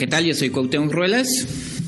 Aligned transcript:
¿Qué 0.00 0.06
tal? 0.06 0.24
Yo 0.24 0.34
soy 0.34 0.48
Cuauhtémoc 0.48 0.90
Ruelas. 0.90 1.28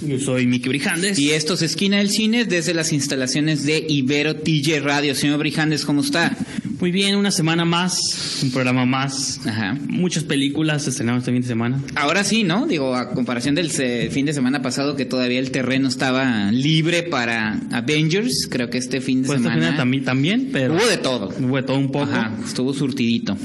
Yo 0.06 0.18
soy 0.18 0.46
Miki 0.46 0.68
Brijandes. 0.68 1.18
Y 1.18 1.30
esto 1.30 1.54
es 1.54 1.62
Esquina 1.62 1.96
del 1.96 2.10
Cine 2.10 2.44
desde 2.44 2.74
las 2.74 2.92
instalaciones 2.92 3.64
de 3.64 3.86
Ibero 3.88 4.36
TJ 4.36 4.80
Radio. 4.80 5.14
Señor 5.14 5.38
Brijandes, 5.38 5.86
¿cómo 5.86 6.02
está? 6.02 6.36
Muy 6.78 6.90
bien, 6.90 7.16
una 7.16 7.30
semana 7.30 7.64
más, 7.64 8.40
un 8.42 8.50
programa 8.50 8.84
más. 8.84 9.40
Ajá. 9.46 9.78
Muchas 9.88 10.24
películas 10.24 10.86
estrenamos 10.86 11.20
este 11.20 11.32
fin 11.32 11.40
de 11.40 11.48
semana. 11.48 11.82
Ahora 11.94 12.22
sí, 12.22 12.44
¿no? 12.44 12.66
Digo, 12.66 12.94
a 12.94 13.14
comparación 13.14 13.54
del 13.54 13.70
fin 13.70 14.26
de 14.26 14.34
semana 14.34 14.60
pasado 14.60 14.94
que 14.94 15.06
todavía 15.06 15.38
el 15.38 15.50
terreno 15.50 15.88
estaba 15.88 16.52
libre 16.52 17.04
para 17.04 17.60
Avengers, 17.70 18.46
creo 18.50 18.68
que 18.68 18.76
este 18.76 19.00
fin 19.00 19.22
de 19.22 19.28
Pues 19.28 19.38
esta 19.38 19.48
semana 19.48 19.68
semana 19.68 19.82
también, 19.82 20.04
también, 20.04 20.50
pero 20.52 20.74
hubo 20.74 20.86
de 20.86 20.98
todo. 20.98 21.30
hubo 21.40 21.56
de 21.56 21.62
todo 21.62 21.78
un 21.78 21.90
poco. 21.90 22.12
Ajá, 22.12 22.36
estuvo 22.44 22.74
surtidito. 22.74 23.38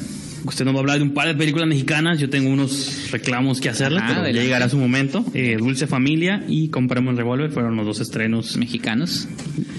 Usted 0.47 0.65
nos 0.65 0.73
va 0.73 0.77
a 0.77 0.81
hablar 0.81 0.97
de 0.97 1.03
un 1.03 1.11
par 1.13 1.27
de 1.27 1.35
películas 1.35 1.67
mexicanas. 1.67 2.19
Yo 2.19 2.29
tengo 2.29 2.49
unos 2.49 3.09
reclamos 3.11 3.59
que 3.59 3.69
hacerle, 3.69 3.99
Ajá, 3.99 4.21
pero 4.23 4.35
ya 4.35 4.41
llegará 4.43 4.69
su 4.69 4.77
momento. 4.77 5.25
Eh, 5.33 5.57
Dulce 5.59 5.87
Familia 5.87 6.43
y 6.47 6.69
Compramos 6.69 7.11
el 7.11 7.17
Revólver 7.17 7.51
fueron 7.51 7.75
los 7.75 7.85
dos 7.85 7.99
estrenos 7.99 8.55
Mexicanos. 8.57 9.27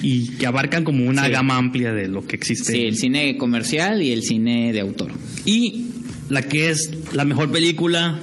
y 0.03 0.29
que 0.37 0.47
abarcan 0.47 0.85
como 0.85 1.05
una 1.07 1.25
Sí. 1.27 1.33
gama 1.33 1.57
amplia 1.57 1.93
de 1.93 2.09
lo 2.09 2.27
que 2.27 2.37
existe. 2.37 2.73
Sí, 2.73 2.83
el 2.85 2.97
cine 2.97 3.37
comercial 3.37 4.03
y 4.03 4.13
el 4.13 4.23
cine 4.23 4.73
de 4.73 4.81
autor. 4.81 5.11
Y 5.45 5.87
la 6.29 6.43
que 6.43 6.69
es 6.71 6.91
la 7.15 7.25
mejor 7.25 7.51
película, 7.51 8.19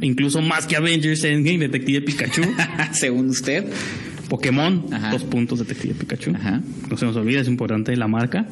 incluso 0.00 0.42
más 0.42 0.66
que 0.66 0.76
Avengers 0.76 1.22
Endgame, 1.24 1.58
Detective 1.58 2.00
Pikachu. 2.02 2.42
Según 2.92 3.28
usted. 3.28 3.64
Pokémon, 4.28 4.84
Ajá. 4.92 5.10
dos 5.10 5.24
puntos 5.24 5.58
Detective 5.60 5.94
Pikachu. 5.94 6.34
Ajá. 6.34 6.60
No 6.90 6.96
se 6.98 7.06
nos 7.06 7.16
olvide, 7.16 7.40
es 7.40 7.48
importante 7.48 7.96
la 7.96 8.08
marca. 8.08 8.46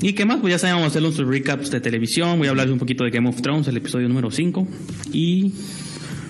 ¿Y 0.00 0.12
qué 0.12 0.24
más? 0.24 0.40
Pues 0.40 0.52
ya 0.52 0.58
sabemos 0.58 0.86
hacer 0.88 1.02
nuestros 1.02 1.28
recaps 1.28 1.70
de 1.70 1.80
televisión. 1.80 2.38
Voy 2.38 2.48
a 2.48 2.50
hablarles 2.50 2.72
un 2.72 2.78
poquito 2.78 3.04
de 3.04 3.10
Game 3.10 3.28
of 3.28 3.40
Thrones, 3.40 3.68
el 3.68 3.76
episodio 3.76 4.08
número 4.08 4.30
5. 4.30 4.66
Y 5.12 5.52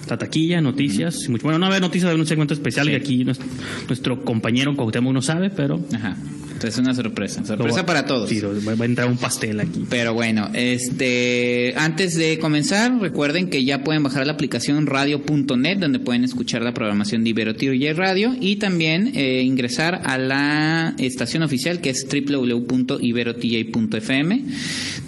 la 0.09 0.19
taquilla, 0.19 0.61
noticias. 0.61 1.29
mucho. 1.29 1.45
Bueno, 1.45 1.59
no 1.59 1.63
va 1.67 1.69
a 1.69 1.77
haber 1.77 1.83
noticias 1.83 2.13
de 2.13 2.21
un 2.21 2.27
segmento 2.27 2.55
especial 2.55 2.87
Sí. 2.87 2.91
que 2.93 2.97
aquí 2.97 3.25
nuestro, 3.25 3.47
nuestro 3.89 4.23
compañero 4.25 4.75
Cuauhtémoc 4.77 5.13
no 5.13 5.23
sabe, 5.23 5.51
pero... 5.51 5.81
Ajá. 5.95 6.17
Entonces 6.55 6.79
una 6.79 6.95
sorpresa. 6.95 7.45
Sorpresa 7.45 7.85
para 7.85 8.07
todos. 8.07 8.31
Sí, 8.31 8.41
va 8.41 8.73
a 8.73 8.87
entrar 8.87 9.09
un 9.09 9.19
pastel 9.19 9.61
aquí. 9.61 9.85
Pero 9.91 10.15
bueno, 10.15 10.49
este, 10.55 11.75
antes 11.77 12.17
de 12.17 12.39
comenzar, 12.39 12.99
recuerden 13.01 13.51
que 13.51 13.65
ya 13.65 13.83
pueden 13.83 14.03
bajar 14.03 14.27
la 14.27 14.33
aplicación 14.33 14.87
radio.net 14.87 15.77
donde 15.79 15.99
pueden 15.99 16.25
escuchar 16.25 16.63
la 16.63 16.73
programación 16.73 17.23
de 17.25 17.31
Ibero 17.31 17.57
TJ 17.57 17.93
Radio 17.95 18.37
y 18.41 18.57
también 18.57 19.13
eh, 19.15 19.43
ingresar 19.43 20.01
a 20.05 20.17
la 20.17 20.95
estación 20.99 21.43
oficial 21.43 21.81
que 21.81 21.91
es 21.91 22.07
www.iberotj.fm. 22.09 24.45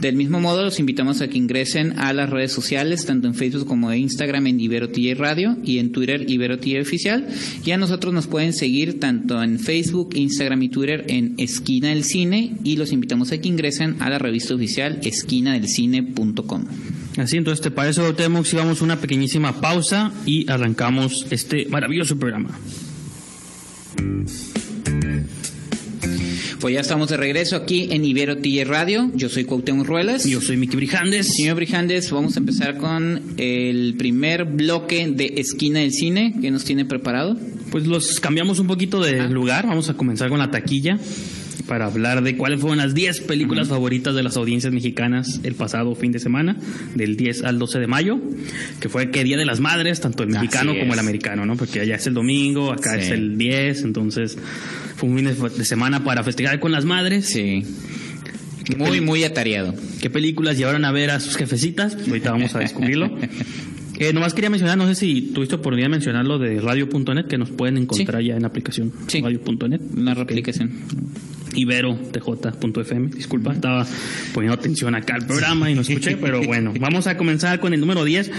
Del 0.01 0.17
mismo 0.17 0.41
modo, 0.41 0.65
los 0.65 0.81
invitamos 0.81 1.23
a 1.23 1.29
que 1.29 1.39
ingresen 1.39 1.99
a 1.99 2.13
las 2.13 2.29
redes 2.29 2.53
sociales, 2.53 3.07
tanto 3.07 3.29
en 3.29 3.35
Facebook 3.35 3.67
como 3.67 3.91
en 3.93 4.01
Instagram 4.01 4.49
en 4.49 4.61
Ibero 4.61 4.91
TJ 4.91 5.15
Radio 5.15 5.57
y 5.65 5.79
en 5.79 5.93
Twitter 5.93 6.29
Ibero 6.29 6.59
TJ 6.59 6.81
Oficial. 6.81 7.27
Y 7.65 7.71
a 7.71 7.79
nosotros 7.79 8.13
nos 8.13 8.27
pueden 8.27 8.53
seguir 8.53 9.01
tanto 9.01 9.43
en 9.43 9.59
Facebook, 9.59 10.11
Instagram 10.15 10.62
y 10.65 10.69
Twitter 10.69 11.06
en 11.09 11.36
Esquina 11.39 11.89
del 11.89 12.05
Cine 12.05 12.57
y 12.65 12.77
los 12.77 12.93
invitamos 12.93 13.33
a 13.33 13.39
que 13.39 13.49
ingresen 13.49 13.97
a 14.01 14.11
la 14.11 14.19
revista 14.19 14.55
oficial 14.55 15.01
esquinadelcine.com. 15.03 16.65
Así, 17.19 17.37
entonces, 17.37 17.63
¿te 17.63 17.71
parece, 17.71 18.01
Cuauhtémoc, 18.01 18.45
si 18.45 18.57
vamos 18.57 18.81
a 18.81 18.85
una 18.85 19.01
pequeñísima 19.01 19.61
pausa 19.61 20.13
y 20.27 20.51
arrancamos 20.51 21.27
este 21.31 21.67
maravilloso 21.67 22.19
programa? 22.19 22.51
Pues 26.61 26.75
ya 26.75 26.81
estamos 26.81 27.11
de 27.11 27.19
regreso 27.19 27.55
aquí 27.56 27.89
en 27.91 28.05
Ibero 28.05 28.39
TJ 28.39 28.65
Radio. 28.65 29.11
Yo 29.15 29.28
soy 29.28 29.44
Cuauhtémoc 29.44 29.87
Ruelas. 29.87 30.25
Yo 30.25 30.41
soy 30.41 30.56
Miki 30.56 30.75
Brijandes. 30.77 31.34
Señor 31.37 31.56
Brijandes, 31.56 32.11
vamos 32.11 32.37
a 32.37 32.41
empezar 32.41 32.78
con 32.78 33.21
el 33.37 33.94
primer 33.99 34.44
bloque 34.47 35.06
de 35.06 35.34
Esquina 35.37 35.81
del 35.81 35.93
Cine 35.93 36.34
que 36.41 36.50
nos 36.50 36.65
tiene 36.65 36.87
preparado. 36.87 37.37
Pues 37.71 37.87
los 37.87 38.21
cambiamos 38.21 38.59
un 38.59 38.67
poquito 38.69 39.00
de 39.03 39.28
lugar. 39.28 39.67
Vamos 39.67 39.91
a 39.91 39.94
comenzar 39.94 40.31
con 40.31 40.39
la 40.39 40.50
taquilla 40.50 40.99
para 41.69 41.87
hablar 41.87 42.22
de 42.22 42.37
cuáles 42.37 42.61
fueron 42.61 42.78
las 42.78 42.94
10 42.94 43.23
películas 43.23 43.69
favoritas 43.69 44.15
de 44.15 44.23
las 44.23 44.37
audiencias 44.37 44.73
mexicanas 44.73 45.41
el 45.43 45.55
pasado 45.56 45.94
fin 45.97 46.12
de 46.12 46.21
semana, 46.21 46.56
del 46.94 47.17
10 47.17 47.43
al 47.43 47.59
12 47.59 47.81
de 47.81 47.87
mayo, 47.88 48.19
que 48.81 48.88
fue 48.88 49.11
que 49.11 49.25
Día 49.25 49.37
de 49.37 49.44
las 49.44 49.59
Madres, 49.61 50.00
tanto 50.00 50.23
el 50.23 50.28
mexicano 50.31 50.75
como 50.78 50.94
el 50.94 50.99
americano, 51.00 51.44
¿no? 51.44 51.56
Porque 51.56 51.81
allá 51.81 51.97
es 51.97 52.06
el 52.06 52.15
domingo, 52.15 52.71
acá 52.73 52.94
Sí. 52.94 53.00
es 53.00 53.11
el 53.11 53.37
10, 53.37 53.83
entonces 53.83 54.38
fue 54.97 55.09
un 55.09 55.17
fin 55.17 55.25
de, 55.27 55.65
semana 55.65 56.05
para 56.05 56.25
festejar 56.25 56.59
con 56.61 56.73
las 56.73 56.84
madres. 56.84 57.27
Sí. 57.27 57.65
Muy, 58.77 59.01
muy 59.01 59.23
atareado. 59.25 59.75
¿Qué 60.01 60.11
películas 60.11 60.59
llevaron 60.59 60.84
a 60.84 60.91
ver 60.93 61.11
a 61.11 61.21
sus 61.21 61.37
jefecitas? 61.37 61.97
Ahorita 62.07 62.33
vamos 62.33 62.55
a 62.55 62.61
descubrirlo. 62.61 63.17
Eh, 63.99 64.12
nomás 64.12 64.35
quería 64.35 64.51
mencionar, 64.51 64.77
no 64.77 64.87
sé 64.87 64.95
si 64.95 65.23
tuviste 65.33 65.55
oportunidad 65.55 65.87
de 65.87 65.93
mencionar 65.93 66.27
lo 66.27 66.39
de 66.39 66.61
radio.net, 66.61 67.29
que 67.29 67.39
nos 67.39 67.49
pueden 67.49 67.79
encontrar 67.79 68.23
ya 68.23 68.37
en 68.37 68.43
la 68.43 68.49
aplicación 68.49 68.93
Sí. 69.06 69.23
radio.net. 69.23 69.81
Una 69.97 70.12
replicación. 70.12 70.71
Ibero.tj.fm. 71.56 73.09
Disculpa, 73.09 73.53
estaba 73.53 73.87
poniendo 74.33 74.55
atención 74.59 74.94
acá 74.94 75.15
al 75.17 75.27
programa 75.27 75.71
y 75.71 75.75
no 75.75 75.81
escuché, 75.81 76.17
pero 76.17 76.43
bueno, 76.43 76.72
vamos 76.81 77.06
a 77.06 77.17
comenzar 77.17 77.59
con 77.61 77.75
el 77.75 77.81
número 77.81 78.05
10, 78.05 78.31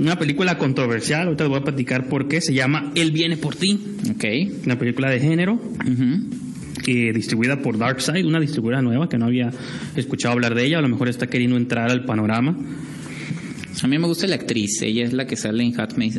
una 0.00 0.18
película 0.18 0.58
controversial, 0.58 1.24
ahorita 1.26 1.44
les 1.44 1.50
voy 1.50 1.60
a 1.60 1.64
platicar 1.64 2.08
por 2.08 2.28
qué, 2.28 2.40
se 2.40 2.52
llama 2.54 2.92
Él 2.94 3.10
viene 3.12 3.36
por 3.36 3.56
ti, 3.56 3.78
Ok. 4.10 4.24
una 4.66 4.78
película 4.78 5.10
de 5.10 5.20
género 5.20 5.54
Ujú. 5.54 6.28
eh, 6.86 7.12
distribuida 7.14 7.60
por 7.62 7.78
Darkside, 7.78 8.24
una 8.24 8.40
distribuidora 8.40 8.82
nueva 8.82 9.08
que 9.08 9.16
no 9.18 9.26
había 9.26 9.50
escuchado 9.96 10.32
hablar 10.32 10.54
de 10.54 10.66
ella, 10.66 10.78
a 10.78 10.82
lo 10.82 10.88
mejor 10.88 11.08
está 11.08 11.26
queriendo 11.28 11.56
entrar 11.56 11.90
al 11.90 12.04
panorama. 12.04 12.56
A 13.82 13.86
mí 13.86 13.98
me 13.98 14.06
gusta 14.06 14.26
la 14.26 14.36
actriz. 14.36 14.80
Ella 14.82 15.04
es 15.04 15.12
la 15.12 15.26
que 15.26 15.36
sale 15.36 15.62
en 15.64 15.78
Handmaid's 15.78 16.18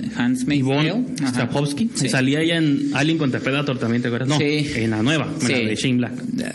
Yvonne. 0.60 1.06
Strahovski, 1.28 1.90
Sí. 1.94 2.10
salía 2.10 2.42
ella 2.42 2.58
en 2.58 2.92
Alien 2.94 3.18
contra 3.18 3.40
Predator 3.40 3.78
también, 3.80 4.02
¿te 4.02 4.08
acuerdas? 4.10 4.28
No, 4.30 4.38
Sí. 4.38 4.68
en 4.76 4.92
la 4.92 5.02
nueva, 5.04 5.28
en 5.42 5.52
la 5.52 5.58
Sí. 5.58 5.66
de 5.66 5.76
Shane 5.76 5.98
Black. 5.98 6.14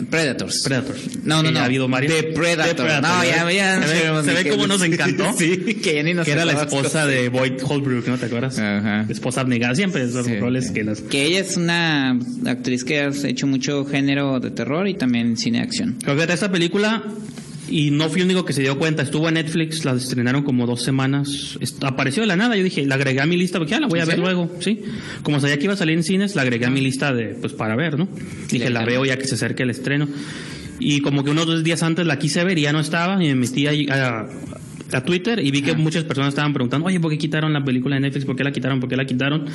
Predators. 0.09 0.61
Predators. 0.63 1.23
No, 1.25 1.41
no, 1.43 1.49
Eh, 1.49 1.51
no. 1.51 1.59
Ha 1.59 1.65
habido 1.65 1.87
varias. 1.87 2.13
De 2.13 2.23
Predator. 2.23 2.85
No, 3.01 3.23
ya, 3.23 3.51
ya 3.51 3.81
se 3.83 4.23
se 4.31 4.43
ve 4.43 4.49
cómo 4.51 4.67
nos 4.67 4.81
encantó. 4.83 5.25
Sí, 5.37 5.57
que 5.81 5.95
ya 5.95 6.03
ni 6.03 6.13
nos 6.13 6.25
Que 6.25 6.31
era 6.33 6.45
la 6.45 6.53
esposa 6.53 7.05
de 7.07 7.29
Boyd 7.29 7.53
Holbrook, 7.63 8.07
¿no 8.07 8.17
te 8.17 8.25
acuerdas? 8.27 8.57
Ajá. 8.59 9.05
Esposa 9.09 9.41
abnegada, 9.41 9.75
siempre 9.75 10.03
esos 10.03 10.25
Sí, 10.25 10.37
roles 10.39 10.67
sí. 10.67 10.73
que 10.73 10.83
las... 10.83 11.01
Que 11.01 11.25
ella 11.25 11.39
es 11.39 11.57
una 11.57 12.17
actriz 12.45 12.83
que 12.83 12.99
ha 12.99 13.09
hecho 13.09 13.47
mucho 13.47 13.85
género 13.85 14.39
de 14.39 14.51
terror 14.51 14.87
y 14.87 14.93
también 14.93 15.37
cine 15.37 15.61
acción. 15.61 15.97
Creo 16.03 16.15
que 16.15 16.31
esta 16.31 16.51
película, 16.51 17.03
y 17.71 17.89
no 17.89 18.09
fui 18.09 18.19
el 18.19 18.25
único 18.25 18.43
que 18.43 18.51
se 18.51 18.61
dio 18.61 18.77
cuenta, 18.77 19.01
estuvo 19.01 19.29
en 19.29 19.35
Netflix, 19.35 19.85
la 19.85 19.93
estrenaron 19.93 20.43
como 20.43 20.67
dos 20.67 20.83
semanas, 20.83 21.57
apareció 21.81 22.21
de 22.21 22.27
la 22.27 22.35
nada, 22.35 22.57
yo 22.57 22.63
dije, 22.63 22.85
la 22.85 22.95
agregué 22.95 23.21
a 23.21 23.25
mi 23.25 23.37
lista, 23.37 23.59
porque 23.59 23.71
ya 23.71 23.79
la 23.79 23.87
voy 23.87 23.99
a 23.99 24.03
¿En 24.03 24.09
ver 24.09 24.19
luego, 24.19 24.51
¿sí? 24.59 24.81
Como 25.23 25.39
sabía 25.39 25.57
que 25.57 25.63
iba 25.63 25.73
a 25.73 25.77
salir 25.77 25.95
en 25.95 26.03
cines, 26.03 26.35
la 26.35 26.41
agregué 26.41 26.65
a 26.65 26.69
mi 26.69 26.81
lista 26.81 27.13
de, 27.13 27.27
pues 27.27 27.53
para 27.53 27.77
ver, 27.77 27.97
¿no? 27.97 28.09
Dije, 28.49 28.69
la 28.69 28.83
veo 28.83 29.05
ya 29.05 29.17
que 29.17 29.25
se 29.25 29.35
acerque 29.35 29.63
el 29.63 29.69
estreno. 29.69 30.07
Y 30.79 31.01
como 31.01 31.23
que 31.23 31.29
unos 31.29 31.45
dos 31.45 31.63
días 31.63 31.81
antes 31.83 32.05
la 32.05 32.19
quise 32.19 32.43
ver 32.43 32.57
y 32.57 32.63
ya 32.63 32.73
no 32.73 32.81
estaba, 32.81 33.23
y 33.23 33.27
me 33.27 33.35
metí 33.35 33.67
ahí 33.67 33.87
a, 33.89 34.27
a 34.93 35.03
Twitter 35.03 35.39
y 35.39 35.51
vi 35.51 35.61
que 35.61 35.73
muchas 35.75 36.03
personas 36.03 36.29
estaban 36.29 36.53
preguntando, 36.53 36.87
oye, 36.87 36.99
¿por 36.99 37.11
qué 37.11 37.17
quitaron 37.17 37.53
la 37.53 37.63
película 37.63 37.95
de 37.95 38.01
Netflix? 38.01 38.25
¿Por 38.25 38.35
qué 38.35 38.43
la 38.43 38.51
quitaron? 38.51 38.79
¿Por 38.79 38.89
qué 38.89 38.95
la 38.95 39.05
quitaron? 39.05 39.45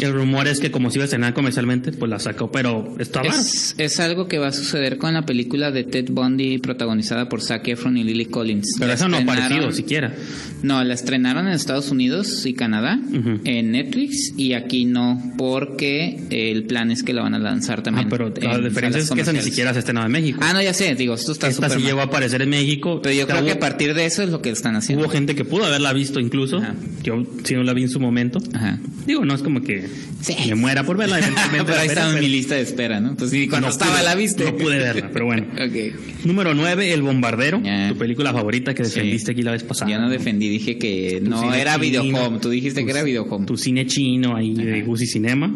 Y 0.00 0.04
el 0.04 0.12
rumor 0.12 0.48
es 0.48 0.60
que 0.60 0.70
como 0.70 0.90
se 0.90 0.98
iba 0.98 1.04
a 1.04 1.06
estrenar 1.06 1.34
comercialmente, 1.34 1.92
pues 1.92 2.10
la 2.10 2.18
sacó, 2.18 2.50
pero 2.50 2.94
está. 2.98 3.22
Es, 3.22 3.74
es 3.78 4.00
algo 4.00 4.28
que 4.28 4.38
va 4.38 4.48
a 4.48 4.52
suceder 4.52 4.98
con 4.98 5.14
la 5.14 5.26
película 5.26 5.70
de 5.70 5.84
Ted 5.84 6.06
Bundy 6.10 6.58
protagonizada 6.58 7.28
por 7.28 7.42
Zac 7.42 7.68
Efron 7.68 7.96
y 7.96 8.04
Lily 8.04 8.26
Collins. 8.26 8.76
Pero 8.78 8.88
La 8.88 8.94
eso 8.94 9.08
no 9.08 9.18
ha 9.18 9.72
siquiera. 9.72 10.14
No, 10.62 10.82
la 10.82 10.94
estrenaron 10.94 11.46
en 11.46 11.52
Estados 11.52 11.90
Unidos 11.90 12.46
y 12.46 12.54
Canadá, 12.54 12.98
Ujú. 13.12 13.40
en 13.44 13.72
Netflix, 13.72 14.32
y 14.36 14.54
aquí 14.54 14.86
no, 14.86 15.20
porque 15.36 16.18
el 16.30 16.64
plan 16.64 16.90
es 16.90 17.02
que 17.02 17.12
la 17.12 17.22
van 17.22 17.34
a 17.34 17.38
lanzar 17.38 17.82
también. 17.82 18.06
Ah, 18.06 18.10
pero 18.10 18.32
la 18.40 18.54
en 18.54 18.64
diferencia 18.64 19.00
es 19.00 19.10
que 19.10 19.20
esa 19.20 19.32
ni 19.32 19.42
siquiera 19.42 19.72
se 19.74 19.80
estrenaba 19.80 20.06
en 20.06 20.12
México. 20.12 20.38
Ah, 20.42 20.52
no, 20.54 20.62
ya 20.62 20.72
sé, 20.72 20.94
digo, 20.94 21.14
esto 21.14 21.32
está 21.32 21.48
Esta 21.48 21.68
sí 21.68 21.80
llegó 21.80 22.00
a 22.00 22.04
aparecer 22.04 22.40
en 22.42 22.50
México. 22.50 23.00
Pero 23.02 23.14
yo 23.14 23.26
creo 23.26 23.44
que 23.44 23.52
a 23.52 23.60
partir 23.60 23.94
de 23.94 24.06
eso 24.06 24.22
es 24.22 24.30
lo 24.30 24.40
que 24.40 24.53
están 24.54 24.74
haciendo. 24.76 25.04
Hubo 25.04 25.12
gente 25.12 25.34
que 25.34 25.44
pudo 25.44 25.64
haberla 25.66 25.92
visto 25.92 26.18
incluso. 26.20 26.58
Ajá. 26.58 26.74
Yo 27.02 27.22
sí 27.44 27.54
no 27.54 27.62
la 27.62 27.74
vi 27.74 27.82
en 27.82 27.90
su 27.90 28.00
momento. 28.00 28.40
Ajá. 28.54 28.78
Digo, 29.06 29.24
no 29.24 29.34
es 29.34 29.42
como 29.42 29.60
que 29.62 29.86
Sí. 30.22 30.34
me 30.48 30.54
muera 30.54 30.84
por 30.84 30.96
verla. 30.96 31.20
pero 31.66 31.78
ahí 31.78 31.88
estaba 31.88 32.14
en 32.14 32.20
mi 32.20 32.28
lista 32.28 32.54
de 32.54 32.62
espera, 32.62 33.00
¿no? 33.00 33.14
Pues 33.16 33.30
sí, 33.30 33.46
cuando 33.48 33.68
no 33.68 33.72
estaba 33.72 33.96
pude- 33.98 34.04
la 34.04 34.14
viste. 34.14 34.44
No 34.44 34.56
pude 34.56 34.78
verla, 34.78 35.10
pero 35.12 35.26
bueno. 35.26 35.46
ok. 35.52 36.24
Número 36.24 36.54
9, 36.54 36.92
El 36.94 37.02
Bombardero. 37.02 37.60
Ya. 37.62 37.88
Tu 37.90 37.96
película 37.98 38.32
favorita 38.32 38.72
que 38.74 38.84
Sí. 38.84 38.90
defendiste 38.94 39.32
aquí 39.32 39.42
la 39.42 39.52
vez 39.52 39.62
pasada. 39.62 39.90
Yo 39.90 39.98
no 40.00 40.08
defendí, 40.08 40.48
dije 40.48 40.78
que 40.78 41.20
Tu 41.22 41.28
no 41.28 41.52
era 41.52 41.72
chino, 41.78 42.02
Videohome. 42.02 42.38
Tú 42.38 42.48
dijiste 42.48 42.80
tu- 42.80 42.86
que 42.86 42.92
era 42.92 43.02
Videohome. 43.02 43.44
Tu 43.46 43.56
cine 43.56 43.86
chino 43.86 44.34
ahí 44.36 44.54
de 44.54 44.82
Gucci 44.82 45.06
Cinema. 45.06 45.54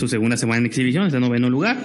Su 0.00 0.08
segunda 0.08 0.38
semana 0.38 0.60
en 0.60 0.66
exhibición, 0.66 1.06
es 1.06 1.12
de 1.12 1.20
noveno 1.20 1.50
lugar. 1.50 1.76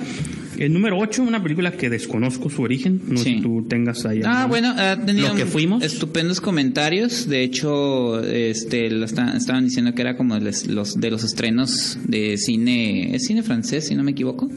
El 0.58 0.72
número 0.72 0.98
8, 0.98 1.22
una 1.22 1.44
película 1.44 1.74
que 1.74 1.90
desconozco 1.90 2.50
su 2.50 2.62
origen. 2.62 3.02
No 3.10 3.18
sé 3.18 3.24
Sí. 3.26 3.36
si 3.36 3.42
tú 3.42 3.66
tengas 3.68 4.06
ahí. 4.06 4.22
Ah, 4.24 4.46
bueno, 4.48 4.74
ha 4.78 4.96
tenido 5.06 5.28
Lo 5.28 5.36
que 5.36 5.46
fuimos. 5.46 5.84
estupendos 5.84 6.40
comentarios. 6.40 7.28
De 7.28 7.44
hecho, 7.44 8.22
este, 8.24 8.90
lo 8.90 9.04
está- 9.04 9.36
estaban 9.36 9.66
diciendo 9.66 9.94
que 9.94 10.02
era 10.02 10.16
como 10.16 10.40
les- 10.40 10.66
los 10.68 10.96
de 10.98 11.12
los 11.12 11.26
estrenos 11.26 11.98
de 12.08 12.38
cine, 12.38 13.14
es 13.14 13.26
cine 13.26 13.44
francés, 13.44 13.88
si 13.88 13.96
no 13.96 14.04
me 14.04 14.12
equivoco. 14.12 14.50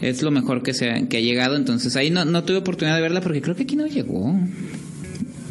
Es 0.00 0.22
lo 0.22 0.30
mejor 0.30 0.62
que 0.62 0.72
se 0.72 0.88
ha, 0.90 1.06
que 1.08 1.18
ha 1.18 1.20
llegado. 1.20 1.56
Entonces 1.56 1.94
ahí 1.94 2.08
no, 2.08 2.24
no 2.24 2.44
tuve 2.44 2.56
oportunidad 2.56 2.96
de 2.96 3.02
verla 3.02 3.20
porque 3.20 3.42
creo 3.42 3.54
que 3.54 3.64
aquí 3.64 3.76
no 3.76 3.86
llegó. 3.86 4.34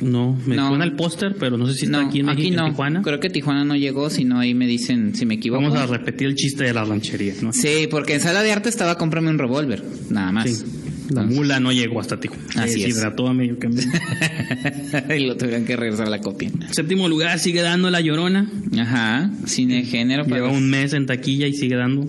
No, 0.01 0.37
me 0.45 0.55
No. 0.55 0.69
suena 0.69 0.83
el 0.85 0.93
póster, 0.93 1.35
pero 1.39 1.57
no 1.57 1.65
sé 1.67 1.73
si 1.73 1.85
está 1.85 2.01
no, 2.01 2.07
aquí 2.07 2.19
en 2.19 2.25
México, 2.27 2.47
en 2.49 2.55
no. 2.55 2.65
Tijuana. 2.69 3.01
Creo 3.01 3.19
que 3.19 3.29
Tijuana 3.29 3.63
no 3.65 3.75
llegó, 3.75 4.09
sino 4.09 4.39
ahí 4.39 4.53
me 4.53 4.67
dicen 4.67 5.15
si 5.15 5.25
me 5.25 5.35
equivoco. 5.35 5.63
Vamos 5.63 5.77
a 5.79 5.87
repetir 5.87 6.27
el 6.27 6.35
chiste 6.35 6.63
de 6.65 6.73
la 6.73 6.83
ranchería, 6.85 7.33
¿no? 7.41 7.51
Sí, 7.53 7.87
porque 7.89 8.13
en 8.15 8.21
sala 8.21 8.43
de 8.43 8.51
arte 8.51 8.69
estaba 8.69 8.97
cómprame 8.97 9.29
un 9.29 9.37
revólver, 9.39 9.83
nada 10.09 10.31
más. 10.31 10.49
Sí. 10.49 10.65
La 11.09 11.23
mula 11.23 11.61
no 11.61 11.71
llegó 11.71 12.01
hasta 12.01 12.19
Tijuana. 12.19 12.43
Así 12.63 12.73
Se 12.73 12.79
es. 12.79 12.85
deshidrató 12.87 13.27
a 13.27 13.33
medio 13.33 13.57
camino. 13.57 13.81
y 15.17 15.25
lo 15.25 15.37
tuvieron 15.37 15.63
que 15.63 15.75
regresar 15.77 16.07
a 16.07 16.09
la 16.09 16.19
copia. 16.19 16.51
Séptimo 16.71 17.07
lugar 17.07 17.39
sigue 17.39 17.61
dando 17.61 17.89
La 17.89 18.01
Llorona. 18.01 18.51
Ajá, 18.77 19.31
cine 19.45 19.83
género. 19.83 20.25
Lleva 20.25 20.47
los 20.49 20.57
un 20.57 20.69
mes 20.69 20.91
en 20.93 21.05
taquilla 21.05 21.47
y 21.47 21.53
sigue 21.53 21.75
dando. 21.77 22.05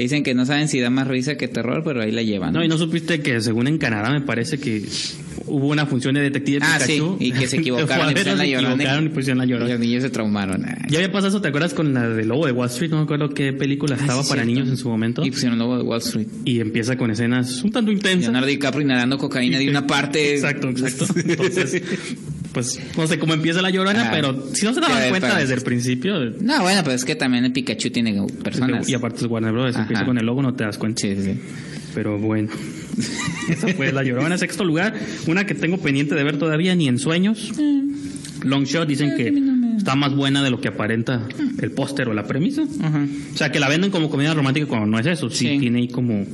Que 0.00 0.04
dicen 0.04 0.22
que 0.22 0.32
no 0.34 0.46
saben 0.46 0.66
si 0.68 0.80
da 0.80 0.88
más 0.88 1.06
risa 1.06 1.36
que 1.36 1.46
terror, 1.46 1.82
pero 1.84 2.00
ahí 2.00 2.10
la 2.10 2.22
llevan. 2.22 2.54
No, 2.54 2.64
y 2.64 2.68
no 2.68 2.78
supiste 2.78 3.20
que 3.20 3.38
según 3.42 3.66
en 3.68 3.76
Canadá 3.76 4.10
me 4.10 4.22
parece 4.22 4.56
que 4.58 4.82
hubo 5.44 5.68
una 5.68 5.84
función 5.84 6.14
de 6.14 6.22
Detective 6.22 6.60
Ah, 6.62 6.78
Pikachu. 6.80 7.16
sí, 7.18 7.26
y 7.26 7.32
que 7.32 7.46
se 7.46 7.56
equivocaron 7.60 8.08
y 8.10 8.14
pusieron 8.14 8.38
la 8.38 8.46
llorona. 8.46 8.74
equivocaron 8.76 9.04
y 9.04 9.08
pusieron 9.10 9.38
La 9.40 9.44
Y 9.44 9.48
Llorona. 9.48 9.70
los 9.72 9.80
niños 9.80 10.02
se 10.02 10.08
traumaron. 10.08 10.64
Ay. 10.64 10.74
Ya 10.88 11.00
había 11.00 11.12
pasado 11.12 11.28
eso, 11.28 11.42
¿te 11.42 11.48
acuerdas 11.48 11.74
con 11.74 11.92
la 11.92 12.08
de 12.08 12.24
Lobo 12.24 12.46
de 12.46 12.52
Wall 12.52 12.68
Street? 12.70 12.88
No 12.90 12.96
me 12.96 13.02
acuerdo 13.02 13.28
qué 13.28 13.52
película 13.52 13.94
Ah, 13.98 14.00
estaba 14.00 14.22
sí, 14.22 14.30
para 14.30 14.42
cierto. 14.44 14.54
niños 14.60 14.68
en 14.70 14.76
su 14.78 14.88
momento. 14.88 15.22
Y 15.22 15.30
pusieron 15.32 15.58
Lobo 15.58 15.76
de 15.76 15.82
Wall 15.82 15.98
Street. 15.98 16.28
Y 16.46 16.60
empieza 16.60 16.96
con 16.96 17.10
escenas 17.10 17.62
un 17.62 17.70
tanto 17.70 17.92
intensas. 17.92 18.22
Leonardo 18.22 18.46
DiCaprio 18.46 18.80
inhalando 18.82 19.18
cocaína 19.18 19.58
de 19.58 19.68
una 19.68 19.86
parte. 19.86 20.32
Exacto, 20.36 20.70
exacto. 20.70 21.04
Entonces, 21.26 21.82
pues 22.52 22.80
no 22.96 23.06
sé 23.06 23.18
cómo 23.18 23.34
empieza 23.34 23.62
la 23.62 23.70
llorona, 23.70 24.10
pero 24.10 24.46
si 24.54 24.64
no 24.64 24.74
se 24.74 24.80
daban 24.80 25.08
cuenta 25.08 25.38
desde 25.38 25.54
el 25.54 25.62
principio. 25.62 26.18
No, 26.40 26.62
bueno, 26.62 26.80
pero 26.82 26.94
es 26.96 27.04
que 27.04 27.14
también 27.14 27.44
el 27.44 27.52
Pikachu 27.52 27.90
tiene 27.90 28.20
personas. 28.42 28.88
Y 28.88 28.94
aparte 28.94 29.18
es 29.18 29.26
Warner 29.30 29.52
Bros. 29.52 29.76
Empieza 29.76 30.04
con 30.04 30.18
el 30.18 30.26
logo, 30.26 30.42
no 30.42 30.54
te 30.54 30.64
das 30.64 30.78
cuenta. 30.78 31.00
Sí, 31.02 31.14
sí, 31.16 31.22
sí. 31.22 31.40
Pero 31.94 32.18
bueno. 32.18 32.48
Esa 33.48 33.68
fue 33.68 33.92
la 33.92 34.02
llorona. 34.02 34.36
Sexto 34.38 34.64
lugar. 34.64 34.94
Una 35.26 35.44
que 35.46 35.54
tengo 35.54 35.78
pendiente 35.78 36.14
de 36.14 36.22
ver 36.24 36.38
todavía, 36.38 36.74
ni 36.74 36.88
en 36.88 36.98
sueños. 36.98 37.52
Long 38.42 38.64
Shot 38.64 38.88
dicen 38.88 39.16
que 39.16 39.32
está 39.76 39.94
más 39.96 40.14
buena 40.14 40.42
de 40.42 40.50
lo 40.50 40.60
que 40.60 40.68
aparenta 40.68 41.26
el 41.60 41.70
póster 41.72 42.08
o 42.08 42.14
la 42.14 42.26
premisa. 42.26 42.62
Ajá. 42.82 43.06
O 43.34 43.36
sea, 43.36 43.52
que 43.52 43.60
la 43.60 43.68
venden 43.68 43.90
como 43.90 44.08
comedia 44.10 44.34
romántica 44.34 44.66
cuando 44.66 44.86
no 44.86 44.98
es 44.98 45.06
eso. 45.06 45.28
Sí, 45.30 45.46
Sí. 45.48 45.58
tiene 45.58 45.80
ahí 45.80 45.88
como 45.88 46.24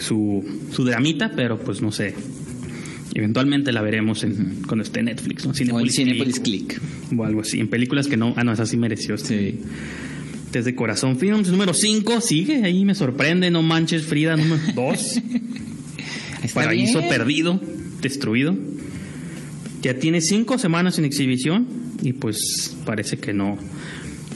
su, 0.00 0.44
su 0.72 0.84
dramita, 0.84 1.32
pero 1.34 1.58
pues 1.58 1.80
no 1.82 1.90
sé. 1.92 2.14
Eventualmente 3.14 3.70
la 3.72 3.80
veremos 3.80 4.24
en, 4.24 4.62
cuando 4.66 4.82
esté 4.82 5.02
Netflix, 5.02 5.44
¿no? 5.44 5.50
O 5.50 5.52
en 5.52 5.56
Cinepolis 5.56 5.94
Cinepolis 5.94 6.40
Click 6.40 6.78
Click. 6.78 7.18
o 7.18 7.24
algo 7.24 7.42
así. 7.42 7.60
En 7.60 7.68
películas 7.68 8.08
que 8.08 8.16
no. 8.16 8.34
Ah, 8.36 8.42
no, 8.44 8.52
esa 8.52 8.66
sí 8.66 8.76
mereció. 8.76 9.14
Este, 9.14 9.52
Sí. 9.52 9.58
Desde 10.52 10.76
Corazón 10.76 11.18
Films, 11.18 11.48
número 11.48 11.74
5, 11.74 12.20
sigue 12.20 12.62
ahí, 12.62 12.84
me 12.84 12.94
sorprende. 12.94 13.50
No 13.50 13.62
manches, 13.62 14.04
Frida, 14.04 14.36
número 14.36 14.60
2. 14.74 15.20
Está 16.44 16.60
Paraíso 16.60 16.98
bien. 17.00 17.10
perdido, 17.10 17.60
destruido. 18.00 18.56
Ya 19.82 19.98
tiene 19.98 20.20
cinco 20.20 20.56
semanas 20.58 20.98
en 20.98 21.04
exhibición 21.06 21.66
y 22.02 22.12
pues 22.12 22.76
parece 22.86 23.16
que 23.18 23.32
no, 23.32 23.58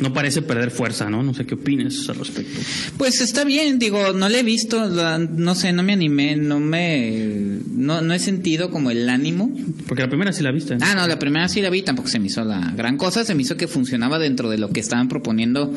no 0.00 0.12
parece 0.12 0.42
perder 0.42 0.70
fuerza, 0.70 1.08
¿no? 1.10 1.22
No 1.22 1.34
sé 1.34 1.44
qué 1.46 1.54
opinas 1.54 2.08
al 2.08 2.16
respecto. 2.16 2.58
Pues 2.96 3.20
está 3.20 3.44
bien, 3.44 3.78
digo, 3.78 4.12
no 4.12 4.28
le 4.28 4.40
he 4.40 4.42
visto, 4.42 4.88
no 4.88 5.54
sé, 5.54 5.72
no 5.72 5.82
me 5.82 5.92
animé, 5.92 6.36
no 6.36 6.60
me, 6.60 7.58
no, 7.74 8.00
no 8.00 8.14
he 8.14 8.18
sentido 8.18 8.70
como 8.70 8.90
el 8.90 9.08
ánimo. 9.08 9.50
Porque 9.86 10.02
la 10.02 10.08
primera 10.08 10.32
sí 10.32 10.42
la 10.42 10.52
viste. 10.52 10.76
¿no? 10.76 10.84
Ah, 10.84 10.94
no, 10.94 11.06
la 11.06 11.18
primera 11.18 11.48
sí 11.48 11.60
la 11.60 11.70
vi, 11.70 11.82
tampoco 11.82 12.08
se 12.08 12.18
me 12.18 12.26
hizo 12.26 12.44
la 12.44 12.72
gran 12.76 12.96
cosa, 12.96 13.24
se 13.24 13.34
me 13.34 13.42
hizo 13.42 13.56
que 13.56 13.68
funcionaba 13.68 14.18
dentro 14.18 14.50
de 14.50 14.58
lo 14.58 14.70
que 14.70 14.80
estaban 14.80 15.08
proponiendo 15.08 15.74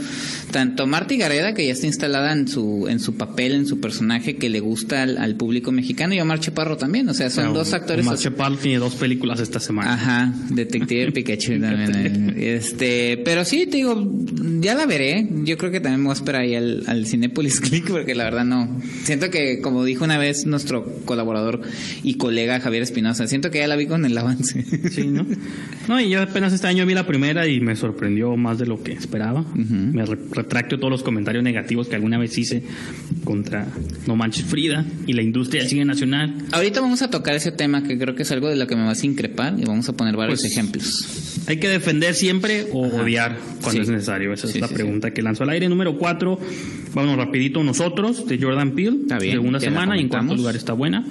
tanto 0.52 0.88
Marta 0.88 1.16
Gareda, 1.16 1.54
que 1.54 1.66
ya 1.66 1.74
está 1.74 1.88
instalada 1.88 2.32
en 2.32 2.48
su, 2.48 2.88
en 2.88 3.00
su 3.00 3.16
papel, 3.16 3.54
en 3.54 3.66
su 3.68 3.80
personaje 3.80 4.38
que 4.38 4.50
le 4.50 4.60
gusta 4.60 5.04
al, 5.04 5.18
al 5.18 5.36
público 5.36 5.72
mexicano, 5.72 6.14
y 6.14 6.20
Omar 6.20 6.40
Chaparro 6.40 6.78
también, 6.78 7.10
o 7.10 7.14
sea, 7.14 7.30
son 7.30 7.46
sea, 7.46 7.54
dos 7.54 7.74
actores. 7.74 8.06
Omar 8.06 8.18
Chaparro 8.18 8.58
tiene 8.58 8.78
dos 8.80 8.96
películas 8.96 9.40
esta 9.40 9.60
semana. 9.60 9.94
Ajá, 9.94 10.34
Detective 10.50 11.12
Pikachu 11.12 11.52
también. 11.60 12.34
eh. 12.38 12.56
Este, 12.56 13.22
pero 13.24 13.46
sí, 13.46 13.66
te 13.66 13.78
digo, 13.78 14.11
ya 14.60 14.76
la 14.76 14.86
veré. 14.86 15.28
Yo 15.44 15.58
creo 15.58 15.72
que 15.72 15.80
también 15.80 16.02
me 16.02 16.06
voy 16.08 16.12
a 16.12 16.16
esperar 16.16 16.42
ahí 16.42 16.56
al, 16.56 16.84
al 16.88 17.06
Cinepolis 17.06 17.60
Click 17.62 17.90
porque 17.90 18.16
la 18.16 18.24
verdad 18.26 18.46
no. 18.46 18.82
Siento 19.04 19.30
que, 19.30 19.60
como 19.62 19.84
dijo 19.84 20.04
una 20.04 20.18
vez 20.18 20.46
nuestro 20.46 20.86
colaborador 21.06 21.62
y 22.04 22.16
colega 22.16 22.60
Javier 22.60 22.84
Espinosa, 22.84 23.28
siento 23.28 23.52
que 23.52 23.60
ya 23.60 23.68
la 23.68 23.76
vi 23.76 23.86
con 23.88 24.06
el 24.06 24.18
avance. 24.18 24.66
Sí, 24.92 25.08
¿no? 25.08 25.26
No, 25.88 26.00
y 26.02 26.10
yo 26.10 26.22
apenas 26.22 26.52
este 26.54 26.68
año 26.68 26.86
vi 26.86 26.94
la 26.94 27.08
primera 27.08 27.48
y 27.48 27.60
me 27.62 27.76
sorprendió 27.76 28.36
más 28.36 28.58
de 28.60 28.66
lo 28.66 28.84
que 28.84 28.92
esperaba. 28.94 29.46
Me 29.56 30.06
re- 30.06 30.18
retracto 30.32 30.78
todos 30.78 30.92
los 30.92 31.04
comentarios 31.04 31.44
negativos 31.44 31.88
que 31.88 31.96
alguna 31.96 32.18
vez 32.18 32.38
hice 32.38 32.64
contra 33.24 33.68
No 34.08 34.16
Manches 34.16 34.46
Frida 34.46 34.86
y 35.08 35.14
la 35.14 35.22
industria 35.22 35.62
del 35.62 35.70
cine 35.70 35.86
nacional. 35.86 36.36
Ahorita 36.52 36.82
vamos 36.82 37.02
a 37.02 37.10
tocar 37.10 37.36
ese 37.36 37.52
tema 37.52 37.84
que 37.84 37.98
creo 37.98 38.16
que 38.16 38.24
es 38.24 38.32
algo 38.32 38.50
de 38.50 38.56
lo 38.56 38.68
que 38.68 38.76
me 38.76 38.84
vas 38.86 39.02
a 39.04 39.06
increpar 39.06 39.56
y 39.58 39.64
vamos 39.66 39.88
a 39.90 39.94
poner 39.94 40.16
varios 40.16 40.42
Pues, 40.42 40.52
ejemplos. 40.52 41.44
¿Hay 41.48 41.58
que 41.58 41.70
defender 41.70 42.14
siempre 42.16 42.68
o 42.74 42.86
Ajá. 42.86 43.02
odiar 43.02 43.38
cuando 43.62 43.72
Sí. 43.72 43.80
es 43.80 43.90
necesario? 43.90 44.01
Esa 44.34 44.48
es 44.48 44.60
la 44.60 44.68
sí, 44.68 44.74
pregunta 44.74 45.12
que 45.12 45.22
lanzó 45.22 45.44
al 45.44 45.50
aire. 45.50 45.68
Número 45.70 45.98
4, 45.98 46.40
vámonos 46.94 47.18
rapidito 47.18 47.64
nosotros, 47.64 48.26
de 48.28 48.40
Jordan 48.42 48.72
Peele. 48.72 48.98
Está 49.04 49.18
bien, 49.20 49.34
Segunda 49.38 49.60
semana 49.60 49.98
y 49.98 50.02
en 50.02 50.08
cuarto 50.10 50.28
comentamos. 50.28 50.38
lugar 50.40 50.56
está 50.56 50.74
buena. 50.74 51.06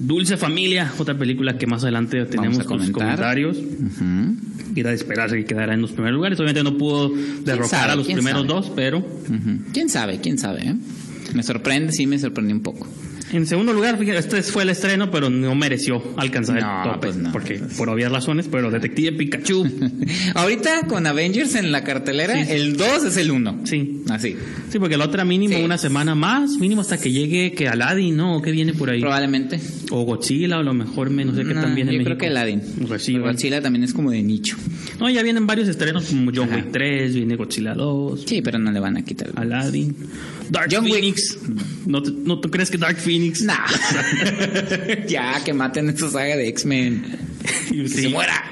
Dulce 0.00 0.36
Familia, 0.36 0.92
otra 0.98 1.16
película 1.18 1.58
que 1.58 1.66
más 1.66 1.82
adelante 1.82 2.24
tenemos 2.26 2.58
tus 2.58 2.66
comentar. 2.66 2.92
comentarios. 2.92 3.56
Ujú. 3.56 4.34
Y 4.76 4.80
era 4.80 4.90
de 4.90 4.96
esperarse 4.96 5.36
que 5.36 5.44
quedara 5.44 5.74
en 5.74 5.80
los 5.80 5.90
primeros 5.92 6.14
lugares. 6.16 6.38
Obviamente 6.38 6.62
no 6.62 6.76
pudo 6.78 7.10
derrocar 7.44 7.90
a 7.90 7.96
los 7.96 8.06
¿Quién 8.06 8.18
primeros 8.18 8.42
sabe? 8.42 8.54
dos, 8.54 8.72
pero. 8.76 9.04
¿Quién 9.72 9.88
sabe? 9.88 10.20
¿Quién 10.20 10.38
sabe? 10.38 10.68
eh? 10.68 10.74
Me 11.34 11.42
sorprende, 11.42 11.92
sí, 11.92 12.06
me 12.06 12.18
sorprendió 12.18 12.54
un 12.54 12.62
poco. 12.62 12.86
En 13.32 13.46
segundo 13.46 13.72
lugar, 13.72 13.98
fíjate, 13.98 14.18
este 14.18 14.42
fue 14.42 14.62
el 14.62 14.70
estreno, 14.70 15.10
pero 15.10 15.28
no 15.30 15.54
mereció 15.54 16.02
alcanzar 16.16 16.60
No, 16.60 16.84
el 16.84 16.90
tope. 16.92 17.06
pues 17.08 17.16
no. 17.16 17.32
Porque 17.32 17.60
por 17.76 17.88
obvias 17.90 18.10
razones, 18.12 18.48
pero 18.50 18.70
Detective 18.70 19.12
Pikachu. 19.12 19.66
Ahorita 20.34 20.82
con 20.88 21.06
Avengers 21.06 21.54
en 21.54 21.72
la 21.72 21.84
cartelera, 21.84 22.44
Sí, 22.44 22.52
el 22.52 22.76
2 22.76 23.04
es 23.04 23.16
el 23.16 23.30
1. 23.30 23.60
sí. 23.64 24.02
Así. 24.10 24.36
Sí, 24.70 24.78
porque 24.78 24.96
la 24.96 25.04
otra 25.04 25.24
mínimo 25.24 25.56
Sí. 25.56 25.62
una 25.62 25.76
semana 25.78 26.14
más, 26.14 26.52
mínimo 26.58 26.80
hasta 26.80 26.98
que 26.98 27.12
llegue 27.12 27.52
que 27.52 27.68
Aladdin, 27.68 28.16
¿no? 28.16 28.36
¿O 28.36 28.42
qué 28.42 28.50
viene 28.52 28.72
por 28.72 28.88
ahí? 28.90 29.00
Probablemente. 29.00 29.60
O 29.90 30.02
Godzilla, 30.04 30.56
o 30.56 30.60
a 30.60 30.62
lo 30.62 30.72
mejor 30.74 31.10
menos, 31.10 31.36
sé 31.36 31.44
qué 31.44 31.54
No, 31.54 31.62
viene 31.74 31.92
yo 31.92 31.98
en 31.98 32.04
creo 32.04 32.16
México. 32.16 32.18
que 32.18 32.26
Aladdin. 32.26 32.62
Godzilla 33.20 33.60
también 33.60 33.84
es 33.84 33.92
como 33.92 34.10
de 34.10 34.22
nicho. 34.22 34.56
No, 34.98 35.08
ya 35.10 35.22
vienen 35.22 35.46
varios 35.46 35.68
estrenos 35.68 36.06
como 36.06 36.32
John 36.34 36.48
Ajá. 36.48 36.56
Wick 36.56 36.72
3, 36.72 37.14
viene 37.14 37.36
Godzilla 37.36 37.74
2, 37.74 38.24
Sí, 38.26 38.42
pero 38.42 38.58
no 38.58 38.72
le 38.72 38.80
van 38.80 38.96
a 38.96 39.04
quitar. 39.04 39.30
Aladdin, 39.36 39.94
Dark 40.50 40.68
John 40.72 40.84
Wick. 40.84 40.94
Phoenix. 40.94 41.38
¿No, 41.86 42.02
te- 42.02 42.10
¿No 42.12 42.40
tú 42.40 42.50
crees 42.50 42.70
que 42.70 42.78
Dark 42.78 42.96
Phoenix? 42.96 43.17
Nah. 43.44 43.66
ya, 45.08 45.42
que 45.44 45.52
maten 45.52 45.88
esa 45.90 46.08
saga 46.10 46.36
de 46.36 46.48
X-Men. 46.48 47.02
Que 47.68 47.88
sí. 47.88 48.02
se 48.02 48.08
muera. 48.08 48.44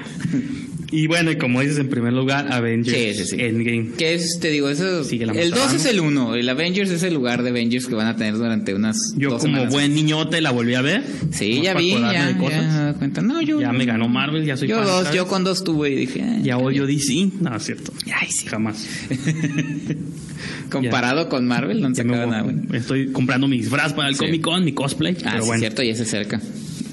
Y 0.89 1.07
bueno, 1.07 1.31
y 1.31 1.37
como 1.37 1.61
dices 1.61 1.79
en 1.79 1.89
primer 1.89 2.13
lugar, 2.13 2.51
Avengers 2.51 2.97
Sí, 2.97 3.13
sí, 3.13 3.25
sí. 3.25 3.35
Endgame. 3.41 3.91
Que 3.97 4.13
es, 4.13 4.39
te 4.39 4.49
digo, 4.49 4.69
eso. 4.69 5.01
El 5.01 5.01
2 5.01 5.29
mostrando. 5.29 5.75
es 5.75 5.85
el 5.85 5.99
1. 5.99 6.35
El 6.35 6.49
Avengers 6.49 6.89
es 6.91 7.03
el 7.03 7.13
lugar 7.13 7.43
de 7.43 7.49
Avengers 7.49 7.87
que 7.87 7.95
van 7.95 8.07
a 8.07 8.15
tener 8.15 8.35
durante 8.35 8.73
unas. 8.73 9.13
Yo 9.17 9.31
dos 9.31 9.41
como 9.41 9.55
semanas. 9.55 9.73
buen 9.73 9.93
niñote 9.93 10.39
la 10.39 10.51
volví 10.51 10.75
a 10.75 10.81
ver. 10.81 11.03
Sí, 11.31 11.61
ya 11.61 11.73
vi, 11.73 11.91
ya. 11.91 12.31
Ya, 12.31 12.93
cuenta. 12.97 13.21
No, 13.21 13.41
yo. 13.41 13.59
Ya 13.59 13.73
me 13.73 13.85
ganó 13.85 14.07
Marvel, 14.07 14.45
ya 14.45 14.55
soy 14.55 14.69
Yo 14.69 14.83
dos, 14.83 15.11
yo 15.13 15.27
con 15.27 15.43
dos 15.43 15.63
tuve 15.63 15.89
y 15.89 15.95
dije. 15.95 16.21
ah, 16.23 16.39
Ya 16.41 16.57
odio 16.57 16.85
DC. 16.87 17.31
No, 17.41 17.55
es 17.55 17.63
cierto. 17.63 17.91
Ay, 18.13 18.29
sí. 18.31 18.47
Jamás. 18.47 18.87
Comparado 20.69 21.29
con 21.29 21.47
Marvel, 21.47 21.81
no 21.81 21.89
me 21.89 21.95
sacado 21.95 22.27
nada 22.27 22.43
bueno. 22.43 22.63
Estoy 22.73 23.11
comprando 23.11 23.47
mis 23.47 23.61
disfraz 23.61 23.93
para 23.93 24.09
el. 24.09 24.17
Comic 24.17 24.41
Con, 24.41 24.63
mi 24.63 24.71
cosplay. 24.73 25.17
Ah, 25.25 25.31
pero 25.33 25.45
bueno, 25.45 25.59
cierto, 25.59 25.83
ya 25.83 25.95
se 25.95 26.03
acerca. 26.03 26.41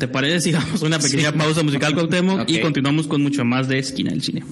¿Te 0.04 0.08
parece 0.08 0.40
si 0.40 0.52
damos 0.52 0.82
una 0.82 0.98
pequeña 0.98 1.32
pausa 1.32 1.62
musical, 1.62 1.94
Cuauhtémoc? 1.94 2.46
Y 2.50 2.56
Ok. 2.58 2.62
continuamos 2.62 3.06
con 3.06 3.22
mucho 3.22 3.42
más 3.42 3.68
de 3.68 3.78
Esquina 3.78 4.10
del 4.10 4.20
Cine. 4.20 4.44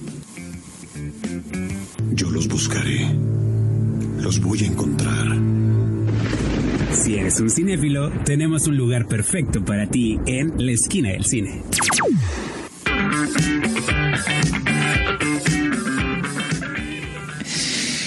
Yo 2.13 2.31
los 2.31 2.47
buscaré. 2.47 3.07
Los 4.19 4.39
voy 4.39 4.63
a 4.63 4.65
encontrar. 4.65 5.27
Si 6.91 7.15
eres 7.17 7.39
un 7.39 7.51
cinéfilo, 7.51 8.09
tenemos 8.25 8.65
un 8.65 8.77
lugar 8.77 9.07
perfecto 9.07 9.63
para 9.63 9.85
ti 9.87 10.17
en 10.25 10.53
la 10.57 10.71
esquina 10.71 11.09
del 11.09 11.25
cine. 11.25 11.61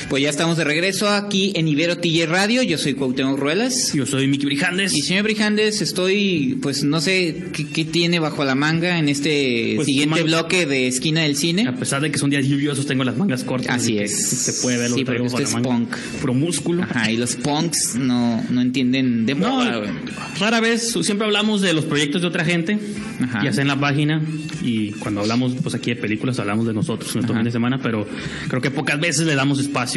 Pues 0.08 0.22
ya 0.22 0.30
estamos 0.30 0.56
de 0.56 0.62
regreso 0.62 1.08
aquí 1.08 1.52
en 1.56 1.66
Ibero 1.66 1.98
TJ 1.98 2.26
Radio. 2.26 2.62
Yo 2.62 2.78
soy 2.78 2.94
Cuauhtémoc 2.94 3.40
Ruelas. 3.40 3.92
Yo 3.92 4.06
soy 4.06 4.28
Miki 4.28 4.46
Brijandes. 4.46 4.94
Y 4.94 5.00
señor 5.02 5.24
Brijandes, 5.24 5.82
estoy, 5.82 6.56
pues 6.62 6.84
no 6.84 7.00
sé 7.00 7.46
qué, 7.52 7.66
qué 7.66 7.84
tiene 7.84 8.20
bajo 8.20 8.44
la 8.44 8.54
manga 8.54 9.00
en 9.00 9.08
este 9.08 9.72
Pues, 9.74 9.86
siguiente 9.86 10.22
bloque 10.22 10.64
de 10.64 10.86
Esquina 10.86 11.22
del 11.22 11.34
Cine. 11.34 11.66
A 11.66 11.74
pesar 11.74 12.02
de 12.02 12.12
que 12.12 12.18
son 12.18 12.30
días 12.30 12.46
lluviosos, 12.46 12.86
tengo 12.86 13.02
las 13.02 13.16
mangas 13.16 13.42
cortas. 13.42 13.74
Así 13.74 13.98
es. 13.98 14.16
Se 14.28 14.62
puede 14.62 14.78
ver 14.78 14.90
lo 14.90 14.96
Sí, 14.96 15.04
que 15.04 15.20
usted 15.22 15.38
la 15.40 15.44
es 15.44 15.52
manga. 15.54 15.70
punk. 15.70 15.96
Puro 16.20 16.34
músculo. 16.34 16.84
Ajá, 16.84 17.10
y 17.10 17.16
los 17.16 17.34
punks 17.34 17.96
no, 17.96 18.44
no 18.48 18.60
entienden 18.60 19.26
de 19.26 19.34
No, 19.34 19.48
moda, 19.56 19.78
güey. 19.78 19.90
rara 20.38 20.60
vez, 20.60 20.94
siempre 21.02 21.26
hablamos 21.26 21.62
de 21.62 21.72
los 21.72 21.84
proyectos 21.84 22.22
de 22.22 22.28
otra 22.28 22.44
gente, 22.44 22.78
Ajá. 23.22 23.42
ya 23.42 23.52
sea 23.52 23.62
en 23.62 23.68
la 23.68 23.80
página, 23.80 24.22
y 24.62 24.92
cuando 24.92 25.22
hablamos 25.22 25.54
pues 25.60 25.74
aquí 25.74 25.90
de 25.90 25.96
películas 25.96 26.38
hablamos 26.38 26.64
de 26.64 26.74
nosotros 26.74 27.08
en 27.10 27.14
nuestro 27.14 27.34
Ajá. 27.34 27.40
fin 27.40 27.44
de 27.46 27.50
semana, 27.50 27.80
pero 27.82 28.06
creo 28.48 28.62
que 28.62 28.70
pocas 28.70 29.00
veces 29.00 29.26
le 29.26 29.34
damos 29.34 29.58
espacio 29.58 29.95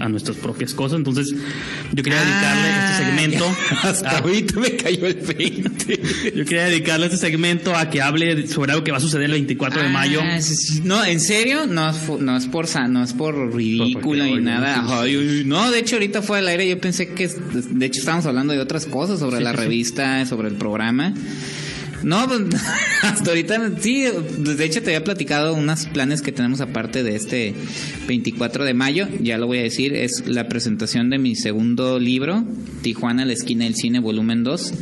a 0.00 0.08
nuestras 0.08 0.36
propias 0.38 0.74
cosas, 0.74 0.96
entonces 0.98 1.34
yo 1.92 2.02
quería 2.02 2.20
dedicarle 2.20 2.68
Ah, 2.68 2.90
este 2.92 3.04
segmento 3.04 3.56
Hasta 3.82 4.10
a- 4.10 4.18
ahorita 4.18 4.58
me 4.60 4.76
cayó 4.76 5.06
el 5.06 5.14
20. 5.14 6.00
yo 6.36 6.44
quería 6.44 6.64
dedicarle 6.64 7.06
este 7.06 7.18
segmento 7.18 7.74
a 7.76 7.90
que 7.90 8.00
hable 8.02 8.46
sobre 8.48 8.72
algo 8.72 8.84
que 8.84 8.90
va 8.92 8.98
a 8.98 9.00
suceder 9.00 9.24
el 9.26 9.32
24 9.32 9.82
de 9.82 9.88
mayo. 9.88 10.20
Ah, 10.22 10.40
sí. 10.40 10.80
No, 10.84 11.04
en 11.04 11.20
serio, 11.20 11.66
no 11.66 11.92
no 12.20 12.36
es 12.36 12.46
por 12.46 12.66
no 12.88 13.02
es 13.04 13.12
por 13.12 13.54
ridículo 13.54 14.24
ni 14.24 14.36
nada. 14.40 14.84
Ay, 15.00 15.42
no, 15.46 15.70
de 15.70 15.78
hecho 15.80 15.96
ahorita 15.96 16.22
fue 16.22 16.38
al 16.38 16.48
aire, 16.48 16.68
yo 16.68 16.78
pensé 16.80 17.08
que 17.08 17.28
de 17.28 17.86
hecho 17.86 18.00
estábamos 18.00 18.26
hablando 18.26 18.52
de 18.52 18.60
otras 18.60 18.86
cosas 18.86 19.18
sobre 19.20 19.38
Sí, 19.38 19.44
la 19.44 19.50
sí. 19.52 19.56
revista, 19.56 20.26
sobre 20.26 20.48
el 20.48 20.54
programa. 20.54 21.14
No, 22.06 22.24
pues, 22.28 22.40
hasta 23.02 23.30
ahorita 23.30 23.72
sí, 23.80 24.04
de 24.38 24.64
hecho 24.64 24.80
te 24.80 24.90
había 24.90 25.02
platicado 25.02 25.54
unos 25.54 25.86
planes 25.86 26.22
que 26.22 26.30
tenemos 26.30 26.60
aparte 26.60 27.02
de 27.02 27.16
este 27.16 27.52
24 28.06 28.64
de 28.64 28.74
mayo, 28.74 29.08
ya 29.20 29.38
lo 29.38 29.48
voy 29.48 29.58
a 29.58 29.62
decir, 29.62 29.92
es 29.92 30.22
la 30.24 30.46
presentación 30.46 31.10
de 31.10 31.18
mi 31.18 31.34
segundo 31.34 31.98
libro, 31.98 32.44
Tijuana, 32.82 33.24
la 33.24 33.32
esquina 33.32 33.64
del 33.64 33.74
cine, 33.74 33.98
volumen 33.98 34.44
2. 34.44 34.72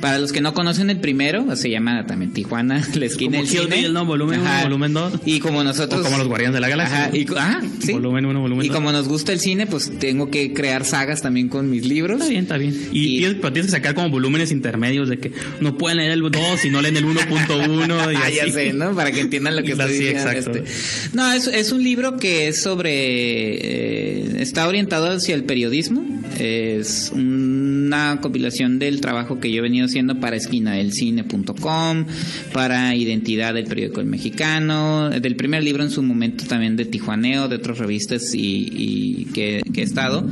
Para 0.00 0.18
los 0.18 0.32
que 0.32 0.40
no 0.40 0.52
conocen 0.54 0.90
el 0.90 1.00
primero, 1.00 1.56
se 1.56 1.70
llama 1.70 2.06
también 2.06 2.32
Tijuana, 2.32 2.86
la 2.94 3.04
esquina 3.06 3.38
Como 3.38 3.42
del 3.44 3.50
Kill 3.50 3.62
cine. 3.64 3.76
Bill, 3.82 3.92
¿no? 3.92 4.04
Volumen 4.04 4.40
uno, 4.40 4.48
Ajá. 4.50 4.62
volumen 4.64 4.92
dos. 4.92 5.14
Y 5.24 5.40
como 5.40 5.64
nosotros... 5.64 6.00
O 6.00 6.04
como 6.04 6.18
los 6.18 6.28
Guardianes 6.28 6.54
de 6.54 6.60
la 6.60 6.68
Galaxia. 6.68 7.04
Ajá, 7.06 7.16
y, 7.16 7.26
ah, 7.36 7.60
sí. 7.80 7.92
Volumen 7.92 8.26
uno, 8.26 8.40
volumen 8.40 8.64
Y 8.64 8.68
dos. 8.68 8.76
como 8.76 8.92
nos 8.92 9.08
gusta 9.08 9.32
el 9.32 9.40
cine, 9.40 9.66
pues 9.66 9.98
tengo 9.98 10.30
que 10.30 10.52
crear 10.52 10.84
sagas 10.84 11.22
también 11.22 11.48
con 11.48 11.70
mis 11.70 11.86
libros. 11.86 12.18
Está 12.20 12.28
bien, 12.30 12.42
está 12.42 12.56
bien. 12.58 12.74
Y, 12.92 13.16
Y- 13.16 13.18
tienes, 13.18 13.36
pero 13.40 13.52
tienes 13.52 13.70
que 13.70 13.76
sacar 13.76 13.94
como 13.94 14.10
volúmenes 14.10 14.52
intermedios 14.52 15.08
de 15.08 15.18
que 15.18 15.32
no 15.60 15.76
pueden 15.78 15.98
leer 15.98 16.12
el 16.12 16.20
2 16.20 16.32
y 16.64 16.70
no 16.70 16.82
leen 16.82 16.96
el 16.96 17.04
1.1 17.06 18.12
y 18.12 18.16
Ah, 18.26 18.30
ya 18.30 18.52
sé, 18.52 18.72
¿no? 18.72 18.94
Para 18.94 19.12
que 19.12 19.20
entiendan 19.20 19.56
lo 19.56 19.62
que 19.62 19.72
estoy 19.72 19.92
diciendo. 19.92 20.20
exacto. 20.30 20.52
este. 20.58 20.64
No, 21.16 21.32
es, 21.32 21.46
es 21.46 21.72
un 21.72 21.82
libro 21.82 22.16
que 22.18 22.48
es 22.48 22.62
sobre... 22.62 22.90
eh, 23.54 24.42
está 24.42 24.66
orientado 24.68 25.10
hacia 25.10 25.34
el 25.34 25.44
periodismo. 25.44 26.04
Es 26.38 27.10
una 27.14 28.18
compilación 28.20 28.78
del 28.78 29.00
trabajo 29.00 29.40
que 29.40 29.50
yo 29.50 29.58
he 29.58 29.62
venido 29.62 29.85
haciendo 29.86 30.20
para 30.20 30.36
esquinadelcine.com, 30.36 32.06
para 32.52 32.94
Identidad 32.94 33.54
del 33.54 33.64
periódico 33.64 34.00
El 34.00 34.06
Mexicano, 34.06 35.10
del 35.10 35.36
primer 35.36 35.62
libro 35.62 35.82
en 35.82 35.90
su 35.90 36.02
momento 36.02 36.44
también 36.46 36.76
de 36.76 36.84
Tijuaneo, 36.84 37.48
de 37.48 37.56
otras 37.56 37.78
revistas 37.78 38.32
y, 38.34 39.26
que, 39.32 39.62
que 39.72 39.80
he 39.80 39.84
estado. 39.84 40.26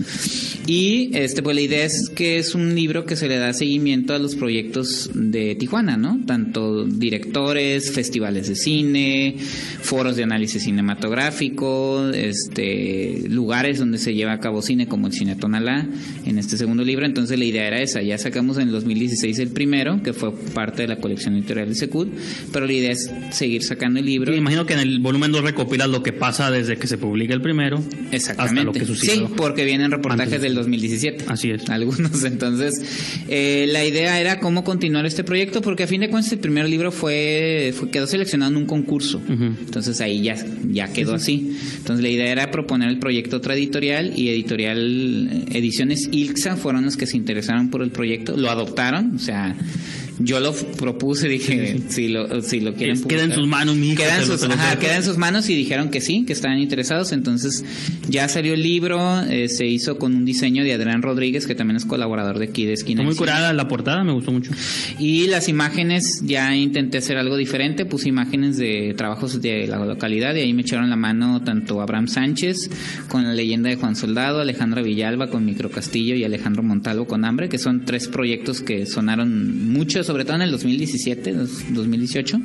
Y 0.66 1.10
este, 1.12 1.42
pues 1.42 1.54
la 1.54 1.62
idea 1.62 1.84
es 1.84 2.10
que 2.14 2.38
es 2.38 2.54
un 2.54 2.74
libro 2.74 3.04
que 3.04 3.16
se 3.16 3.28
le 3.28 3.36
da 3.36 3.52
seguimiento 3.52 4.14
a 4.14 4.18
los 4.18 4.34
proyectos 4.34 5.10
de 5.14 5.54
Tijuana, 5.56 5.96
¿no? 5.96 6.20
Tanto 6.26 6.84
directores, 6.84 7.92
festivales 7.92 8.48
de 8.48 8.54
cine, 8.54 9.36
foros 9.82 10.16
de 10.16 10.22
análisis 10.22 10.62
cinematográfico, 10.62 12.08
este, 12.10 13.28
lugares 13.28 13.78
donde 13.78 13.98
se 13.98 14.14
lleva 14.14 14.32
a 14.32 14.40
cabo 14.40 14.62
cine 14.62 14.88
como 14.88 15.06
el 15.06 15.12
Cine 15.12 15.36
Tonalá 15.36 15.86
en 16.24 16.38
este 16.38 16.56
segundo 16.56 16.84
libro. 16.84 17.04
Entonces 17.04 17.38
la 17.38 17.44
idea 17.44 17.66
era 17.66 17.82
esa. 17.82 18.02
Ya 18.02 18.16
sacamos 18.18 18.56
en 18.56 18.68
el 18.68 18.72
2016 18.72 19.38
el 19.44 19.50
primero, 19.50 20.02
que 20.02 20.12
fue 20.12 20.32
parte 20.54 20.82
de 20.82 20.88
la 20.88 20.96
colección 20.96 21.34
editorial 21.36 21.68
de 21.68 21.74
Secud, 21.74 22.08
pero 22.52 22.66
la 22.66 22.72
idea 22.72 22.92
es 22.92 23.10
seguir 23.30 23.62
sacando 23.62 24.00
el 24.00 24.06
libro. 24.06 24.32
Me 24.32 24.38
imagino 24.38 24.66
que 24.66 24.72
en 24.74 24.80
el 24.80 24.98
volumen 25.00 25.30
2 25.32 25.42
recopilas 25.42 25.88
lo 25.88 26.02
que 26.02 26.12
pasa 26.12 26.50
desde 26.50 26.76
que 26.76 26.86
se 26.86 26.98
publica 26.98 27.34
el 27.34 27.40
primero 27.42 27.82
Exactamente. 28.10 28.60
hasta 28.60 28.64
lo 28.64 28.72
que 28.72 28.84
sucedió. 28.84 29.26
Sí, 29.28 29.32
porque 29.36 29.64
vienen 29.64 29.90
reportajes 29.90 30.26
Antes. 30.34 30.42
del 30.42 30.54
2017. 30.54 31.24
Así 31.28 31.50
es. 31.50 31.68
Algunos. 31.70 32.24
Entonces, 32.24 33.22
eh, 33.28 33.66
la 33.70 33.84
idea 33.84 34.20
era 34.20 34.40
cómo 34.40 34.64
continuar 34.64 35.06
este 35.06 35.24
proyecto, 35.24 35.62
porque 35.62 35.84
a 35.84 35.86
fin 35.86 36.00
de 36.00 36.10
cuentas 36.10 36.32
el 36.32 36.38
primer 36.38 36.68
libro 36.68 36.90
fue, 36.92 37.72
fue- 37.76 37.90
quedó 37.90 38.06
seleccionado 38.06 38.50
en 38.52 38.56
un 38.58 38.66
concurso. 38.66 39.20
Entonces 39.28 40.00
ahí 40.00 40.22
ya, 40.22 40.36
ya 40.70 40.92
quedó 40.92 41.14
así. 41.14 41.56
Entonces 41.78 42.02
la 42.02 42.08
idea 42.08 42.30
era 42.32 42.50
proponer 42.50 42.88
el 42.88 42.98
proyecto 42.98 43.36
otra 43.36 43.54
editorial 43.54 44.12
y 44.16 44.28
editorial 44.30 45.28
eh, 45.30 45.58
Ediciones 45.58 46.08
Ilxa 46.10 46.56
fueron 46.56 46.84
los 46.84 46.96
que 46.96 47.06
se 47.06 47.16
interesaron 47.16 47.70
por 47.70 47.82
el 47.82 47.90
proyecto, 47.90 48.36
lo 48.36 48.50
adoptaron, 48.50 49.16
o 49.16 49.18
sea, 49.18 49.33
that 49.34 50.03
yo 50.18 50.40
lo 50.40 50.52
propuse, 50.52 51.28
dije, 51.28 51.80
si 51.88 52.08
lo, 52.08 52.40
si 52.42 52.60
lo 52.60 52.74
quieren 52.74 52.96
Queda 53.02 53.22
en 53.24 53.30
publicar. 53.30 53.34
sus 53.34 53.46
manos, 53.48 53.76
mi 53.76 53.94
Queda 53.94 54.20
en 54.20 54.26
sus, 54.26 54.42
ajá, 54.44 54.78
queda 54.78 54.96
en 54.96 55.02
sus 55.02 55.18
manos 55.18 55.48
y 55.48 55.54
dijeron 55.56 55.90
que 55.90 56.00
sí, 56.00 56.24
que 56.24 56.32
estaban 56.32 56.58
interesados. 56.58 57.12
Entonces 57.12 57.64
ya 58.08 58.28
salió 58.28 58.54
el 58.54 58.62
libro, 58.62 59.22
eh, 59.22 59.48
se 59.48 59.66
hizo 59.66 59.98
con 59.98 60.14
un 60.14 60.24
diseño 60.24 60.62
de 60.62 60.72
Adrián 60.72 61.02
Rodríguez, 61.02 61.46
que 61.46 61.54
también 61.54 61.76
es 61.76 61.84
colaborador 61.84 62.38
de 62.38 62.46
aquí 62.46 62.64
de 62.64 62.74
Esquina. 62.74 63.02
Está 63.02 63.08
muy 63.08 63.16
curada 63.16 63.52
la 63.52 63.66
portada, 63.68 64.04
me 64.04 64.12
gustó 64.12 64.30
mucho. 64.30 64.52
Y 64.98 65.26
las 65.26 65.48
imágenes, 65.48 66.22
ya 66.24 66.54
intenté 66.54 66.98
hacer 66.98 67.16
algo 67.16 67.36
diferente, 67.36 67.84
puse 67.84 68.08
imágenes 68.08 68.56
de 68.56 68.94
trabajos 68.96 69.40
de 69.42 69.66
la 69.66 69.84
localidad 69.84 70.34
y 70.36 70.40
ahí 70.40 70.52
me 70.52 70.62
echaron 70.62 70.90
la 70.90 70.96
mano 70.96 71.42
tanto 71.42 71.80
Abraham 71.80 72.08
Sánchez 72.08 72.70
con 73.08 73.24
la 73.24 73.34
leyenda 73.34 73.68
de 73.68 73.76
Juan 73.76 73.96
Soldado, 73.96 74.40
Alejandra 74.40 74.82
Villalba 74.82 75.28
con 75.28 75.44
Micro 75.44 75.70
Castillo 75.70 76.14
y 76.14 76.24
Alejandro 76.24 76.62
Montalvo 76.62 77.06
con 77.06 77.24
Hambre, 77.24 77.48
que 77.48 77.58
son 77.58 77.84
tres 77.84 78.08
proyectos 78.08 78.60
que 78.60 78.86
sonaron 78.86 79.68
mucho, 79.72 80.03
sobre 80.04 80.24
todo 80.24 80.36
en 80.36 80.42
el 80.42 80.50
2017, 80.50 81.32
dos- 81.32 81.62
2018. 81.70 82.40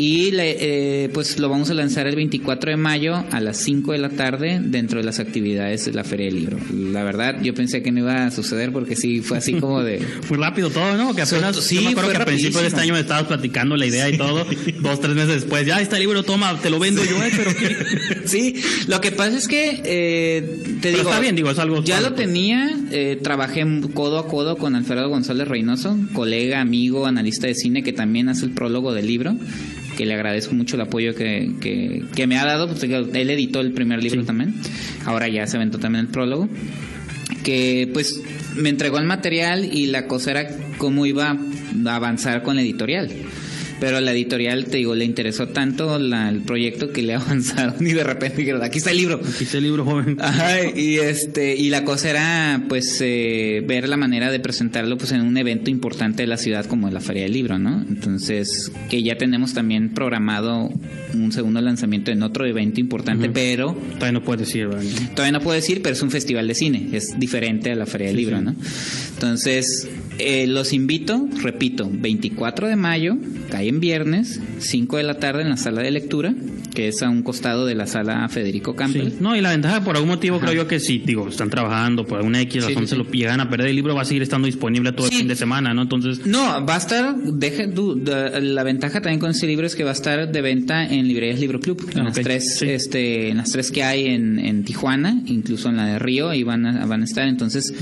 Y 0.00 0.30
le- 0.30 1.04
eh, 1.04 1.08
pues 1.08 1.38
lo 1.40 1.48
vamos 1.48 1.70
a 1.70 1.74
lanzar 1.74 2.06
el 2.06 2.14
24 2.14 2.70
de 2.70 2.76
mayo 2.76 3.24
a 3.32 3.40
las 3.40 3.56
5 3.58 3.90
de 3.92 3.98
la 3.98 4.10
tarde 4.10 4.60
dentro 4.62 5.00
de 5.00 5.04
las 5.04 5.18
actividades 5.18 5.84
de 5.86 5.92
la 5.92 6.04
Feria 6.04 6.26
del 6.26 6.36
Libro. 6.36 6.56
La 6.72 7.02
verdad, 7.02 7.42
yo 7.42 7.52
pensé 7.52 7.82
que 7.82 7.90
no 7.90 7.98
iba 8.00 8.24
a 8.26 8.30
suceder 8.30 8.70
porque 8.70 8.94
sí 8.94 9.20
fue 9.22 9.38
así 9.38 9.54
como 9.54 9.82
de... 9.82 10.00
Muy 10.28 10.38
rápido 10.38 10.70
todo, 10.70 10.96
¿no? 10.96 11.14
Que 11.16 11.22
apenas, 11.22 11.56
Sí, 11.56 11.74
yo 11.76 11.82
me 11.82 11.88
acuerdo 11.90 12.10
fue 12.10 12.16
que 12.16 12.22
a 12.22 12.26
principios 12.26 12.62
de 12.62 12.68
este 12.68 12.80
año 12.80 12.94
me 12.94 13.00
estabas 13.00 13.24
platicando 13.24 13.76
la 13.76 13.86
idea 13.86 14.08
y 14.08 14.16
todo. 14.16 14.46
dos, 14.80 15.00
tres 15.00 15.14
meses 15.16 15.34
después, 15.42 15.66
ya 15.66 15.80
está 15.80 15.96
el 15.96 16.02
libro, 16.02 16.22
toma, 16.22 16.56
te 16.60 16.70
lo 16.70 16.78
vendo 16.78 17.04
yo, 17.04 17.20
eh, 17.22 17.30
pero 17.36 17.50
qué. 17.56 17.76
Sí, 18.28 18.54
lo 18.86 19.00
que 19.00 19.10
pasa 19.10 19.36
es 19.36 19.48
que 19.48 19.80
eh, 19.84 20.62
te 20.80 20.92
Pero 20.92 20.98
digo, 20.98 21.08
está 21.10 21.20
bien, 21.20 21.34
digo, 21.34 21.50
es 21.50 21.58
algo- 21.58 21.82
ya 21.82 22.00
lo 22.00 22.12
tenía, 22.12 22.70
eh, 22.92 23.18
trabajé 23.20 23.64
codo 23.94 24.18
a 24.20 24.28
codo 24.28 24.58
con 24.58 24.76
Alfredo 24.76 25.08
González 25.08 25.48
Reynoso, 25.48 25.96
colega, 26.12 26.60
amigo, 26.60 27.06
analista 27.06 27.46
de 27.48 27.54
cine 27.54 27.82
que 27.82 27.92
también 27.92 28.28
hace 28.28 28.44
el 28.44 28.52
prólogo 28.52 28.92
del 28.94 29.06
libro, 29.06 29.34
que 29.98 30.06
le 30.06 30.14
agradezco 30.14 30.54
mucho 30.54 30.76
el 30.76 30.82
apoyo 30.82 31.12
que, 31.16 31.50
que, 31.60 32.04
que 32.14 32.26
me 32.28 32.38
ha 32.38 32.44
dado, 32.46 32.72
digo, 32.72 32.98
él 32.98 33.30
editó 33.30 33.58
el 33.60 33.72
primer 33.72 34.00
libro 34.00 34.20
Sí. 34.20 34.26
también, 34.28 34.54
ahora 35.04 35.26
ya 35.26 35.44
se 35.48 35.56
aventó 35.56 35.80
también 35.80 36.04
el 36.06 36.10
prólogo, 36.12 36.48
que 37.42 37.90
pues 37.92 38.22
me 38.54 38.68
entregó 38.68 38.98
el 38.98 39.06
material 39.06 39.64
y 39.64 39.86
la 39.86 40.06
cosa 40.06 40.30
era 40.30 40.50
cómo 40.78 41.04
iba 41.04 41.36
a 41.86 41.94
avanzar 41.96 42.44
con 42.44 42.54
la 42.54 42.62
editorial. 42.62 43.10
Pero 43.80 44.00
la 44.00 44.12
editorial, 44.12 44.64
te 44.66 44.78
digo, 44.78 44.94
le 44.94 45.04
interesó 45.04 45.48
tanto 45.48 45.98
la- 45.98 46.28
el 46.30 46.42
proyecto 46.42 46.90
que 46.92 47.02
le 47.02 47.14
avanzaron 47.16 47.74
y 47.86 47.92
de 47.92 48.02
repente 48.04 48.38
dijeron, 48.38 48.62
aquí 48.62 48.78
está 48.78 48.90
el 48.90 48.96
libro. 48.96 49.20
Aquí 49.24 49.44
está 49.44 49.58
el 49.58 49.64
libro, 49.64 49.84
joven. 49.84 50.16
Ajá, 50.20 50.64
y 50.76 50.96
este 50.96 51.54
y 51.56 51.70
la 51.70 51.84
cosa 51.84 52.10
era 52.10 52.64
pues 52.68 52.98
eh, 53.00 53.62
ver 53.66 53.88
la 53.88 53.96
manera 53.96 54.30
de 54.30 54.40
presentarlo 54.40 54.98
pues 54.98 55.12
en 55.12 55.20
un 55.20 55.36
evento 55.36 55.70
importante 55.70 56.22
de 56.22 56.26
la 56.26 56.36
ciudad 56.36 56.66
como 56.66 56.90
la 56.90 57.00
Feria 57.00 57.22
del 57.22 57.32
Libro, 57.32 57.58
¿no? 57.58 57.84
Entonces, 57.88 58.72
que 58.90 59.02
ya 59.02 59.16
tenemos 59.16 59.54
también 59.54 59.90
programado 59.94 60.70
un 61.14 61.32
segundo 61.32 61.60
lanzamiento 61.60 62.10
en 62.10 62.22
otro 62.22 62.46
evento 62.46 62.80
importante, 62.80 63.28
pero 63.30 63.74
Todavía 63.94 64.12
no 64.12 64.22
puedes 64.24 64.46
decir, 64.46 64.66
¿verdad? 64.66 64.82
Todavía 65.14 65.32
no 65.32 65.40
puedo 65.40 65.54
decir, 65.54 65.82
pero 65.82 65.94
es 65.94 66.02
un 66.02 66.10
festival 66.10 66.48
de 66.48 66.54
cine, 66.54 66.88
es 66.92 67.18
diferente 67.18 67.70
a 67.70 67.74
la 67.76 67.86
Feria 67.86 68.08
del 68.08 68.16
Sí, 68.16 68.22
Libro, 68.22 68.38
sí. 68.38 68.44
¿no? 68.44 68.54
Entonces, 69.14 69.88
eh, 70.18 70.46
los 70.46 70.72
invito, 70.72 71.28
repito, 71.42 71.88
24 71.90 72.68
de 72.68 72.76
mayo, 72.76 73.16
cae 73.50 73.68
en 73.68 73.80
viernes, 73.80 74.40
5 74.58 74.96
de 74.96 75.02
la 75.02 75.18
tarde 75.18 75.42
en 75.42 75.50
la 75.50 75.56
sala 75.56 75.82
de 75.82 75.90
lectura, 75.90 76.34
que 76.78 76.86
es 76.86 77.02
a 77.02 77.08
un 77.10 77.24
costado 77.24 77.66
de 77.66 77.74
la 77.74 77.88
sala 77.88 78.28
Federico 78.28 78.76
Campbell. 78.76 79.08
Sí. 79.10 79.16
No, 79.18 79.34
y 79.34 79.40
la 79.40 79.50
ventaja, 79.50 79.82
por 79.82 79.96
algún 79.96 80.10
motivo, 80.10 80.36
Ajá. 80.36 80.46
creo 80.46 80.62
yo 80.62 80.68
que 80.68 80.78
si, 80.78 80.98
digo, 80.98 81.26
están 81.28 81.50
trabajando, 81.50 82.04
por 82.06 82.18
alguna 82.18 82.40
X 82.42 82.62
Sí, 82.62 82.68
razón 82.68 82.84
sí, 82.84 82.90
se 82.90 82.94
sí. 82.94 83.02
lo 83.02 83.10
llegan 83.10 83.40
a 83.40 83.50
perder, 83.50 83.66
el 83.70 83.74
libro 83.74 83.96
va 83.96 84.02
a 84.02 84.04
seguir 84.04 84.22
estando 84.22 84.46
disponible 84.46 84.92
todo 84.92 85.08
Sí. 85.08 85.14
el 85.14 85.18
fin 85.22 85.28
de 85.28 85.34
semana, 85.34 85.74
¿no? 85.74 85.82
Entonces, 85.82 86.24
No, 86.24 86.64
va 86.64 86.76
a 86.76 86.78
estar, 86.78 87.16
deje, 87.16 87.68
la 88.40 88.62
ventaja 88.62 89.00
también 89.00 89.18
con 89.18 89.30
este 89.32 89.48
libro 89.48 89.66
es 89.66 89.74
que 89.74 89.82
va 89.82 89.90
a 89.90 89.92
estar 89.94 90.30
de 90.30 90.40
venta 90.40 90.84
en 90.86 91.08
librerías 91.08 91.40
Libro 91.40 91.58
Club, 91.58 91.84
en 91.92 91.98
Ah, 91.98 92.04
las 92.04 92.14
tres, 92.14 92.58
sí. 92.58 92.68
este, 92.70 93.30
en 93.30 93.38
las 93.38 93.50
tres 93.50 93.72
que 93.72 93.82
hay 93.82 94.06
en, 94.06 94.38
en 94.38 94.62
Tijuana, 94.62 95.20
incluso 95.26 95.68
en 95.70 95.78
la 95.78 95.86
de 95.86 95.98
Río, 95.98 96.28
ahí 96.30 96.44
van 96.44 96.64
a, 96.64 96.86
van 96.86 97.00
a 97.02 97.04
estar. 97.06 97.26
Entonces, 97.26 97.74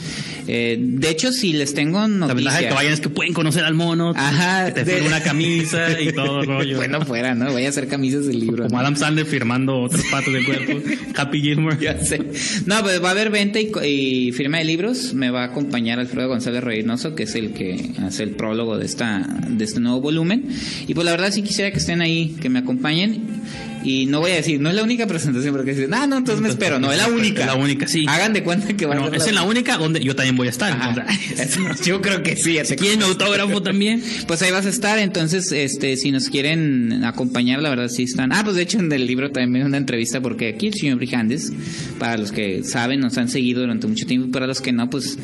eh, 0.47 0.79
de 0.81 1.11
hecho, 1.11 1.33
si 1.33 1.53
les 1.53 1.75
tengo 1.75 2.01
La 2.01 2.09
noticia. 2.09 2.35
ventaja 2.35 2.59
de 2.61 2.69
que 2.69 2.75
vayan 2.75 2.93
es 2.95 3.01
que 3.01 3.09
pueden 3.11 3.35
conocer 3.35 3.65
al 3.65 3.75
mono, 3.75 4.13
Ajá, 4.17 4.73
que 4.73 4.85
te 4.85 5.01
de- 5.01 5.03
una 5.07 5.21
camisa 5.21 6.01
y 6.01 6.13
todo 6.13 6.43
rollo. 6.47 6.77
bueno 6.77 7.01
fuera, 7.03 7.35
¿no? 7.35 7.53
Voy 7.53 7.67
a 7.67 7.69
hacer 7.69 7.89
camisas 7.89 8.27
del 8.27 8.41
libro. 8.41 8.65
Como 8.65 8.79
¿no? 8.79 8.86
Adam 8.87 8.97
Sandler 8.97 9.27
firmando 9.27 9.81
otras 9.81 10.05
partes 10.05 10.33
del 10.33 10.45
cuerpo. 10.45 10.81
Happy 11.17 11.41
Gilmore. 11.41 11.77
Ya 11.81 11.99
sé. 11.99 12.21
No, 12.67 12.83
pues 12.83 13.03
va 13.03 13.09
a 13.09 13.11
haber 13.11 13.31
venta 13.31 13.59
y, 13.61 13.73
y 13.85 14.31
firma 14.31 14.59
de 14.59 14.65
libros. 14.65 15.13
Me 15.13 15.31
va 15.31 15.43
a 15.43 15.47
acompañar 15.47 15.99
Alfredo 15.99 16.29
González 16.29 16.63
Reynoso, 16.63 17.17
que 17.17 17.25
es 17.25 17.35
el 17.35 17.53
que 17.53 17.91
hace 18.05 18.23
el 18.23 18.31
prólogo 18.31 18.79
de 18.79 18.87
esta 18.87 19.27
de 19.49 19.65
este 19.65 19.81
nuevo 19.81 20.01
volumen. 20.01 20.45
Y 20.87 20.95
pues 20.95 21.05
la 21.05 21.11
verdad 21.11 21.33
sí 21.33 21.43
quisiera 21.43 21.73
que 21.73 21.79
estén 21.79 22.01
ahí, 22.01 22.37
que 22.41 22.49
me 22.49 22.61
acompañen. 22.61 23.43
Y 23.87 24.07
no 24.07 24.19
voy 24.21 24.33
a 24.33 24.35
decir, 24.35 24.61
no 24.61 24.69
es 24.69 24.75
la 24.75 24.83
única 24.83 25.07
presentación, 25.07 25.55
porque 25.55 25.73
dicen, 25.73 25.95
ah, 25.95 26.07
no, 26.09 26.17
entonces 26.19 26.43
me 26.43 26.49
espero. 26.49 26.81
No, 26.81 26.91
es 26.91 26.99
la 26.99 27.07
única. 27.07 27.41
Es 27.43 27.47
la 27.47 27.55
única, 27.55 27.87
sí. 27.87 28.05
Hagan 28.09 28.33
de 28.33 28.43
cuenta 28.43 28.77
que 28.77 28.85
va 28.85 28.95
Bueno, 28.95 29.07
a 29.07 29.11
ser 29.11 29.21
es 29.21 29.29
en 29.29 29.35
la 29.37 29.45
única 29.45 29.77
donde 29.79 30.01
yo 30.03 30.17
también 30.17 30.37
voy 30.37 30.49
a 30.49 30.51
estar. 30.51 30.77
Entonces, 30.77 31.57
Yo 31.87 32.03
creo 32.03 32.23
que 32.23 32.35
sí. 32.37 32.59
¿Quieren 32.77 32.99
mi 32.99 33.05
autógrafo 33.05 33.63
también? 33.63 34.03
Pues 34.27 34.43
ahí 34.43 34.51
vas 34.51 34.67
a 34.67 34.71
estar, 34.71 34.99
entonces, 34.99 35.53
este, 35.53 35.97
si 35.97 36.11
nos 36.11 36.29
quieren 36.31 37.05
acompañar, 37.05 37.63
la 37.63 37.71
verdad 37.71 37.89
sí 37.89 38.03
están. 38.03 38.33
Ah, 38.33 38.41
pues 38.43 38.57
de 38.57 38.63
hecho 38.63 38.79
en 38.81 38.91
el 38.91 39.07
libro 39.07 39.31
también 39.31 39.65
una 39.67 39.77
entrevista 39.77 40.21
porque 40.21 40.49
aquí 40.49 40.67
el 40.67 40.75
señor 40.75 40.97
Brijandes, 40.97 41.53
para 42.01 42.17
los 42.17 42.33
que 42.33 42.65
saben, 42.65 42.99
nos 43.01 43.17
han 43.19 43.29
seguido 43.29 43.61
durante 43.61 43.87
mucho 43.87 44.05
tiempo, 44.05 44.33
para 44.33 44.49
los 44.49 44.61
que 44.61 44.73
no, 44.73 44.91
pues 44.91 45.17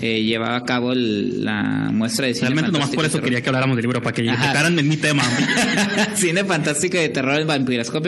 eh, 0.00 0.22
llevaba 0.22 0.56
a 0.56 0.64
cabo 0.64 0.92
el- 0.92 1.44
la 1.44 1.90
muestra 1.92 2.26
de 2.26 2.34
cine 2.34 2.46
Realmente 2.46 2.72
nomás 2.72 2.90
por 2.90 3.04
eso 3.04 3.20
quería 3.20 3.42
que 3.42 3.48
habláramos 3.50 3.76
del 3.76 3.82
libro, 3.84 4.02
para 4.02 4.14
que 4.14 4.22
tocaran 4.24 4.74
de 4.74 4.82
mi 4.82 4.96
tema. 4.96 5.22
cine 6.14 6.44
fantástico 6.44 6.96
de 6.96 7.08
terror, 7.10 7.34
el 7.38 7.44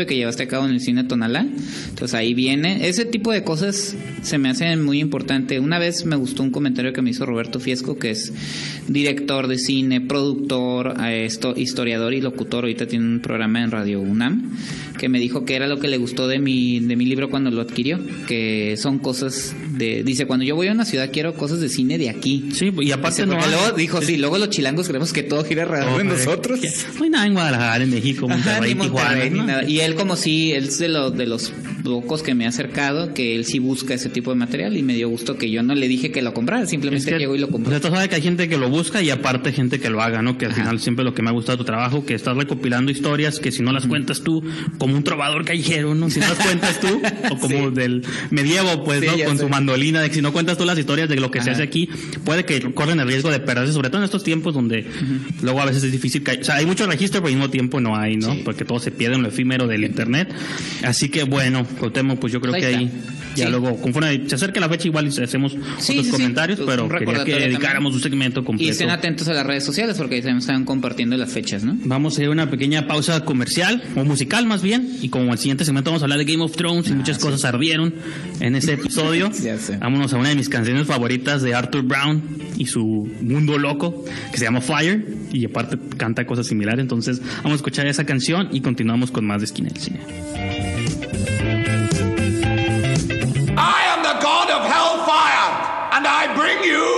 que 0.06 0.16
llevaste 0.16 0.42
a 0.44 0.48
cabo 0.48 0.66
en 0.66 0.72
el 0.72 0.80
cine 0.80 1.04
Tonalá. 1.04 1.46
Entonces 1.88 2.14
ahí 2.14 2.34
viene. 2.34 2.88
Ese 2.88 3.04
tipo 3.04 3.32
de 3.32 3.42
cosas 3.44 3.94
se 4.22 4.38
me 4.38 4.48
hacen 4.48 4.82
muy 4.84 5.00
importante. 5.00 5.60
Una 5.60 5.78
vez 5.78 6.04
me 6.04 6.16
gustó 6.16 6.42
un 6.42 6.50
comentario 6.50 6.92
que 6.92 7.02
me 7.02 7.10
hizo 7.10 7.26
Roberto 7.26 7.60
Fiesco, 7.60 7.98
que 7.98 8.10
es 8.10 8.32
director 8.86 9.46
de 9.48 9.58
cine, 9.58 10.00
productor, 10.00 10.94
eh, 11.04 11.24
esto- 11.26 11.54
historiador 11.56 12.14
y 12.14 12.20
locutor. 12.20 12.64
Ahorita 12.64 12.86
tiene 12.86 13.04
un 13.06 13.20
programa 13.20 13.62
en 13.62 13.70
Radio 13.70 14.00
UNAM 14.00 14.50
que 14.98 15.08
me 15.08 15.20
dijo 15.20 15.44
que 15.44 15.54
era 15.54 15.68
lo 15.68 15.78
que 15.78 15.86
le 15.86 15.96
gustó 15.96 16.26
de 16.26 16.40
mi, 16.40 16.80
de 16.80 16.96
mi 16.96 17.06
libro 17.06 17.30
cuando 17.30 17.50
lo 17.52 17.60
adquirió, 17.60 18.00
que 18.26 18.76
son 18.76 18.98
cosas 18.98 19.54
de... 19.76 20.02
Dice, 20.02 20.26
cuando 20.26 20.44
yo 20.44 20.56
voy 20.56 20.66
a 20.66 20.72
una 20.72 20.84
ciudad 20.84 21.10
quiero 21.12 21.34
cosas 21.34 21.60
de 21.60 21.68
cine 21.68 21.98
de 21.98 22.10
aquí. 22.10 22.48
Sí, 22.52 22.72
y 22.80 22.90
aparte 22.90 23.22
Dice, 23.22 23.26
no 23.26 23.34
porque 23.38 23.44
hay- 23.44 23.60
luego 23.60 23.76
dijo, 23.76 24.02
sí, 24.02 24.16
luego 24.16 24.38
los 24.38 24.50
chilangos 24.50 24.88
creemos 24.88 25.12
que 25.12 25.22
todo 25.22 25.44
gira 25.44 25.62
alrededor 25.62 26.02
de 26.02 26.08
Oh, 26.08 26.12
nosotros. 26.16 26.58
No 26.98 27.04
hay 27.04 27.10
nada 27.10 27.26
en 27.28 27.32
Guadalajara, 27.34 27.84
en 27.84 27.90
México, 27.90 28.26
Ajá, 28.28 28.36
Monterrey, 28.36 28.74
ni 28.74 28.88
Monterrey, 28.88 29.08
Tijuana. 29.08 29.24
ni 29.30 29.38
¿no? 29.38 29.44
nada. 29.44 29.68
Y 29.70 29.80
él 29.88 29.94
como 29.94 30.16
si, 30.16 30.52
él 30.52 30.64
es 30.64 30.78
de, 30.78 30.88
los 30.88 31.16
de 31.16 31.26
los 31.26 31.52
pocos 31.84 32.22
que 32.22 32.34
me 32.34 32.46
ha 32.46 32.48
acercado, 32.48 33.14
que 33.14 33.34
él 33.36 33.44
sí 33.44 33.58
busca 33.58 33.94
ese 33.94 34.08
tipo 34.08 34.30
de 34.30 34.36
material 34.36 34.76
y 34.76 34.82
me 34.82 34.94
dio 34.94 35.08
gusto 35.08 35.36
que 35.36 35.50
yo 35.50 35.62
no 35.62 35.74
le 35.74 35.88
dije 35.88 36.10
que 36.10 36.22
lo 36.22 36.34
comprara, 36.34 36.66
simplemente 36.66 37.08
Es 37.10 37.14
que, 37.14 37.18
llegó 37.18 37.34
y 37.34 37.38
lo 37.38 37.48
compró. 37.48 37.78
tú 37.80 37.88
sabes 37.88 38.08
que 38.08 38.16
hay 38.16 38.22
gente 38.22 38.48
que 38.48 38.58
lo 38.58 38.68
busca 38.68 39.02
y 39.02 39.10
aparte 39.10 39.52
gente 39.52 39.80
que 39.80 39.90
lo 39.90 40.02
haga, 40.02 40.22
¿no? 40.22 40.38
Que 40.38 40.46
al 40.46 40.52
Ajá. 40.52 40.60
final 40.62 40.80
siempre 40.80 41.04
lo 41.04 41.14
que 41.14 41.22
me 41.22 41.28
ha 41.30 41.32
gustado 41.32 41.56
de 41.56 41.62
tu 41.62 41.64
trabajo, 41.66 42.04
que 42.04 42.14
estás 42.14 42.36
recopilando 42.36 42.90
historias 42.90 43.38
que 43.40 43.52
si 43.52 43.62
no 43.62 43.72
las 43.72 43.86
cuentas 43.86 44.22
tú, 44.22 44.42
como 44.78 44.96
un 44.96 45.04
trovador 45.04 45.44
callejero, 45.44 45.94
¿no? 45.94 46.10
Si 46.10 46.20
no 46.20 46.28
las 46.28 46.38
cuentas 46.38 46.80
tú, 46.80 47.00
o 47.30 47.38
como 47.38 47.68
Sí. 47.70 47.74
del 47.74 48.02
medievo, 48.30 48.84
pues, 48.84 49.00
Sí, 49.00 49.06
¿no? 49.06 49.24
Con 49.26 49.36
sé. 49.38 49.42
su 49.44 49.48
mandolina, 49.48 50.00
de 50.02 50.08
que 50.08 50.14
si 50.16 50.22
no 50.22 50.32
cuentas 50.32 50.58
tú 50.58 50.64
las 50.64 50.78
historias 50.78 51.08
de 51.08 51.16
lo 51.16 51.30
que 51.30 51.40
se 51.42 51.50
hace 51.50 51.62
aquí, 51.62 51.88
puede 52.24 52.44
que 52.44 52.60
corren 52.72 53.00
el 53.00 53.06
riesgo 53.08 53.30
de 53.30 53.40
perderse, 53.40 53.72
sobre 53.72 53.88
todo 53.90 53.98
en 53.98 54.04
estos 54.04 54.24
tiempos 54.24 54.54
donde 54.54 54.84
luego 55.42 55.60
a 55.60 55.66
veces 55.66 55.84
es 55.84 55.92
difícil 55.92 56.22
que, 56.22 56.32
o 56.32 56.44
sea, 56.44 56.56
hay 56.56 56.66
mucho 56.66 56.86
registro, 56.86 57.20
pero 57.20 57.28
al 57.28 57.34
mismo 57.34 57.50
tiempo 57.50 57.80
no 57.80 57.96
hay, 57.96 58.16
¿no? 58.16 58.32
Sí. 58.34 58.42
Porque 58.44 58.64
todo 58.64 58.78
se 58.80 58.90
pierde 58.90 59.16
en 59.16 59.22
lo 59.22 59.28
efímero 59.28 59.66
del 59.66 59.84
internet. 59.84 60.28
Así 60.82 61.08
que 61.08 61.24
bueno, 61.24 61.66
Cuauhtémoc, 61.78 62.18
pues 62.18 62.32
yo 62.32 62.40
creo 62.40 62.54
Ahí 62.54 62.60
que 62.60 62.66
está. 62.68 62.78
ahí 62.78 62.90
ya 63.36 63.44
Sí. 63.46 63.50
luego, 63.52 63.76
conforme 63.80 64.28
se 64.28 64.34
acerque 64.34 64.58
la 64.58 64.68
fecha, 64.68 64.88
igual 64.88 65.06
y 65.06 65.22
hacemos 65.22 65.52
Sí, 65.78 65.92
otros 65.92 66.06
sí, 66.06 66.10
comentarios, 66.12 66.58
Pues, 66.58 66.68
pero 66.76 66.88
quería 66.88 67.24
que 67.24 67.32
dedicáramos 67.34 67.92
también. 67.92 67.94
un 67.94 68.00
segmento 68.00 68.40
Y 68.40 68.44
completo. 68.44 68.72
estén 68.72 68.90
atentos 68.90 69.28
a 69.28 69.32
las 69.34 69.46
redes 69.46 69.64
sociales 69.64 69.96
porque 69.96 70.16
ahí 70.16 70.20
también 70.22 70.38
están 70.38 70.64
compartiendo 70.64 71.16
las 71.16 71.30
fechas, 71.32 71.62
¿no? 71.62 71.76
Vamos 71.84 72.18
a 72.18 72.22
ir 72.22 72.28
a 72.28 72.30
una 72.32 72.50
pequeña 72.50 72.86
pausa 72.88 73.24
comercial, 73.24 73.82
o 73.94 74.04
musical 74.04 74.46
más 74.46 74.62
bien, 74.62 74.96
y 75.02 75.08
como 75.08 75.32
el 75.32 75.38
siguiente 75.38 75.64
segmento 75.64 75.90
vamos 75.90 76.02
a 76.02 76.06
hablar 76.06 76.18
de 76.18 76.24
Game 76.24 76.42
of 76.42 76.56
Thrones 76.56 76.88
y 76.88 76.92
muchas 76.94 77.18
cosas 77.18 77.44
ardieron 77.44 77.94
en 78.40 78.56
ese 78.56 78.72
episodio. 78.72 79.30
Ya 79.42 79.56
sé. 79.58 79.76
Vámonos 79.76 80.12
a 80.12 80.16
una 80.16 80.30
de 80.30 80.34
mis 80.34 80.48
canciones 80.48 80.86
favoritas 80.86 81.42
de 81.42 81.54
Arthur 81.54 81.82
Brown 81.82 82.22
y 82.56 82.66
su 82.66 83.08
mundo 83.20 83.56
loco, 83.56 84.04
que 84.32 84.38
se 84.38 84.44
llama 84.46 84.60
Fire, 84.60 85.06
y 85.32 85.44
aparte 85.44 85.78
canta 85.96 86.26
cosas 86.26 86.46
similares. 86.48 86.80
Entonces 86.80 87.20
vamos 87.36 87.52
a 87.52 87.56
escuchar 87.56 87.86
esa 87.86 88.04
canción 88.04 88.48
y 88.52 88.60
continuamos 88.62 89.10
con 89.12 89.24
más 89.26 89.40
de 89.42 89.44
Esquina 89.44 89.68
del 89.68 89.78
Cine. 89.80 90.00
You 96.68 96.97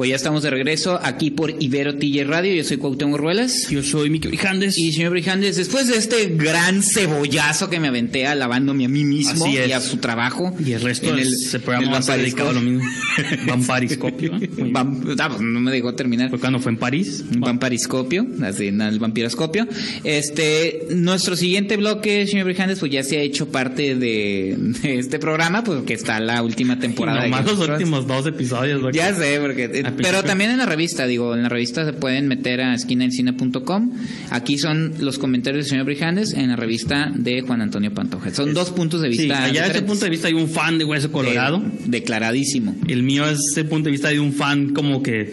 Pues 0.00 0.08
ya 0.08 0.16
estamos 0.16 0.42
de 0.42 0.48
regreso 0.48 0.98
aquí 1.02 1.30
por 1.30 1.52
Ibero 1.62 1.94
TJ 1.96 2.24
Radio. 2.24 2.54
Yo 2.54 2.64
soy 2.64 2.78
Cuauhtémoc 2.78 3.18
Ruelas. 3.20 3.68
Yo 3.68 3.82
soy 3.82 4.08
Miki 4.08 4.28
Brijandes. 4.28 4.78
Y 4.78 4.94
señor 4.94 5.10
Brijandes, 5.10 5.56
después 5.56 5.88
de 5.88 5.98
este 5.98 6.28
gran 6.36 6.82
cebollazo 6.82 7.68
que 7.68 7.78
me 7.80 7.88
aventé 7.88 8.26
alabándome 8.26 8.86
a 8.86 8.88
mí 8.88 9.04
mismo 9.04 9.44
Así 9.44 9.58
y 9.58 9.72
a 9.72 9.78
su 9.78 9.98
trabajo. 9.98 10.56
Y 10.64 10.72
el 10.72 10.80
resto 10.80 11.10
en 11.10 11.16
del 11.16 11.28
el- 11.28 11.60
programa 11.60 12.00
va 12.00 12.14
a 12.14 12.16
dedicado 12.16 12.48
a 12.48 12.52
lo 12.54 12.62
mismo. 12.62 12.82
Vampariscopio. 13.46 14.36
¿eh? 14.40 14.72
Ah, 15.18 15.28
pues 15.28 15.42
no 15.42 15.60
me 15.60 15.70
dejó 15.70 15.94
terminar. 15.94 16.30
Fue 16.30 16.38
cuando 16.40 16.60
fue 16.60 16.72
en 16.72 16.78
París. 16.78 17.22
Vampiriscopio, 17.36 18.26
así 18.42 18.68
en 18.68 18.80
el 18.80 18.98
vampiroscopio. 19.00 19.68
Este, 20.02 20.86
nuestro 20.92 21.36
siguiente 21.36 21.76
bloque, 21.76 22.26
señor 22.26 22.46
Brijandes, 22.46 22.78
pues 22.78 22.90
ya 22.90 23.02
se 23.02 23.18
ha 23.18 23.20
hecho 23.20 23.50
parte 23.50 23.96
de, 23.96 24.56
de 24.82 24.98
este 24.98 25.18
programa, 25.18 25.62
pues 25.62 25.82
que 25.82 25.92
está 25.92 26.20
la 26.20 26.42
última 26.42 26.78
temporada. 26.78 27.20
de 27.20 27.28
Nomás 27.28 27.44
Game 27.44 27.58
los 27.58 27.68
últimos 27.68 28.06
dos 28.06 28.26
episodios. 28.26 28.80
Ya 28.94 29.14
sé, 29.14 29.38
porque. 29.42 29.89
Eh, 29.90 30.02
pero 30.02 30.22
también 30.22 30.50
en 30.50 30.58
la 30.58 30.66
revista, 30.66 31.06
digo, 31.06 31.34
en 31.34 31.42
la 31.42 31.48
revista 31.48 31.84
se 31.84 31.92
pueden 31.92 32.28
meter 32.28 32.60
a 32.60 32.74
esquinaelcine.com. 32.74 33.90
Aquí 34.30 34.58
son 34.58 34.94
los 35.00 35.18
comentarios 35.18 35.64
del 35.64 35.70
señor 35.70 35.84
Brijandes 35.86 36.32
en 36.32 36.48
la 36.48 36.56
revista 36.56 37.10
de 37.14 37.40
Juan 37.42 37.60
Antonio 37.62 37.92
Pantoja. 37.92 38.30
Son 38.34 38.54
dos 38.54 38.70
puntos 38.70 39.00
de 39.02 39.12
Sí, 39.12 39.18
vista. 39.18 39.44
allá 39.44 39.44
desde 39.44 39.50
ese 39.50 39.62
diferentes. 39.62 39.90
punto 39.90 40.04
de 40.04 40.10
vista 40.10 40.28
hay 40.28 40.34
un 40.34 40.48
fan 40.48 40.78
de 40.78 40.84
Hueso 40.84 41.12
Colorado. 41.12 41.58
De- 41.58 41.98
declaradísimo. 42.00 42.74
El 42.88 43.02
mío 43.02 43.28
es 43.28 43.40
el 43.56 43.66
punto 43.66 43.86
de 43.86 43.92
vista 43.92 44.08
de 44.08 44.20
un 44.20 44.32
fan 44.32 44.72
como 44.72 45.02
que 45.02 45.32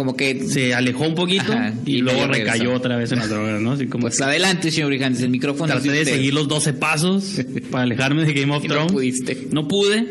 Como 0.00 0.16
que. 0.16 0.48
se 0.48 0.72
alejó 0.72 1.06
un 1.06 1.14
poquito 1.14 1.52
Ajá, 1.52 1.74
y, 1.84 1.96
y 1.96 1.98
luego 1.98 2.26
recayó 2.26 2.72
otra 2.72 2.96
vez 2.96 3.12
en 3.12 3.18
las 3.18 3.28
drogas, 3.28 3.60
¿no? 3.60 3.72
Así 3.72 3.86
como 3.86 4.02
Pues 4.06 4.18
adelante, 4.22 4.70
señor 4.70 4.88
Brijandes, 4.88 5.20
el 5.20 5.28
micrófono 5.28 5.70
traté 5.70 5.92
de 5.92 5.98
usted. 6.00 6.14
seguir 6.14 6.32
los 6.32 6.48
12 6.48 6.72
pasos 6.72 7.34
para 7.70 7.82
alejarme 7.84 8.24
de 8.24 8.32
Game 8.32 8.50
of 8.56 8.62
no 8.64 8.68
Thrones. 8.70 8.92
pudiste. 8.92 9.48
No 9.52 9.68
pude. 9.68 10.06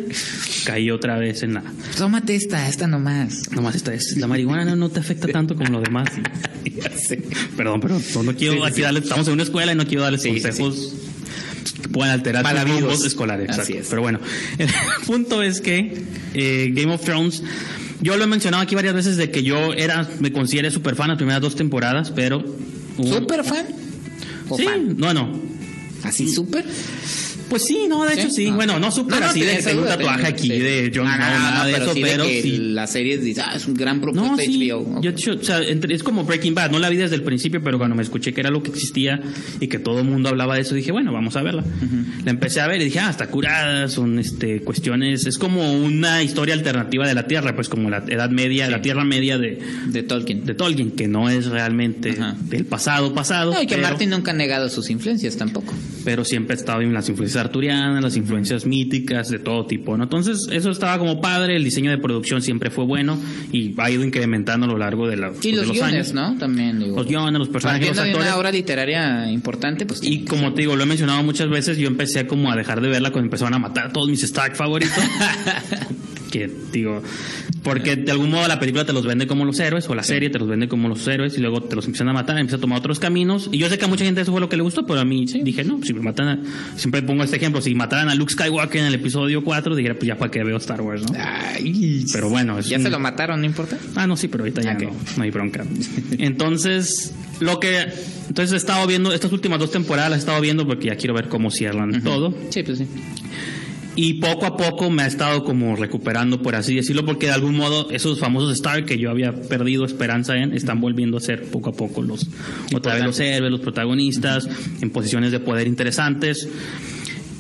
Caí 0.64 0.92
otra 0.92 1.18
vez 1.18 1.42
en 1.42 1.56
la... 1.56 1.64
Tómate 1.98 2.36
esta, 2.36 2.70
esta 2.70 2.86
nomás. 2.86 3.52
Nomás 3.52 3.74
esta 3.74 3.92
es... 3.96 4.16
La 4.18 4.28
marihuana 4.28 4.64
no, 4.64 4.76
no 4.76 4.90
te 4.90 5.00
afecta 5.00 5.28
tanto 5.28 5.56
como 5.56 5.70
lo 5.72 5.82
demás. 5.82 6.08
Ya 6.66 6.92
sé. 6.96 7.24
Perdón, 7.58 7.82
pero 7.82 8.00
no, 8.24 8.36
quiero 8.36 8.54
Sí, 8.54 8.60
aquí 8.64 8.76
sí. 8.76 8.82
darle... 8.84 9.00
Estamos 9.00 9.28
en 9.28 9.34
una 9.34 9.44
escuela 9.44 9.72
y 9.72 9.76
no 9.76 9.86
quiero 9.88 10.04
darles 10.04 10.22
Sí, 10.22 10.30
consejos 10.30 10.94
puedan 11.92 12.12
alterar 12.14 12.44
tus 12.66 12.82
rumbos 12.82 13.06
escolares. 13.06 13.50
Así 13.58 13.74
es. 13.74 13.88
Pero 13.90 14.02
bueno, 14.02 14.20
el 14.58 14.70
punto 15.06 15.42
es 15.44 15.62
que 15.62 16.04
eh, 16.34 16.72
Game 16.74 16.94
of 16.94 17.04
Thrones... 17.04 17.44
Yo 18.02 18.16
lo 18.16 18.24
he 18.24 18.28
mencionado 18.28 18.64
aquí 18.64 18.76
varias 18.76 18.94
veces 18.94 19.18
de 19.18 19.30
que 19.30 19.44
yo 19.44 19.74
era, 19.74 20.10
me 20.22 20.32
consideré 20.32 20.72
super 20.72 20.96
fan 20.96 21.10
las 21.10 21.18
primeras 21.18 21.42
dos 21.42 21.56
temporadas, 21.58 22.12
pero... 22.12 22.42
¿Súper 22.96 23.44
fan? 23.44 23.66
¿O 24.48 24.56
Sí, 24.58 24.64
fan? 24.64 24.96
no, 24.98 25.14
no. 25.14 25.38
¿Así 26.04 26.32
súper? 26.32 26.64
Pues 27.50 27.66
sí, 27.66 27.86
no, 27.90 28.06
de 28.06 28.14
¿Sí? 28.14 28.20
hecho 28.22 28.30
sí. 28.30 28.48
Ah. 28.52 28.56
Bueno, 28.56 28.80
no 28.80 28.92
súper 28.92 29.16
No, 29.16 29.22
no, 29.22 29.26
así 29.32 29.42
de 29.42 29.58
que 29.58 29.64
tengo 29.64 29.82
un 29.82 29.88
tatuaje 29.88 30.28
aquí 30.28 30.48
sí. 30.48 30.60
de 30.60 30.92
John 30.94 31.06
No, 31.06 31.12
no, 31.12 31.18
Snow, 31.18 31.30
no, 31.34 31.40
nada 31.40 31.66
de 31.66 31.72
pero 31.74 31.84
eso, 31.86 31.94
sí 31.94 32.04
de 32.04 32.10
pero 32.12 32.24
que 32.26 32.42
sí. 32.42 32.58
la 32.58 32.88
serie 32.88 33.18
dice, 33.18 33.42
ah, 33.42 33.54
es 33.56 33.66
un 33.68 33.74
gran 33.74 34.00
propuesta 34.02 34.36
de. 34.36 34.48
HBO. 34.48 35.02
Yo, 35.02 35.12
yo, 35.12 35.34
o 35.34 35.44
sea, 35.44 35.62
entre- 35.64 35.94
es 35.96 36.04
como 36.04 36.24
Breaking 36.24 36.54
Bad. 36.56 36.72
No 36.72 36.80
la 36.80 36.90
vi 36.90 36.98
desde 36.98 37.16
el 37.16 37.24
principio, 37.24 37.62
pero 37.64 37.78
cuando 37.78 37.96
me 37.96 38.04
escuché 38.04 38.34
que 38.34 38.42
era 38.42 38.50
lo 38.52 38.62
que 38.64 38.70
existía 38.70 39.20
y 39.60 39.68
que 39.68 39.80
todo 39.80 40.00
el 40.00 40.06
mundo 40.06 40.30
hablaba 40.30 40.56
de 40.56 40.62
eso, 40.62 40.76
dije, 40.76 40.92
bueno, 40.92 41.12
vamos 41.12 41.36
a 41.36 41.42
verla. 41.42 41.64
La 42.24 42.32
empecé 42.32 42.62
a 42.62 42.68
ver 42.68 42.82
y 42.82 42.86
dije, 42.86 43.00
ah, 43.00 43.10
está 43.10 43.28
curada. 43.28 43.88
Son 43.88 44.20
este, 44.20 44.62
cuestiones. 44.62 45.26
Es 45.26 45.38
como 45.38 45.74
una 45.74 46.22
historia 46.24 46.54
alternativa 46.54 47.08
de 47.08 47.14
la 47.16 47.28
Tierra, 47.28 47.56
pues 47.56 47.70
como 47.70 47.90
la 47.90 48.04
Edad 48.08 48.30
Media, 48.30 48.70
la 48.70 48.82
Tierra 48.82 49.04
Media 49.04 49.38
de, 49.38 49.60
de 49.88 50.04
Tolkien. 50.04 50.46
de 50.46 50.54
Tolkien, 50.54 50.92
que 50.92 51.08
no 51.08 51.30
es 51.30 51.48
realmente 51.48 52.12
Ajá. 52.12 52.36
del 52.44 52.66
pasado, 52.66 53.14
pasado. 53.14 53.54
No, 53.54 53.62
y 53.62 53.66
que 53.68 53.76
pero- 53.76 53.88
Martin 53.88 54.10
nunca 54.12 54.32
ha 54.32 54.34
negado 54.36 54.70
sus 54.70 54.90
influencias 54.90 55.36
tampoco. 55.38 55.74
pero 56.06 56.24
siempre 56.26 56.56
ha 56.56 56.60
estado 56.60 56.82
en 56.82 56.94
las 56.94 57.08
influencias 57.10 57.39
arturianas, 57.40 58.04
las 58.04 58.16
influencias 58.16 58.66
míticas, 58.66 59.30
de 59.30 59.40
todo 59.40 59.66
tipo, 59.66 59.98
¿no? 59.98 60.04
Entonces, 60.04 60.48
eso 60.52 60.70
estaba 60.72 60.98
como 61.00 61.22
padre, 61.22 61.56
el 61.56 61.64
diseño 61.64 61.92
de 61.92 61.98
producción 61.98 62.42
siempre 62.42 62.70
fue 62.70 62.86
bueno 62.86 63.18
y 63.52 63.74
ha 63.78 63.90
ido 63.90 64.04
incrementando 64.04 64.66
a 64.66 64.70
lo 64.70 64.78
largo 64.78 65.08
de, 65.08 65.18
la, 65.18 65.28
Y 65.30 65.32
pues, 65.32 65.42
de 65.44 65.52
los, 65.54 65.68
los 65.68 65.76
guiones, 65.78 65.94
años. 65.94 66.14
¿no? 66.14 66.38
También, 66.38 66.80
digo. 66.80 66.98
Los 66.98 67.08
guiones, 67.08 67.40
los 67.40 67.50
personajes, 67.50 67.88
los 67.90 67.98
actores. 67.98 68.28
una 68.28 68.38
obra 68.38 68.52
literaria 68.52 69.32
importante, 69.32 69.86
pues... 69.86 70.04
Y 70.04 70.26
como 70.26 70.54
te 70.54 70.62
digo, 70.62 70.76
lo 70.76 70.84
he 70.84 70.86
mencionado 70.86 71.24
muchas 71.24 71.50
veces, 71.50 71.78
yo 71.78 71.88
empecé 71.88 72.28
como 72.28 72.52
a 72.52 72.56
dejar 72.56 72.82
de 72.82 72.90
verla 72.90 73.12
cuando 73.12 73.28
empezaron 73.28 73.54
a 73.54 73.60
matar 73.60 73.88
a 73.88 73.92
todos 73.94 74.10
mis 74.10 74.24
Stark 74.24 74.56
favoritos. 74.56 74.94
que 76.32 76.48
digo, 76.72 77.02
porque 77.64 77.96
de 77.96 78.12
algún 78.12 78.30
modo 78.30 78.48
la 78.48 78.60
película 78.60 78.86
te 78.86 78.94
los 78.94 79.04
vende 79.06 79.26
como 79.26 79.46
los 79.46 79.60
héroes, 79.60 79.90
o 79.90 79.96
la 79.96 80.04
serie 80.04 80.30
te 80.30 80.38
los 80.38 80.48
vende 80.48 80.68
como 80.68 80.88
los 80.88 81.08
héroes, 81.08 81.36
y 81.38 81.42
luego 81.42 81.64
te 81.64 81.76
los 81.76 81.86
empiezan 81.86 82.08
a 82.10 82.14
matar, 82.14 82.38
empiezan 82.38 82.60
a 82.60 82.62
tomar 82.62 82.80
otros 82.80 83.00
caminos. 83.00 83.50
Y 83.52 83.58
yo 83.58 83.68
sé 83.70 83.78
que 83.80 83.86
a 83.86 83.88
mucha 83.88 84.06
gente 84.06 84.22
eso 84.22 84.32
fue 84.32 84.40
lo 84.40 84.48
que 84.48 84.56
le 84.56 84.62
gustó, 84.64 84.86
pero 84.86 85.00
a 85.00 85.06
mí 85.06 85.26
dije, 85.26 85.64
no, 85.64 85.80
si 85.84 85.94
me 85.94 86.02
matan 86.02 86.28
a- 86.28 86.40
siempre 86.78 87.02
pongo 87.02 87.24
este 87.30 87.38
ejemplo, 87.38 87.62
si 87.62 87.76
mataran 87.76 88.10
a 88.10 88.16
Luke 88.16 88.34
Skywalker 88.34 88.82
en 88.82 88.88
el 88.88 88.96
episodio 88.96 89.44
4, 89.44 89.76
dijera, 89.76 89.94
pues 89.96 90.08
ya 90.08 90.18
para 90.18 90.32
qué 90.32 90.44
veo 90.44 90.58
Star 90.58 90.82
Wars, 90.82 91.04
¿no? 91.04 91.18
Ay, 91.20 92.06
Pero 92.12 92.30
bueno, 92.30 92.58
es 92.58 92.68
ya 92.68 92.78
un- 92.78 92.84
se 92.84 92.90
lo 92.90 93.00
mataron, 93.00 93.40
no 93.40 93.46
importa. 93.46 93.78
Ah, 93.96 94.08
no, 94.08 94.18
sí, 94.18 94.28
pero 94.28 94.44
ahorita 94.44 94.62
ya 94.62 94.72
Ah, 94.72 94.76
ok. 94.76 94.82
no, 94.84 94.92
no 95.18 95.24
hay 95.24 95.30
bronca. 95.32 95.66
Entonces, 96.18 97.14
lo 97.40 97.60
que. 97.60 97.88
Entonces 98.28 98.54
he 98.54 98.58
estado 98.58 98.86
viendo, 98.88 99.14
estas 99.14 99.32
últimas 99.32 99.60
dos 99.60 99.72
temporadas 99.72 100.12
las 100.12 100.20
he 100.20 100.22
estado 100.22 100.42
viendo 100.42 100.66
porque 100.68 100.88
ya 100.88 100.96
quiero 100.96 101.14
ver 101.14 101.28
cómo 101.30 101.50
cierran 101.52 102.04
todo. 102.04 102.34
Sí, 102.50 102.64
pues 102.64 102.78
sí. 102.80 102.86
Y 103.96 104.14
poco 104.22 104.46
a 104.46 104.56
poco 104.56 104.90
me 104.90 105.02
ha 105.04 105.08
estado 105.08 105.44
como 105.44 105.76
recuperando, 105.76 106.42
por 106.42 106.56
así 106.56 106.74
decirlo, 106.76 107.04
porque 107.06 107.26
de 107.26 107.34
algún 107.34 107.58
modo 107.58 107.90
esos 107.92 108.18
famosos 108.20 108.54
Star 108.54 108.86
que 108.86 108.98
yo 108.98 109.10
había 109.10 109.34
perdido 109.34 109.84
esperanza 109.84 110.38
en, 110.38 110.54
están 110.54 110.80
volviendo 110.80 111.18
a 111.18 111.20
ser 111.20 111.44
poco 111.50 111.72
a 111.72 111.74
poco 111.74 112.02
los, 112.02 112.26
otra 112.74 112.94
vez 112.94 113.04
los 113.04 113.20
héroes, 113.20 113.52
los 113.52 113.60
protagonistas, 113.60 114.48
en 114.80 114.90
posiciones 114.92 115.32
de 115.34 115.40
poder 115.42 115.68
interesantes. 115.68 116.48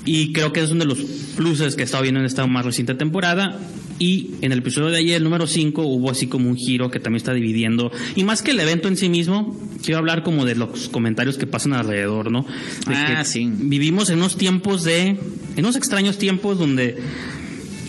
Y 0.05 0.31
creo 0.33 0.51
que 0.53 0.61
es 0.61 0.71
uno 0.71 0.79
de 0.79 0.85
los 0.85 0.99
pluses 1.35 1.75
que 1.75 1.81
he 1.81 1.85
estado 1.85 2.03
viendo 2.03 2.19
en 2.19 2.25
esta 2.25 2.45
más 2.47 2.65
reciente 2.65 2.95
temporada. 2.95 3.59
Y 3.99 4.31
en 4.41 4.53
el 4.53 4.59
episodio 4.59 4.87
de 4.89 4.97
ayer, 4.97 5.17
el 5.17 5.23
número 5.25 5.45
5, 5.45 5.81
hubo 5.83 6.09
así 6.09 6.27
como 6.27 6.49
un 6.49 6.55
giro 6.55 6.89
que 6.89 6.99
también 7.01 7.17
está 7.17 7.33
dividiendo. 7.33 7.91
Y 8.15 8.23
más 8.23 8.41
que 8.41 8.51
el 8.51 8.59
evento 8.61 8.87
en 8.87 8.95
sí 8.95 9.09
mismo, 9.09 9.59
quiero 9.83 9.97
hablar 9.99 10.23
como 10.23 10.45
de 10.45 10.55
los 10.55 10.87
comentarios 10.87 11.37
que 11.37 11.45
pasan 11.47 11.73
alrededor, 11.73 12.31
¿no? 12.31 12.43
De 12.87 12.95
Ah, 12.95 13.15
que 13.19 13.25
sí. 13.25 13.51
Vivimos 13.53 14.09
en 14.09 14.19
unos 14.19 14.37
tiempos 14.37 14.85
de. 14.85 15.07
En 15.09 15.19
unos 15.65 15.75
extraños 15.75 16.17
tiempos 16.17 16.57
donde. 16.57 16.97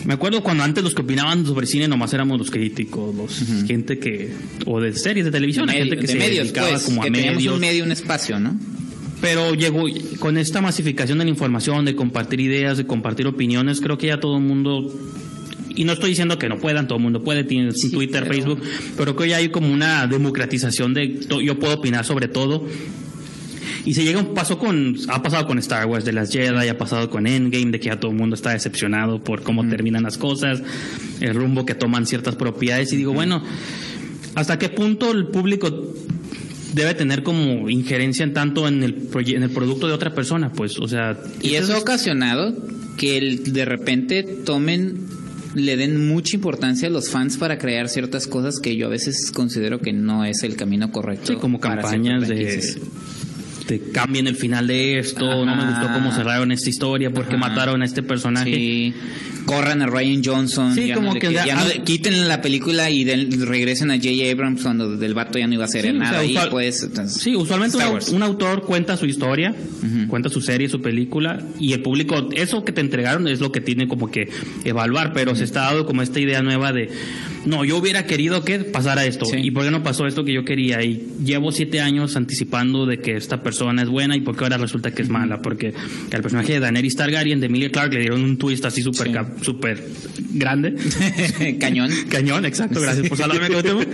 Me 0.03 0.13
acuerdo 0.15 0.43
cuando 0.43 0.63
antes 0.63 0.83
los 0.83 0.93
que 0.95 1.03
opinaban 1.03 1.45
sobre 1.45 1.65
cine 1.67 1.87
nomás 1.87 2.11
éramos 2.13 2.37
los 2.37 2.51
críticos, 2.51 3.15
los 3.15 3.65
gente 3.67 3.97
que. 3.97 4.33
O 4.65 4.81
de 4.81 4.93
series 4.93 5.25
de 5.25 5.31
televisión, 5.31 5.67
de, 5.67 5.73
la 5.73 5.79
gente 5.79 5.95
medio- 5.95 6.01
que 6.01 6.07
de 6.07 6.13
se 6.13 6.19
medios, 6.19 6.43
dedicaba 6.47 6.69
pues, 6.71 6.83
como 6.83 7.01
a 7.01 7.05
que 7.05 7.11
teníamos 7.11 7.37
medios. 7.37 7.53
un 7.55 7.61
medio, 7.61 7.83
un 7.85 7.91
espacio, 7.93 8.37
¿no? 8.39 8.59
Pero 9.21 9.53
llegó 9.53 9.85
con 10.19 10.37
esta 10.37 10.61
masificación 10.61 11.19
de 11.19 11.25
la 11.25 11.29
información, 11.29 11.85
de 11.85 11.95
compartir 11.95 12.39
ideas, 12.39 12.77
de 12.77 12.87
compartir 12.87 13.27
opiniones, 13.27 13.79
creo 13.79 13.97
que 13.97 14.07
ya 14.07 14.19
todo 14.19 14.37
el 14.37 14.43
mundo 14.43 14.91
y 15.73 15.85
no 15.85 15.93
estoy 15.93 16.09
diciendo 16.09 16.37
que 16.37 16.49
no 16.49 16.57
puedan, 16.57 16.87
todo 16.87 16.97
el 16.97 17.03
mundo 17.03 17.23
puede, 17.23 17.43
tiene 17.45 17.71
Sí, 17.71 17.91
Twitter, 17.91 18.23
pero- 18.27 18.33
Facebook, 18.33 18.61
pero 18.97 19.15
creo 19.15 19.25
que 19.25 19.29
ya 19.29 19.37
hay 19.37 19.49
como 19.49 19.71
una 19.71 20.05
democratización 20.07 20.93
de 20.93 21.19
yo 21.43 21.59
puedo 21.59 21.75
opinar 21.75 22.03
sobre 22.03 22.27
todo. 22.27 22.65
Y 23.85 23.93
se 23.95 24.03
llega 24.03 24.19
un 24.19 24.33
paso 24.35 24.59
con, 24.59 24.95
ha 25.07 25.23
pasado 25.23 25.47
con 25.47 25.57
Star 25.57 25.87
Wars 25.87 26.05
de 26.05 26.13
las 26.13 26.31
Jedi, 26.31 26.67
ha 26.67 26.77
pasado 26.77 27.09
con 27.09 27.25
Endgame, 27.25 27.71
de 27.71 27.79
que 27.79 27.87
ya 27.87 27.99
todo 27.99 28.11
el 28.11 28.17
mundo 28.17 28.35
está 28.35 28.51
decepcionado 28.51 29.23
por 29.23 29.41
cómo 29.43 29.67
terminan 29.67 30.03
las 30.03 30.17
cosas, 30.19 30.61
el 31.19 31.33
rumbo 31.33 31.65
que 31.65 31.73
toman 31.73 32.05
ciertas 32.05 32.35
propiedades. 32.35 32.93
Y 32.93 32.97
digo, 32.97 33.13
bueno, 33.13 33.41
¿hasta 34.35 34.59
qué 34.59 34.69
punto 34.69 35.11
el 35.11 35.27
público 35.27 35.93
debe 36.73 36.93
tener 36.93 37.23
como 37.23 37.69
injerencia 37.69 38.23
en 38.23 38.33
tanto 38.33 38.67
en 38.67 38.83
el, 38.83 39.07
en 39.27 39.43
el 39.43 39.49
producto 39.49 39.87
de 39.87 39.93
otra 39.93 40.13
persona? 40.13 40.51
Pues, 40.51 40.77
o 40.79 40.87
sea. 40.87 41.17
Y 41.41 41.55
eso 41.55 41.73
ha 41.73 41.77
ocasionado 41.79 42.53
que 42.97 43.17
el- 43.17 43.53
de 43.53 43.65
repente 43.65 44.23
tomen, 44.23 45.07
le 45.55 45.75
den 45.77 46.07
mucha 46.07 46.35
importancia 46.35 46.87
a 46.87 46.91
los 46.91 47.09
fans 47.09 47.37
para 47.37 47.57
crear 47.57 47.89
ciertas 47.89 48.27
cosas 48.27 48.59
que 48.59 48.75
yo 48.75 48.87
a 48.87 48.89
veces 48.89 49.31
considero 49.31 49.79
que 49.79 49.91
no 49.93 50.23
es 50.25 50.43
el 50.43 50.55
camino 50.55 50.91
correcto. 50.91 51.33
Sí, 51.33 51.39
como 51.39 51.59
campañas 51.59 52.27
de, 52.27 52.61
de 53.67 53.79
cambien 53.91 54.27
el 54.27 54.35
final 54.35 54.67
de 54.67 54.99
esto, 54.99 55.45
no 55.45 55.55
me 55.55 55.65
gustó 55.65 55.91
cómo 55.93 56.11
cerraron 56.13 56.51
esta 56.51 56.69
historia, 56.69 57.11
porque 57.11 57.35
Ajá. 57.35 57.49
mataron 57.49 57.81
a 57.81 57.85
este 57.85 58.01
personaje. 58.03 58.53
Sí. 58.53 58.93
Corran 59.55 59.81
a 59.81 59.87
Ryan 59.87 60.21
Johnson. 60.23 60.73
Sí, 60.75 60.87
ya 60.87 60.95
como 60.95 61.13
no 61.13 61.19
que 61.19 61.31
ya- 61.33 61.55
no 61.55 61.83
quiten 61.83 62.27
la 62.27 62.41
película 62.41 62.89
y 62.89 63.03
regresen 63.05 63.91
a 63.91 63.95
J.J. 63.95 64.31
Abrams 64.31 64.61
cuando 64.61 64.95
del 64.97 65.13
vato 65.13 65.37
ya 65.39 65.47
no 65.47 65.53
iba 65.53 65.63
a 65.63 65.67
hacer 65.67 65.81
Sí, 65.83 65.89
o 65.89 65.93
nada. 65.93 66.11
sea, 66.11 66.19
ahí, 66.21 66.31
usual- 66.31 66.49
pues, 66.49 66.83
entonces, 66.83 67.21
Sí, 67.21 67.35
usualmente 67.35 67.77
un, 68.11 68.23
autor 68.23 68.63
cuenta 68.63 68.97
su 68.97 69.05
historia, 69.05 69.53
cuenta 70.07 70.29
su 70.29 70.41
serie, 70.41 70.69
su 70.69 70.81
película, 70.81 71.39
y 71.59 71.73
el 71.73 71.81
público, 71.81 72.29
eso 72.35 72.63
que 72.63 72.71
te 72.71 72.81
entregaron 72.81 73.27
es 73.27 73.39
lo 73.39 73.51
que 73.51 73.61
tiene 73.61 73.87
como 73.87 74.09
que 74.11 74.29
evaluar, 74.63 75.13
pero 75.13 75.35
se 75.35 75.43
está 75.43 75.61
dando 75.61 75.85
como 75.85 76.01
esta 76.01 76.19
idea 76.19 76.41
nueva 76.41 76.71
de, 76.73 76.89
no, 77.45 77.65
yo 77.65 77.77
hubiera 77.77 78.05
querido 78.05 78.43
que 78.43 78.59
pasara 78.59 79.05
esto, 79.05 79.25
Sí. 79.25 79.37
y 79.41 79.51
por 79.51 79.63
qué 79.63 79.71
no 79.71 79.83
pasó 79.83 80.05
esto 80.07 80.23
que 80.23 80.33
yo 80.33 80.45
quería, 80.45 80.83
y 80.83 81.07
llevo 81.23 81.51
siete 81.51 81.81
años 81.81 82.15
anticipando 82.15 82.85
de 82.85 82.99
que 82.99 83.15
esta 83.15 83.41
persona 83.43 83.81
es 83.81 83.89
buena, 83.89 84.15
y 84.15 84.21
por 84.21 84.35
qué 84.37 84.43
ahora 84.45 84.57
resulta 84.57 84.91
que 84.91 85.01
es 85.01 85.09
mala, 85.09 85.41
porque 85.41 85.73
al 86.11 86.21
personaje 86.21 86.53
de 86.53 86.59
Daenerys 86.59 86.95
Targaryen, 86.95 87.39
de 87.39 87.47
Emilia 87.47 87.69
Clarke, 87.71 87.93
le 87.95 87.99
dieron 88.01 88.23
un 88.23 88.37
twist 88.37 88.63
así 88.65 88.81
súper 88.81 89.07
Sí. 89.07 89.13
Súper 89.41 89.83
grande. 90.33 90.75
Cañón. 91.59 91.91
Cañón, 92.09 92.45
exacto, 92.45 92.79
gracias 92.81 93.07
por 93.09 93.17
salvarme 93.17 93.47
con 93.47 93.57
el 93.57 93.63
tema. 93.63 93.85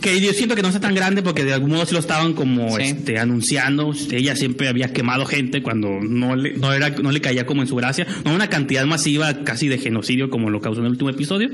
Que 0.00 0.20
yo 0.20 0.32
siento 0.32 0.54
que 0.54 0.62
no 0.62 0.68
está 0.68 0.78
tan 0.78 0.94
grande 0.94 1.22
porque 1.22 1.44
de 1.44 1.52
algún 1.52 1.70
modo 1.70 1.84
sí 1.84 1.92
lo 1.92 1.98
estaban 1.98 2.32
como 2.34 2.76
Sí. 2.76 2.82
este, 2.84 3.18
anunciando. 3.18 3.92
Ella 4.12 4.36
siempre 4.36 4.68
había 4.68 4.92
quemado 4.92 5.26
gente 5.26 5.60
cuando 5.60 5.98
no 6.00 6.36
le, 6.36 6.52
no, 6.54 6.72
era, 6.72 6.90
no 6.90 7.10
le 7.10 7.20
caía 7.20 7.46
como 7.46 7.62
en 7.62 7.68
su 7.68 7.74
gracia. 7.74 8.06
No 8.24 8.32
una 8.32 8.48
cantidad 8.48 8.86
masiva 8.86 9.42
casi 9.42 9.66
de 9.66 9.76
genocidio 9.78 10.30
como 10.30 10.50
lo 10.50 10.60
causó 10.60 10.78
en 10.80 10.86
el 10.86 10.92
último 10.92 11.10
episodio. 11.10 11.50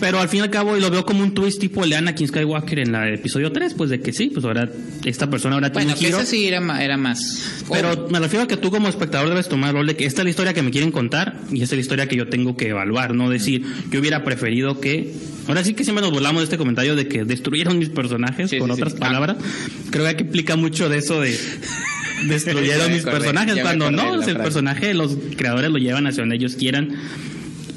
Pero 0.00 0.18
al 0.18 0.28
fin 0.30 0.38
y 0.38 0.42
al 0.44 0.50
cabo 0.50 0.74
lo 0.76 0.90
veo 0.90 1.04
como 1.04 1.22
un 1.22 1.34
twist 1.34 1.60
tipo 1.60 1.84
el 1.84 1.90
de 1.90 1.96
Anakin 1.96 2.26
Skywalker 2.28 2.78
en 2.80 2.94
el 2.94 3.14
episodio 3.14 3.52
3, 3.52 3.74
pues 3.74 3.90
de 3.90 4.00
que 4.00 4.12
sí, 4.14 4.30
pues 4.32 4.44
ahora 4.46 4.68
esta 5.04 5.28
persona 5.28 5.56
ahora 5.56 5.70
tiene 5.70 5.92
Bueno, 5.92 5.98
un 5.98 6.00
que 6.00 6.06
giro. 6.06 6.24
sí 6.26 6.48
era, 6.48 6.60
ma- 6.60 6.82
era 6.82 6.96
más. 6.96 7.62
Pero 7.70 8.08
me 8.10 8.18
refiero 8.18 8.44
a 8.44 8.48
que 8.48 8.56
tú 8.56 8.70
como 8.70 8.88
espectador 8.88 9.28
debes 9.28 9.48
tomar 9.48 9.70
el 9.70 9.76
rol 9.76 9.86
de 9.86 9.96
que 9.96 10.06
esta 10.06 10.22
es 10.22 10.24
la 10.24 10.30
historia 10.30 10.54
que 10.54 10.62
me 10.62 10.70
quieren 10.70 10.90
contar 10.90 11.38
y 11.52 11.62
esta 11.62 11.74
es 11.74 11.78
la 11.78 11.82
historia 11.82 12.06
que 12.08 12.16
yo 12.16 12.28
tengo 12.28 12.56
que 12.56 12.68
evaluar, 12.68 13.14
no 13.14 13.28
decir, 13.28 13.62
yo 13.90 14.00
hubiera 14.00 14.24
preferido 14.24 14.80
que... 14.80 15.12
Ahora 15.48 15.64
sí 15.64 15.74
que 15.74 15.84
siempre 15.84 16.02
nos 16.02 16.12
burlamos 16.12 16.40
de 16.42 16.44
este 16.44 16.56
comentario 16.58 16.96
de 16.96 17.06
que 17.08 17.24
destruyeron 17.24 17.78
mis 17.78 17.88
personajes, 17.90 18.48
Sí, 18.50 18.58
con 18.58 18.70
sí, 18.70 18.76
sí. 18.76 18.82
otras 18.82 18.94
Ah. 18.96 19.00
palabras. 19.00 19.36
Creo 19.90 20.04
que 20.04 20.10
aquí 20.10 20.22
implica 20.24 20.56
mucho 20.56 20.88
de 20.88 20.98
eso 20.98 21.20
de... 21.20 21.36
Destruyeron 22.26 22.92
mis 22.92 23.00
acordé, 23.02 23.18
personajes 23.18 23.58
cuando 23.62 23.90
no, 23.90 24.02
la 24.02 24.14
el 24.14 24.22
frase. 24.24 24.34
personaje 24.38 24.94
los 24.94 25.16
creadores 25.36 25.70
lo 25.70 25.78
llevan 25.78 26.06
hacia 26.06 26.22
donde 26.22 26.36
ellos 26.36 26.54
quieran 26.56 26.94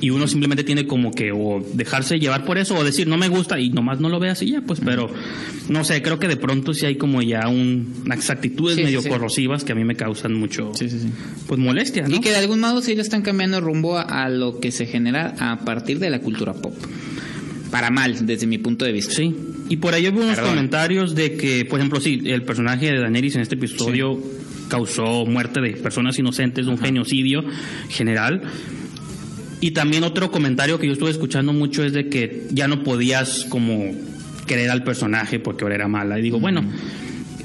y 0.03 0.09
uno 0.09 0.27
simplemente 0.27 0.65
tiene 0.65 0.85
como 0.85 1.11
que 1.11 1.31
o 1.31 1.65
dejarse 1.73 2.19
llevar 2.19 2.43
por 2.43 2.57
eso 2.57 2.75
o 2.75 2.83
decir 2.83 3.07
no 3.07 3.15
me 3.17 3.29
gusta 3.29 3.57
y 3.59 3.69
nomás 3.69 4.01
no 4.01 4.09
lo 4.09 4.19
veas 4.19 4.41
y 4.41 4.51
ya 4.51 4.59
pues 4.61 4.81
pero 4.83 5.09
no 5.69 5.83
sé 5.85 6.01
creo 6.01 6.19
que 6.19 6.27
de 6.27 6.35
pronto 6.35 6.73
sí 6.73 6.85
hay 6.85 6.97
como 6.97 7.21
ya 7.21 7.47
un, 7.47 8.01
unas 8.05 8.29
actitudes 8.29 8.75
Sí, 8.75 8.83
medio 8.83 9.01
sí. 9.01 9.07
corrosivas 9.07 9.63
que 9.63 9.71
a 9.71 9.75
mí 9.75 9.85
me 9.85 9.95
causan 9.95 10.33
mucho 10.33 10.71
Sí, 10.73 10.87
pues 11.47 11.57
molestia 11.59 12.07
¿no? 12.07 12.17
Y 12.17 12.19
que 12.19 12.31
de 12.31 12.35
algún 12.37 12.59
modo 12.59 12.81
sí 12.81 12.95
le 12.95 13.01
están 13.01 13.21
cambiando 13.21 13.61
rumbo 13.61 13.97
a, 13.97 14.01
a 14.01 14.29
lo 14.29 14.59
que 14.59 14.71
se 14.71 14.85
genera 14.87 15.35
a 15.39 15.59
partir 15.63 15.99
de 15.99 16.09
la 16.09 16.19
cultura 16.19 16.51
pop. 16.53 16.73
Para 17.71 17.89
mal, 17.89 18.25
desde 18.27 18.45
mi 18.45 18.57
punto 18.57 18.83
de 18.85 18.91
vista. 18.91 19.13
sí 19.13 19.33
y 19.69 19.77
por 19.77 19.93
ahí 19.93 20.07
hubo 20.09 20.19
unos 20.19 20.35
Perdón. 20.35 20.51
comentarios 20.55 21.15
de 21.15 21.37
que 21.37 21.63
por 21.65 21.79
ejemplo 21.79 22.01
sí 22.01 22.21
el 22.25 22.43
personaje 22.43 22.87
de 22.91 22.99
Daenerys 22.99 23.35
en 23.35 23.41
este 23.41 23.55
episodio 23.55 24.19
causó 24.67 25.25
muerte 25.25 25.61
de 25.61 25.71
personas 25.77 26.19
inocentes 26.19 26.67
un 26.67 26.77
genocidio 26.77 27.43
general 27.89 28.41
Y 29.63 29.71
también 29.71 30.03
otro 30.03 30.29
comentario 30.29 30.77
que 30.77 30.87
yo 30.87 30.91
estuve 30.93 31.09
escuchando 31.11 31.53
mucho 31.53 31.85
es 31.85 31.93
de 31.93 32.09
que 32.09 32.47
ya 32.51 32.67
no 32.67 32.83
podías 32.83 33.45
como 33.47 33.93
querer 34.45 34.69
al 34.69 34.83
personaje 34.83 35.39
porque 35.39 35.63
ahora 35.63 35.75
era 35.75 35.87
mala. 35.87 36.19
Y 36.19 36.21
digo, 36.21 36.37
bueno, 36.37 36.65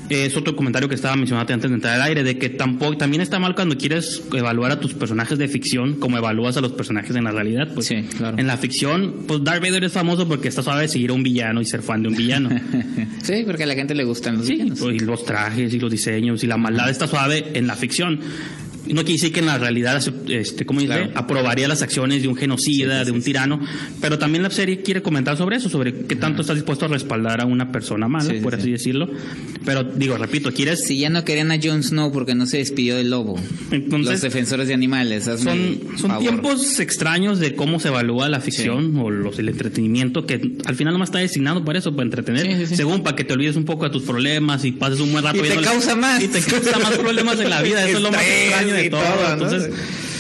es 0.09 0.37
otro 0.37 0.57
comentario 0.57 0.89
que 0.89 0.97
estaba 0.97 1.15
mencionando 1.15 1.55
antes 1.55 1.71
de 1.71 1.75
entrar 1.77 1.95
al 1.95 2.03
aire, 2.03 2.25
de 2.25 2.37
que 2.37 2.49
tampoco, 2.49 2.97
también 2.97 3.21
está 3.21 3.39
mal 3.39 3.55
cuando 3.55 3.77
quieres 3.77 4.21
evaluar 4.33 4.73
a 4.73 4.81
tus 4.81 4.95
personajes 4.95 5.39
de 5.39 5.47
ficción 5.47 5.95
como 6.01 6.17
evalúas 6.19 6.57
a 6.57 6.61
los 6.61 6.73
personajes 6.73 7.15
en 7.15 7.23
la 7.23 7.31
realidad. 7.31 7.69
Pues, 7.73 7.87
Sí, 7.87 8.03
claro. 8.17 8.37
En 8.37 8.49
la 8.49 8.57
ficción, 8.57 9.15
pues 9.29 9.45
Darth 9.45 9.63
Vader 9.63 9.85
es 9.85 9.93
famoso 9.93 10.27
porque 10.27 10.49
está 10.49 10.65
suave 10.65 10.89
seguir 10.89 11.11
a 11.11 11.13
un 11.13 11.23
villano 11.23 11.61
y 11.61 11.67
ser 11.67 11.83
fan 11.83 12.03
de 12.03 12.09
un 12.09 12.17
villano. 12.17 12.49
Sí, 13.23 13.43
porque 13.47 13.63
a 13.63 13.67
la 13.67 13.75
gente 13.75 13.95
le 13.95 14.03
gustan 14.05 14.39
los 14.39 14.47
Sí, 14.47 14.55
villanos. 14.55 14.81
pues, 14.81 14.97
y 14.97 15.01
los 15.01 15.25
trajes 15.25 15.73
y 15.73 15.79
los 15.79 15.91
diseños 15.91 16.43
y 16.43 16.49
la 16.49 16.57
maldad 16.57 16.89
está 16.91 17.07
suave 17.07 17.45
en 17.55 17.67
la 17.69 17.77
ficción. 17.77 18.19
No 18.89 19.03
quiere 19.03 19.13
decir 19.15 19.33
que 19.33 19.41
en 19.41 19.47
la 19.47 19.59
realidad, 19.59 20.03
este, 20.29 20.67
¿cómo 20.67 20.81
dice? 20.81 20.95
Claro. 20.95 21.11
Aprobaría 21.15 21.69
las 21.69 21.83
acciones 21.83 22.23
de 22.23 22.29
un 22.29 22.37
genocida, 22.37 22.99
Sí, 23.01 23.05
sí, 23.05 23.07
de 23.07 23.13
un 23.13 23.23
tirano, 23.23 23.61
pero 24.01 24.19
también 24.19 24.43
la 24.43 24.51
serie 24.51 24.83
quiere 24.83 25.03
comentar 25.03 25.37
sobre 25.37 25.57
eso, 25.57 25.69
sobre 25.69 25.93
qué 26.07 26.17
tanto 26.17 26.43
estás 26.43 26.57
dispuesto 26.57 26.87
a 26.87 26.89
respaldar 26.89 27.41
a 27.41 27.47
una 27.47 27.71
persona 27.73 28.09
mala, 28.09 28.33
por 28.43 28.55
sí. 28.55 28.61
así 28.61 28.71
decirlo. 28.73 29.09
Pero 29.65 29.85
digo, 29.85 30.17
repito, 30.17 30.53
quieres 30.53 30.85
Si 30.87 30.99
ya 30.99 31.11
no 31.11 31.25
querían 31.25 31.51
a 31.51 31.59
Jon 31.63 31.83
Snow 31.83 32.13
porque 32.13 32.35
no 32.35 32.47
se 32.47 32.59
despidió 32.59 32.97
del 32.97 33.11
lobo. 33.11 33.39
Entonces, 33.71 34.13
los 34.13 34.21
defensores 34.23 34.69
de 34.69 34.75
animales. 34.75 35.25
son, 35.25 35.39
son 35.97 36.11
favor. 36.11 36.19
tiempos 36.21 36.81
extraños 36.81 37.39
de 37.39 37.55
cómo 37.55 37.81
se 37.81 37.89
evalúa 37.89 38.29
la 38.29 38.41
ficción 38.41 38.97
o 38.97 39.11
los, 39.11 39.39
el 39.39 39.49
entretenimiento 39.49 40.27
que 40.27 40.57
al 40.65 40.75
final 40.75 40.93
nomás 40.95 41.09
está 41.09 41.19
designado 41.19 41.65
para 41.65 41.79
eso, 41.79 41.93
para 41.93 42.05
entretener, 42.05 42.67
según 42.69 43.03
para 43.03 43.17
que 43.17 43.25
te 43.25 43.33
olvides 43.35 43.57
un 43.57 43.65
poco 43.65 43.85
de 43.85 43.91
tus 43.91 44.03
problemas 44.03 44.65
y 44.65 44.73
pases 44.73 45.01
un 45.01 45.13
buen 45.13 45.25
rato 45.25 45.45
Y 45.45 45.49
te 45.49 45.57
causa 45.61 45.95
más. 45.97 46.23
y 46.23 46.29
te 46.29 46.41
causa 46.41 46.79
más 46.79 46.97
problemas 46.97 47.39
en 47.41 47.51
la 47.51 47.63
vida, 47.63 47.87
eso 47.87 47.99
es 47.99 48.03
lo 48.03 48.11
más 48.13 48.23
extraño 48.23 48.75
de 48.81 48.87
y 48.87 48.91
todo. 48.91 49.01
todo, 49.03 49.37
¿no? 49.37 49.45
Entonces, 49.45 49.71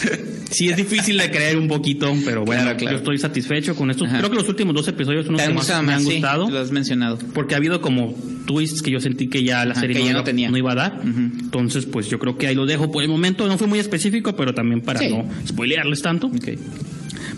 sí 0.50 0.68
es 0.68 0.76
difícil 0.76 1.18
de 1.18 1.30
creer 1.30 1.58
un 1.58 1.68
poquito, 1.68 2.12
pero 2.24 2.44
bueno, 2.44 2.62
Claro, 2.62 2.76
claro. 2.78 2.92
yo 2.96 2.98
estoy 2.98 3.18
satisfecho 3.18 3.74
con 3.76 3.90
esto. 3.90 4.04
Ajá. 4.04 4.18
Creo 4.18 4.30
que 4.30 4.36
los 4.36 4.48
últimos 4.48 4.74
dos 4.74 4.88
episodios 4.88 5.26
son 5.26 5.34
los 5.34 5.40
¿Te 5.42 5.46
que 5.46 5.50
han 5.50 5.54
más 5.56 5.64
gustado 5.66 5.82
me 5.82 5.92
han 5.94 6.00
Sí, 6.00 6.12
gustado. 6.12 6.50
lo 6.50 6.58
has 6.58 6.70
mencionado. 6.70 7.18
Porque 7.34 7.54
ha 7.54 7.58
habido 7.58 7.80
como 7.80 8.14
twists 8.46 8.80
que 8.82 8.90
yo 8.90 9.00
sentí 9.00 9.28
que 9.28 9.42
ya 9.44 9.64
la 9.66 9.72
Ajá, 9.72 9.80
serie 9.82 9.94
que 9.96 10.00
no, 10.00 10.06
ya 10.06 10.10
iba, 10.12 10.20
no 10.20 10.24
tenía. 10.24 10.50
no 10.50 10.56
iba 10.56 10.72
a 10.72 10.74
dar. 10.74 10.98
Ujú. 11.00 11.08
Entonces, 11.40 11.84
pues 11.86 12.08
yo 12.08 12.18
creo 12.18 12.38
que 12.38 12.46
ahí 12.46 12.54
lo 12.54 12.64
dejo 12.66 12.90
por 12.90 13.02
el 13.02 13.08
momento. 13.10 13.46
No 13.46 13.58
fue 13.58 13.66
muy 13.66 13.78
específico, 13.78 14.34
pero 14.36 14.54
también 14.54 14.80
para 14.80 15.00
Sí. 15.00 15.08
no 15.10 15.28
spoilearles 15.46 16.00
tanto. 16.02 16.28
Ok. 16.28 16.48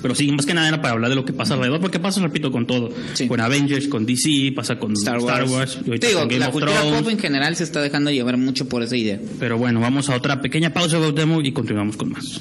Pero 0.03 0.15
sí, 0.15 0.31
más 0.33 0.47
que 0.47 0.55
nada 0.55 0.69
era 0.69 0.81
para 0.81 0.95
hablar 0.95 1.11
de 1.11 1.17
lo 1.17 1.25
que 1.25 1.33
pasa 1.33 1.55
alrededor, 1.55 1.81
porque 1.81 1.99
pasa, 1.99 2.21
repito, 2.23 2.51
con 2.51 2.67
todo. 2.67 2.91
Sí. 3.15 3.29
Con 3.29 3.41
Avengers, 3.41 3.89
con 3.89 4.07
DC, 4.07 4.53
pasa 4.55 4.79
con 4.79 4.93
Star 4.93 5.19
Wars. 5.21 5.79
y 5.85 5.89
ahorita 5.89 5.99
Te 6.01 6.07
digo, 6.09 6.21
con 6.21 6.29
Game 6.29 6.39
la 6.41 6.47
of 6.49 6.53
cultura 6.53 6.81
Thrones. 6.81 7.03
pop 7.03 7.11
en 7.11 7.19
general 7.19 7.57
se 7.57 7.65
está 7.65 7.81
dejando 7.83 8.11
llevar 8.11 8.37
mucho 8.37 8.69
por 8.69 8.83
esa 8.83 8.97
idea. 8.97 9.21
Pero 9.39 9.59
bueno, 9.59 9.81
vamos 9.81 10.09
a 10.11 10.17
otra 10.17 10.41
pequeña 10.41 10.73
pausa, 10.73 10.99
Gautemo, 10.99 11.41
y 11.43 11.53
continuamos 11.53 11.97
con 11.97 12.11
más. 12.11 12.41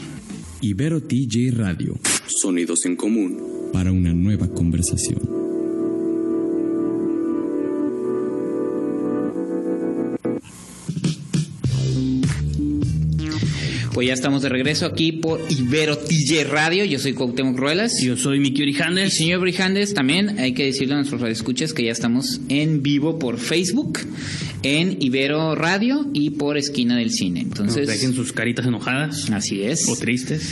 Ibero 0.61 1.01
TJ 1.01 1.51
Radio, 1.55 1.97
Sonidos 2.27 2.85
en 2.85 2.95
común. 2.95 3.37
para 3.71 3.91
una 3.91 4.13
nueva 4.13 4.47
conversación. 4.47 5.38
Pues 13.99 14.07
ya 14.07 14.13
estamos 14.13 14.41
de 14.43 14.47
regreso 14.47 14.85
aquí 14.85 15.11
por 15.11 15.41
Ibero 15.49 15.97
TJ 15.97 16.45
Radio. 16.45 16.85
Yo 16.85 16.99
soy 16.99 17.11
Cuauhtémoc 17.11 17.57
Ruelas. 17.57 18.01
Y 18.01 18.05
Yo 18.05 18.15
soy 18.15 18.39
Miki 18.39 18.59
Y 18.61 18.63
Orijandes. 18.63 19.13
señor 19.13 19.41
Brijandes, 19.41 19.93
también 19.93 20.39
hay 20.39 20.53
que 20.53 20.63
decirle 20.63 20.93
a 20.93 20.97
nuestros 20.99 21.19
radioescuchas 21.19 21.73
que 21.73 21.83
ya 21.83 21.91
estamos 21.91 22.39
en 22.47 22.81
vivo 22.81 23.19
por 23.19 23.37
Facebook, 23.39 23.99
en 24.63 24.95
Ibero 25.01 25.53
Radio 25.53 26.07
y 26.13 26.29
por 26.29 26.57
Esquina 26.57 26.95
del 26.95 27.11
Cine. 27.11 27.41
Nos 27.43 27.59
Entonces, 27.59 27.87
dejen 27.89 28.13
sus 28.13 28.31
caritas 28.31 28.65
enojadas 28.65 29.29
así 29.31 29.63
es. 29.63 29.89
o 29.89 29.97
tristes. 29.97 30.43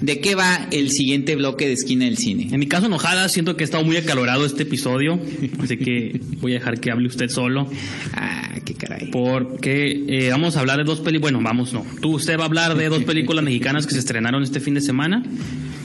¿De 0.00 0.20
qué 0.20 0.34
va 0.34 0.68
el 0.70 0.90
siguiente 0.90 1.34
bloque 1.34 1.66
de 1.66 1.72
Esquina 1.72 2.04
del 2.04 2.18
Cine? 2.18 2.48
En 2.52 2.60
mi 2.60 2.66
caso, 2.66 2.86
enojadas, 2.86 3.32
siento 3.32 3.56
que 3.56 3.64
ha 3.64 3.66
estado 3.66 3.84
muy 3.84 3.96
acalorado 3.96 4.46
este 4.46 4.62
episodio, 4.62 5.18
así 5.60 5.76
que 5.76 6.20
voy 6.40 6.52
a 6.52 6.54
dejar 6.56 6.78
que 6.78 6.90
hable 6.90 7.08
usted 7.08 7.28
solo. 7.28 7.68
Ah, 8.14 8.54
qué 8.64 8.74
caray. 8.74 9.10
Porque 9.10 10.04
eh, 10.08 10.30
vamos 10.30 10.56
a 10.56 10.60
hablar 10.60 10.78
de 10.78 10.84
dos 10.84 11.00
películas. 11.00 11.32
Bueno, 11.32 11.40
vamos, 11.42 11.72
no. 11.72 11.84
Tú, 12.00 12.14
usted 12.14 12.38
va 12.38 12.42
a 12.42 12.46
hablar 12.46 12.76
de 12.76 12.88
dos 12.88 13.02
películas 13.04 13.44
mexicanas 13.44 13.86
que 13.86 13.94
se 13.94 13.98
estrenaron 13.98 14.42
este 14.42 14.60
fin 14.60 14.74
de 14.74 14.80
semana. 14.80 15.24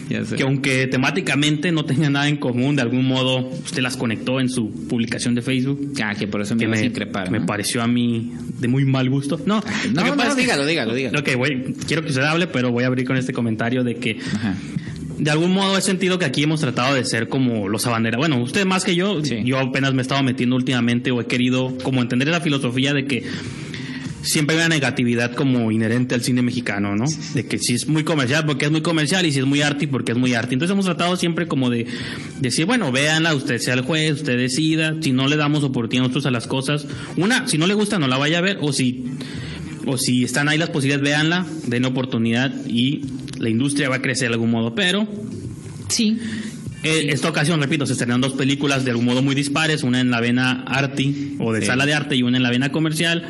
Que 0.08 0.44
aunque 0.44 0.88
temáticamente 0.88 1.72
no 1.72 1.86
tenían 1.86 2.14
nada 2.14 2.28
en 2.28 2.38
común, 2.38 2.76
de 2.76 2.82
algún 2.82 3.06
modo 3.06 3.48
usted 3.48 3.82
las 3.82 3.98
conectó 3.98 4.40
en 4.40 4.50
su 4.50 4.70
publicación 4.88 5.34
de 5.36 5.42
Facebook. 5.42 5.94
Ah, 6.04 6.14
que 6.18 6.28
por 6.28 6.42
eso 6.42 6.56
me 6.56 6.60
Que 6.60 6.66
a 6.66 6.70
me, 6.70 6.86
increpar. 6.86 7.26
que 7.26 7.32
me 7.32 7.40
¿no? 7.40 7.46
pareció 7.46 7.82
a 7.82 7.88
mí 7.88 8.32
de 8.60 8.68
muy 8.68 8.86
mal 8.86 9.10
gusto. 9.10 9.40
No, 9.46 9.56
No, 9.94 10.04
que 10.04 10.12
no, 10.16 10.24
es 10.24 10.36
que- 10.36 10.42
dígalo, 10.42 10.66
dígalo, 10.66 10.94
dígalo. 10.94 11.20
Ok, 11.20 11.36
voy- 11.38 11.76
quiero 11.88 12.02
que 12.04 12.10
usted 12.10 12.24
hable, 12.24 12.48
pero 12.48 12.72
voy 12.72 12.84
a 12.84 12.88
abrir 12.88 13.06
con 13.08 13.18
este 13.18 13.34
comentario 13.34 13.84
de 13.84 13.96
que 13.96 14.18
Ajá. 14.36 14.56
de 15.18 15.32
algún 15.32 15.52
modo 15.54 15.78
he 15.78 15.82
sentido 15.82 16.20
que 16.20 16.26
aquí 16.26 16.44
hemos 16.44 16.60
tratado 16.62 16.96
de 16.96 17.06
ser 17.06 17.28
como 17.30 17.70
los 17.70 17.86
abanderas. 17.88 18.18
Bueno, 18.18 18.42
usted 18.42 18.66
más 18.66 18.84
que 18.84 18.96
yo, 18.96 19.24
Sí. 19.24 19.42
yo 19.46 19.58
apenas 19.60 19.94
me 19.94 20.02
he 20.02 20.04
estado 20.04 20.22
metiendo 20.24 20.56
últimamente 20.56 21.12
o 21.12 21.22
he 21.22 21.26
querido 21.28 21.76
como 21.84 22.02
entender 22.02 22.28
la 22.28 22.42
filosofía 22.42 22.94
de 22.94 23.06
que 23.06 23.24
siempre 24.24 24.56
hay 24.56 24.62
una 24.66 24.70
negatividad 24.76 25.34
como 25.36 25.72
inherente 25.72 26.16
al 26.16 26.22
cine 26.24 26.42
mexicano, 26.42 26.96
¿no? 26.96 27.06
De 27.36 27.46
que 27.46 27.60
si 27.60 27.74
es 27.74 27.88
muy 27.88 28.04
comercial 28.04 28.46
porque 28.46 28.66
es 28.66 28.72
muy 28.72 28.82
comercial 28.82 29.26
y 29.26 29.32
si 29.32 29.40
es 29.40 29.46
muy 29.46 29.62
arte 29.62 29.88
porque 29.88 30.14
es 30.14 30.18
muy 30.18 30.34
arte. 30.34 30.54
Entonces 30.56 30.74
hemos 30.74 30.86
tratado 30.86 31.16
siempre 31.18 31.48
como 31.48 31.70
de 31.70 31.86
decir, 32.40 32.66
bueno, 32.66 32.92
véanla, 32.92 33.36
usted 33.36 33.60
sea 33.60 33.74
el 33.76 33.82
juez, 33.82 34.14
usted 34.14 34.38
decida, 34.38 34.96
si 35.02 35.12
no 35.12 35.28
le 35.28 35.36
damos 35.36 35.64
oportunidad 35.64 36.04
nosotros 36.04 36.26
a 36.26 36.32
las 36.32 36.48
cosas, 36.48 36.88
una, 37.18 37.48
si 37.48 37.58
no 37.58 37.68
le 37.68 37.74
gusta 37.74 38.00
no 38.00 38.08
la 38.08 38.18
vaya 38.18 38.40
a 38.40 38.42
ver 38.42 38.58
o 38.62 38.72
si 38.74 39.04
o 39.86 39.98
si 39.98 40.24
están 40.24 40.48
ahí 40.48 40.58
las 40.58 40.70
posibilidades, 40.70 41.04
véanla, 41.04 41.46
den 41.68 41.84
oportunidad 41.86 42.54
y 42.66 43.02
la 43.38 43.50
industria 43.50 43.90
va 43.90 43.98
a 43.98 44.02
crecer 44.02 44.30
de 44.30 44.36
algún 44.36 44.50
modo, 44.52 44.74
pero 44.74 45.06
Sí. 45.90 46.18
eh, 46.84 47.08
esta 47.10 47.30
ocasión, 47.30 47.62
repito, 47.62 47.86
se 47.86 47.92
estrenaron 47.94 48.22
dos 48.22 48.34
películas 48.34 48.86
de 48.86 48.92
algún 48.92 49.06
modo 49.06 49.22
muy 49.22 49.36
dispares, 49.36 49.84
una 49.84 50.00
en 50.00 50.10
la 50.10 50.22
vena 50.22 50.64
arty 50.66 51.36
o 51.40 51.52
de 51.52 51.62
Sí. 51.62 51.68
sala 51.68 51.86
de 51.86 51.94
arte 51.94 52.16
y 52.16 52.24
una 52.24 52.38
en 52.38 52.44
la 52.44 52.50
vena 52.50 52.72
comercial. 52.72 53.26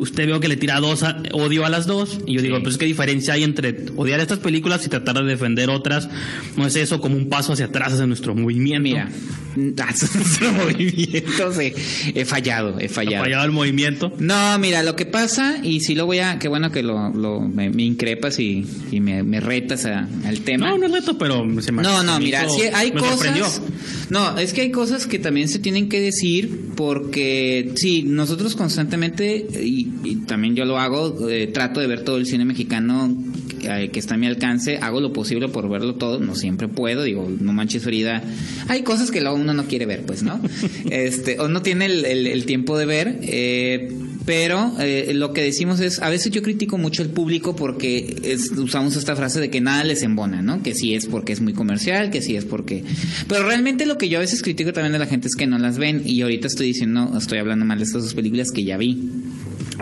Usted 0.00 0.26
veo 0.26 0.40
que 0.40 0.48
le 0.48 0.56
tira 0.56 0.80
dos 0.80 1.02
a- 1.02 1.22
odio 1.32 1.64
a 1.64 1.68
las 1.70 1.86
dos 1.86 2.18
y 2.26 2.34
yo 2.34 2.42
digo, 2.42 2.56
Sí. 2.56 2.62
pues 2.64 2.76
qué 2.78 2.86
diferencia 2.86 3.34
hay 3.34 3.44
entre 3.44 3.84
odiar 3.96 4.18
estas 4.20 4.38
películas 4.40 4.84
y 4.86 4.88
tratar 4.88 5.16
de 5.16 5.24
defender 5.24 5.70
otras. 5.70 6.08
No 6.56 6.66
es 6.66 6.74
eso 6.76 7.00
como 7.00 7.16
un 7.16 7.28
paso 7.28 7.52
hacia 7.52 7.66
atrás 7.66 7.92
hacia 7.92 8.06
nuestro 8.06 8.34
movimiento. 8.34 8.82
Mira, 8.82 9.08
nuestro 9.56 10.52
movimiento 10.52 11.52
se- 11.52 11.74
he 12.14 12.24
fallado, 12.24 12.78
he 12.80 12.86
ha 12.86 12.88
fallado. 12.88 13.24
fallado 13.24 13.44
el 13.44 13.52
movimiento. 13.52 14.12
No, 14.18 14.58
mira, 14.58 14.82
lo 14.82 14.96
que 14.96 15.06
pasa, 15.06 15.58
y 15.62 15.80
si 15.80 15.94
lo 15.94 16.06
voy 16.06 16.18
a, 16.20 16.38
qué 16.38 16.48
bueno 16.48 16.70
que 16.70 16.82
lo, 16.82 17.10
lo- 17.10 17.40
me, 17.40 17.70
me 17.70 17.82
increpas 17.82 18.38
y, 18.38 18.64
y 18.90 19.00
me, 19.00 19.22
me 19.22 19.40
retas 19.40 19.84
a- 19.86 20.08
al 20.24 20.40
tema. 20.40 20.68
No, 20.70 20.78
no 20.78 20.86
es 20.86 20.92
reto, 20.92 21.18
pero 21.18 21.44
se 21.60 21.72
me 21.72 21.82
No, 21.82 22.02
no, 22.02 22.18
me 22.18 22.24
mira, 22.26 22.44
hizo- 22.46 22.54
sí 22.56 22.62
hay 22.72 22.92
me 22.92 23.00
sorprendió. 23.00 23.44
cosas. 23.44 23.62
No, 24.08 24.38
es 24.38 24.52
que 24.52 24.62
hay 24.62 24.70
cosas 24.70 25.06
que 25.06 25.18
también 25.18 25.48
se 25.48 25.58
tienen 25.58 25.88
que 25.88 26.00
decir 26.00 26.70
porque 26.76 27.72
sí, 27.76 28.02
nosotros 28.04 28.56
constantemente 28.56 29.46
y, 29.62 29.89
y 30.04 30.16
también 30.16 30.54
yo 30.56 30.64
lo 30.64 30.78
hago, 30.78 31.28
eh, 31.28 31.46
trato 31.48 31.80
de 31.80 31.86
ver 31.86 32.04
todo 32.04 32.16
el 32.16 32.26
cine 32.26 32.44
mexicano 32.44 33.14
eh, 33.62 33.90
que 33.92 33.98
está 34.00 34.14
a 34.14 34.16
mi 34.18 34.26
alcance, 34.26 34.78
hago 34.78 35.00
lo 35.00 35.12
posible 35.12 35.48
por 35.48 35.68
verlo 35.68 35.94
todo, 35.96 36.18
no 36.20 36.34
siempre 36.34 36.68
puedo, 36.68 37.02
digo, 37.02 37.30
no 37.40 37.52
manches 37.52 37.82
Frida, 37.82 38.22
hay 38.68 38.82
cosas 38.82 39.10
que 39.10 39.20
luego 39.20 39.36
uno 39.36 39.52
no 39.54 39.64
quiere 39.64 39.86
ver, 39.86 40.02
pues, 40.06 40.22
¿no? 40.22 40.40
este, 40.90 41.38
o 41.40 41.48
no 41.48 41.60
tiene 41.62 41.86
el, 41.86 42.04
el- 42.04 42.26
el 42.26 42.44
tiempo 42.46 42.78
de 42.78 42.86
ver, 42.86 43.18
eh, 43.22 43.92
Pero 44.26 44.74
eh, 44.78 45.12
lo 45.14 45.32
que 45.32 45.42
decimos 45.42 45.80
es, 45.80 46.00
a 46.02 46.08
veces 46.10 46.30
yo 46.30 46.42
critico 46.42 46.76
mucho 46.78 47.02
el 47.02 47.08
público 47.08 47.56
porque 47.56 48.16
es- 48.22 48.50
usamos 48.52 48.94
esta 48.96 49.16
frase 49.16 49.40
de 49.40 49.50
que 49.50 49.60
nada 49.62 49.82
les 49.82 50.02
embona, 50.02 50.42
¿no? 50.42 50.62
Que 50.62 50.74
sí 50.74 50.94
es 50.94 51.06
porque 51.06 51.32
es 51.32 51.40
muy 51.40 51.54
comercial, 51.54 52.10
que 52.10 52.20
sí 52.20 52.36
es 52.36 52.44
porque... 52.44 52.84
Pero 53.28 53.44
realmente 53.44 53.86
lo 53.86 53.96
que 53.96 54.08
yo 54.10 54.18
a 54.18 54.20
veces 54.20 54.42
critico 54.42 54.72
también 54.74 54.92
de 54.92 54.98
la 54.98 55.06
gente 55.06 55.26
es 55.26 55.34
que 55.36 55.46
no 55.46 55.58
las 55.58 55.78
ven 55.78 56.02
y 56.04 56.20
ahorita 56.20 56.46
estoy 56.48 56.66
diciendo, 56.68 57.10
estoy 57.16 57.38
hablando 57.38 57.64
mal 57.64 57.78
de 57.78 57.84
estas 57.84 58.02
dos 58.04 58.14
películas 58.14 58.50
que 58.52 58.62
ya 58.62 58.76
vi. 58.76 58.98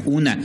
Una, 0.08 0.38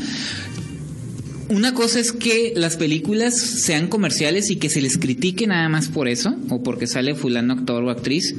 una 1.50 1.74
cosa 1.74 2.00
es 2.00 2.12
que 2.12 2.54
las 2.56 2.78
películas 2.78 3.36
sean 3.38 3.88
comerciales 3.88 4.50
y 4.50 4.58
que 4.58 4.70
se 4.70 4.82
les 4.82 4.98
critique 4.98 5.48
nada 5.48 5.70
más 5.70 5.88
por 5.88 6.08
eso, 6.08 6.36
o 6.50 6.64
porque 6.64 6.88
sale 6.88 7.16
fulano 7.16 7.54
actor 7.54 7.84
o 7.84 7.90
actriz. 7.90 8.36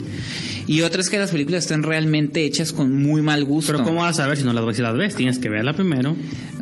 Y 0.66 0.80
otra 0.82 1.00
es 1.00 1.10
que 1.10 1.18
las 1.18 1.30
películas 1.30 1.64
estén 1.64 1.82
realmente 1.82 2.44
hechas 2.44 2.72
con 2.72 3.02
muy 3.02 3.22
mal 3.22 3.44
gusto. 3.44 3.72
Pero 3.72 3.84
¿cómo 3.84 4.00
vas 4.00 4.18
a 4.20 4.26
ver 4.26 4.36
si 4.36 4.44
no 4.44 4.52
las 4.52 4.64
ves 4.64 4.76
si 4.76 4.82
las 4.82 4.96
ves? 4.96 5.14
Tienes 5.14 5.38
que 5.38 5.48
verla 5.48 5.74
primero. 5.74 6.16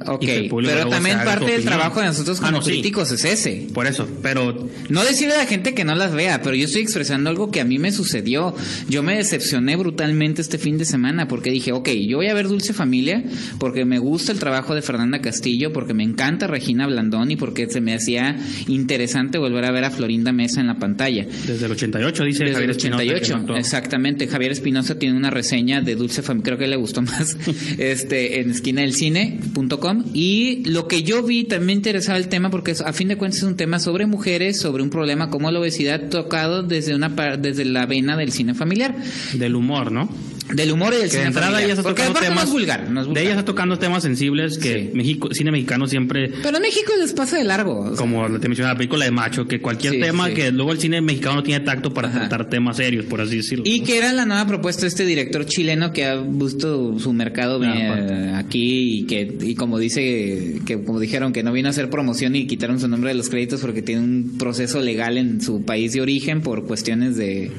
Ok, 0.05 0.25
pero 0.65 0.89
también 0.89 1.19
parte 1.25 1.53
del 1.53 1.65
trabajo 1.65 2.01
de 2.01 2.07
nosotros 2.07 2.41
Ah, 2.43 2.47
como 2.47 2.61
sí. 2.63 2.73
críticos 2.73 3.13
es 3.13 3.25
ese. 3.25 3.69
Por 3.73 3.87
eso, 3.87 4.09
pero 4.21 4.69
No 4.89 5.05
decirle 5.05 5.35
a 5.35 5.39
la 5.39 5.47
gente 5.47 5.75
que 5.75 5.85
no 5.85 5.95
las 5.95 6.13
vea, 6.13 6.43
pero 6.43 6.57
yo 6.57 6.65
estoy 6.65 6.83
expresando 6.83 7.31
algo 7.31 7.53
que 7.53 7.61
a 7.61 7.65
mí 7.65 7.79
me 7.79 7.93
sucedió. 7.93 8.55
Yo 8.89 9.05
me 9.05 9.17
decepcioné 9.17 9.77
brutalmente 9.77 10.43
este 10.43 10.59
fin 10.59 10.77
de 10.77 10.85
semana 10.87 11.29
porque 11.29 11.51
dije, 11.53 11.71
ok, 11.71 11.89
yo 11.91 12.17
voy 12.17 12.27
a 12.27 12.35
ver 12.35 12.49
Dulce 12.49 12.73
Familia 12.73 13.23
porque 13.59 13.85
me 13.85 14.01
gusta 14.01 14.33
el 14.33 14.41
trabajo 14.41 14.75
de 14.75 14.83
Fernanda 14.83 15.21
Castillo, 15.21 15.73
porque 15.73 15.95
me 15.95 16.03
encanta 16.03 16.49
Regina 16.49 16.89
Blandón 16.89 17.31
y 17.31 17.37
porque 17.37 17.69
se 17.71 17.81
me 17.81 17.95
hacía 17.95 18.37
interesante 18.67 19.39
volver 19.39 19.65
a 19.67 19.71
ver 19.71 19.85
a 19.85 19.91
Florinda 19.93 20.33
Mesa 20.33 20.61
en 20.61 20.67
la 20.67 20.79
pantalla. 20.79 21.25
desde 21.47 21.67
el 21.67 21.71
88 21.73 22.25
dice 22.25 22.39
Desde 22.45 22.55
Javier 22.55 22.71
el 22.71 22.77
Espinosa 22.77 23.03
que 23.05 23.11
88, 23.11 23.35
no 23.37 23.41
actuó. 23.43 23.57
Exactamente. 23.93 24.27
Javier 24.27 24.53
Espinosa 24.53 24.99
tiene 24.99 25.17
una 25.17 25.29
reseña 25.31 25.83
de 25.83 25.97
Dulce 25.97 26.23
Familia, 26.23 26.45
creo 26.47 26.59
que 26.59 26.67
le 26.67 26.77
gustó 26.77 27.03
más, 27.03 27.37
este, 27.79 28.41
en 28.41 28.51
esquinadelcine.com. 28.51 30.05
Y 30.15 30.65
lo 30.65 30.89
que 30.89 31.03
yo 31.03 31.23
vi 31.23 31.45
también 31.45 31.79
interesaba 31.79 32.19
el 32.19 32.29
tema 32.29 32.51
porque 32.51 32.71
es- 32.71 32.81
a 32.81 32.93
fin 32.95 33.09
de 33.09 33.17
cuentas 33.17 33.39
es 33.39 33.45
un 33.45 33.57
tema 33.57 33.79
sobre 33.79 34.07
mujeres, 34.07 34.59
sobre 34.59 34.83
un 34.83 34.89
problema 34.91 35.29
como 35.29 35.51
la 35.51 35.61
obesidad 35.61 36.09
tocado 36.09 36.63
desde 36.63 36.95
una 36.95 37.11
desde 37.37 37.65
la 37.67 37.85
vena 37.87 38.17
del 38.17 38.33
cine 38.33 38.55
familiar, 38.55 38.95
Del 39.35 39.55
humor, 39.57 39.93
¿no? 39.93 40.09
Del 40.55 40.73
humor 40.73 40.93
y 40.93 40.97
del 40.97 41.03
Que 41.03 41.07
de 41.09 41.11
cine 41.13 41.25
entrada 41.27 41.47
familiar. 41.49 41.65
ella 41.65 41.73
está 41.75 41.83
porque 41.83 42.03
tocando 42.03 42.21
temas. 42.21 42.45
no 42.47 42.51
vulgar, 42.53 42.91
no 42.91 43.05
de 43.07 43.21
ella 43.23 43.31
está 43.31 43.45
tocando 43.45 43.79
temas 43.79 44.03
sensibles 44.03 44.59
que 44.59 44.73
Sí. 44.73 44.91
México, 44.95 45.29
cine 45.33 45.51
mexicano 45.53 45.87
siempre. 45.87 46.31
Pero 46.43 46.57
en 46.57 46.63
México 46.63 46.93
les 46.99 47.13
pasa 47.13 47.37
de 47.39 47.45
largo. 47.45 47.81
o 47.81 47.87
sea, 47.89 47.97
Como 47.97 48.25
te 48.41 48.49
mencionaba 48.49 48.75
la 48.75 48.79
película 48.79 49.05
de 49.05 49.11
Macho, 49.11 49.47
que 49.47 49.61
cualquier 49.61 49.95
Sí, 49.95 50.01
tema 50.01 50.29
sí. 50.29 50.35
que 50.35 50.51
luego 50.53 50.73
el 50.73 50.79
cine 50.79 51.01
mexicano 51.01 51.37
no 51.37 51.43
tiene 51.43 51.65
tacto 51.65 51.93
para 51.95 52.09
Ajá. 52.09 52.21
tratar 52.21 52.49
temas 52.49 52.77
serios, 52.77 53.05
por 53.07 53.21
así 53.21 53.37
decirlo. 53.37 53.65
Y 53.67 53.81
que 53.83 53.99
era 53.99 54.13
la 54.13 54.25
nueva 54.27 54.47
propuesta 54.47 54.83
de 54.83 54.89
este 54.89 55.05
director 55.07 55.47
chileno 55.47 55.93
que 55.93 56.05
ha 56.05 56.17
visto 56.17 56.99
su 56.99 57.13
mercado 57.13 57.61
Ah, 57.63 57.97
eh, 57.99 58.33
aquí 58.37 59.01
y 59.01 59.05
que 59.05 59.37
y 59.43 59.55
como 59.55 59.79
dice 59.79 60.61
que 60.67 60.83
como 60.83 60.99
dijeron 61.01 61.33
que 61.33 61.43
no 61.43 61.53
vino 61.53 61.69
a 61.69 61.71
hacer 61.71 61.91
promoción 61.91 62.35
y 62.37 62.47
quitaron 62.47 62.81
su 62.81 62.89
nombre 62.89 63.11
de 63.11 63.15
los 63.15 63.29
créditos 63.29 63.61
porque 63.61 63.83
tiene 63.83 64.03
un 64.03 64.37
proceso 64.39 64.81
legal 64.81 65.17
en 65.19 65.41
su 65.41 65.65
país 65.65 65.93
de 65.93 66.01
origen 66.01 66.41
por 66.43 66.67
cuestiones 66.67 67.17
de 67.17 67.51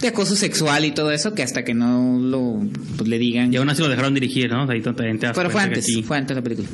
de 0.00 0.08
acoso 0.08 0.36
sexual 0.36 0.84
y 0.84 0.92
todo 0.92 1.10
eso 1.10 1.34
que 1.34 1.42
hasta 1.42 1.64
que 1.64 1.74
no 1.74 2.18
lo 2.20 2.60
pues, 2.96 3.08
le 3.08 3.18
digan 3.18 3.52
Y 3.52 3.56
aún 3.56 3.68
así 3.68 3.82
lo 3.82 3.88
dejaron 3.88 4.14
dirigir, 4.14 4.50
¿no? 4.50 4.68
Ahí 4.70 4.80
también 4.80 5.18
te 5.18 5.26
das 5.26 5.36
pero 5.36 5.50
fue 5.50 5.62
antes, 5.62 5.84
sí. 5.84 6.02
fue 6.02 6.16
antes 6.16 6.36
la 6.36 6.42
película. 6.42 6.68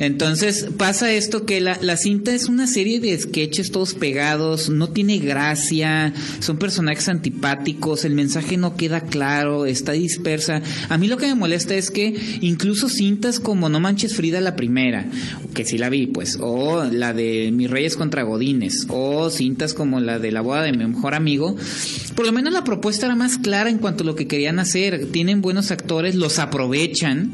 Entonces 0.00 0.68
pasa 0.76 1.12
esto 1.12 1.46
que 1.46 1.60
la, 1.60 1.78
la 1.80 1.96
cinta 1.96 2.34
es 2.34 2.48
una 2.48 2.66
serie 2.66 3.00
de 3.00 3.18
sketches 3.18 3.70
todos 3.70 3.94
pegados, 3.94 4.70
no 4.70 4.88
tiene 4.88 5.18
gracia, 5.18 6.12
son 6.40 6.58
personajes 6.58 7.08
antipáticos, 7.08 8.04
el 8.04 8.14
mensaje 8.14 8.56
no 8.56 8.76
queda 8.76 9.02
claro, 9.02 9.66
está 9.66 9.92
dispersa. 9.92 10.62
A 10.88 10.98
mí 10.98 11.06
lo 11.06 11.16
que 11.16 11.26
me 11.26 11.34
molesta 11.34 11.74
es 11.74 11.90
que 11.90 12.14
incluso 12.40 12.88
cintas 12.88 13.40
como 13.40 13.68
No 13.68 13.80
Manches 13.80 14.14
Frida 14.14 14.40
la 14.40 14.56
primera, 14.56 15.06
que 15.54 15.64
sí 15.64 15.78
la 15.78 15.88
vi, 15.88 16.06
pues, 16.06 16.38
o 16.40 16.84
la 16.84 17.12
de 17.12 17.50
Mis 17.52 17.70
Reyes 17.70 17.96
contra 17.96 18.22
Godines, 18.22 18.86
o 18.88 19.30
cintas 19.30 19.74
como 19.74 20.00
la 20.00 20.18
de 20.18 20.32
La 20.32 20.40
boda 20.40 20.62
de 20.62 20.72
mi 20.72 20.84
mejor 20.86 21.14
amigo, 21.14 21.56
por 22.14 22.26
lo 22.26 22.32
menos 22.32 22.52
la 22.52 22.63
propuesta 22.64 23.06
era 23.06 23.14
más 23.14 23.38
clara 23.38 23.70
en 23.70 23.78
cuanto 23.78 24.02
a 24.02 24.06
lo 24.06 24.14
que 24.14 24.26
querían 24.26 24.58
hacer. 24.58 25.06
Tienen 25.12 25.42
buenos 25.42 25.70
actores, 25.70 26.14
los 26.14 26.38
aprovechan. 26.38 27.30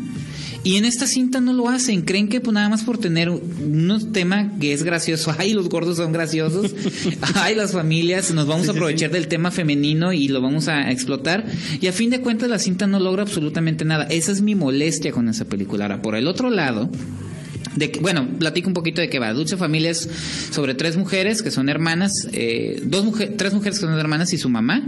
Y 0.62 0.76
en 0.76 0.84
esta 0.84 1.06
cinta 1.06 1.40
no 1.40 1.54
lo 1.54 1.70
hacen, 1.70 2.02
creen 2.02 2.28
que 2.28 2.40
pues, 2.40 2.52
nada 2.52 2.68
más 2.68 2.82
por 2.82 2.98
tener 2.98 3.30
un 3.30 4.12
tema 4.12 4.52
que 4.60 4.74
es 4.74 4.82
gracioso, 4.82 5.34
ay, 5.38 5.54
los 5.54 5.70
gordos 5.70 5.96
son 5.96 6.12
graciosos, 6.12 6.74
ay, 7.34 7.54
las 7.54 7.72
familias, 7.72 8.30
nos 8.32 8.46
vamos 8.46 8.68
a 8.68 8.72
aprovechar 8.72 9.10
del 9.10 9.26
tema 9.26 9.50
femenino 9.50 10.12
y 10.12 10.28
lo 10.28 10.42
vamos 10.42 10.68
a 10.68 10.90
explotar. 10.90 11.46
Y 11.80 11.86
a 11.86 11.92
fin 11.92 12.10
de 12.10 12.20
cuentas 12.20 12.50
la 12.50 12.58
cinta 12.58 12.86
no 12.86 13.00
logra 13.00 13.22
absolutamente 13.22 13.86
nada. 13.86 14.04
Esa 14.04 14.32
es 14.32 14.42
mi 14.42 14.54
molestia 14.54 15.12
con 15.12 15.28
esa 15.28 15.46
película. 15.46 15.86
Ahora, 15.86 16.02
por 16.02 16.14
el 16.14 16.26
otro 16.26 16.50
lado, 16.50 16.90
de 17.76 17.92
bueno, 18.00 18.26
platico 18.38 18.68
un 18.68 18.74
poquito 18.74 19.00
de 19.00 19.08
qué 19.08 19.18
va. 19.18 19.32
Dulce 19.32 19.56
Familia 19.56 19.90
es 19.90 20.08
sobre 20.50 20.74
tres 20.74 20.96
mujeres 20.96 21.42
que 21.42 21.50
son 21.50 21.68
hermanas, 21.68 22.12
eh, 22.32 22.80
dos 22.84 23.04
mujeres, 23.04 23.36
tres 23.36 23.54
mujeres 23.54 23.78
que 23.78 23.86
son 23.86 23.98
hermanas 23.98 24.32
y 24.32 24.38
su 24.38 24.48
mamá. 24.48 24.82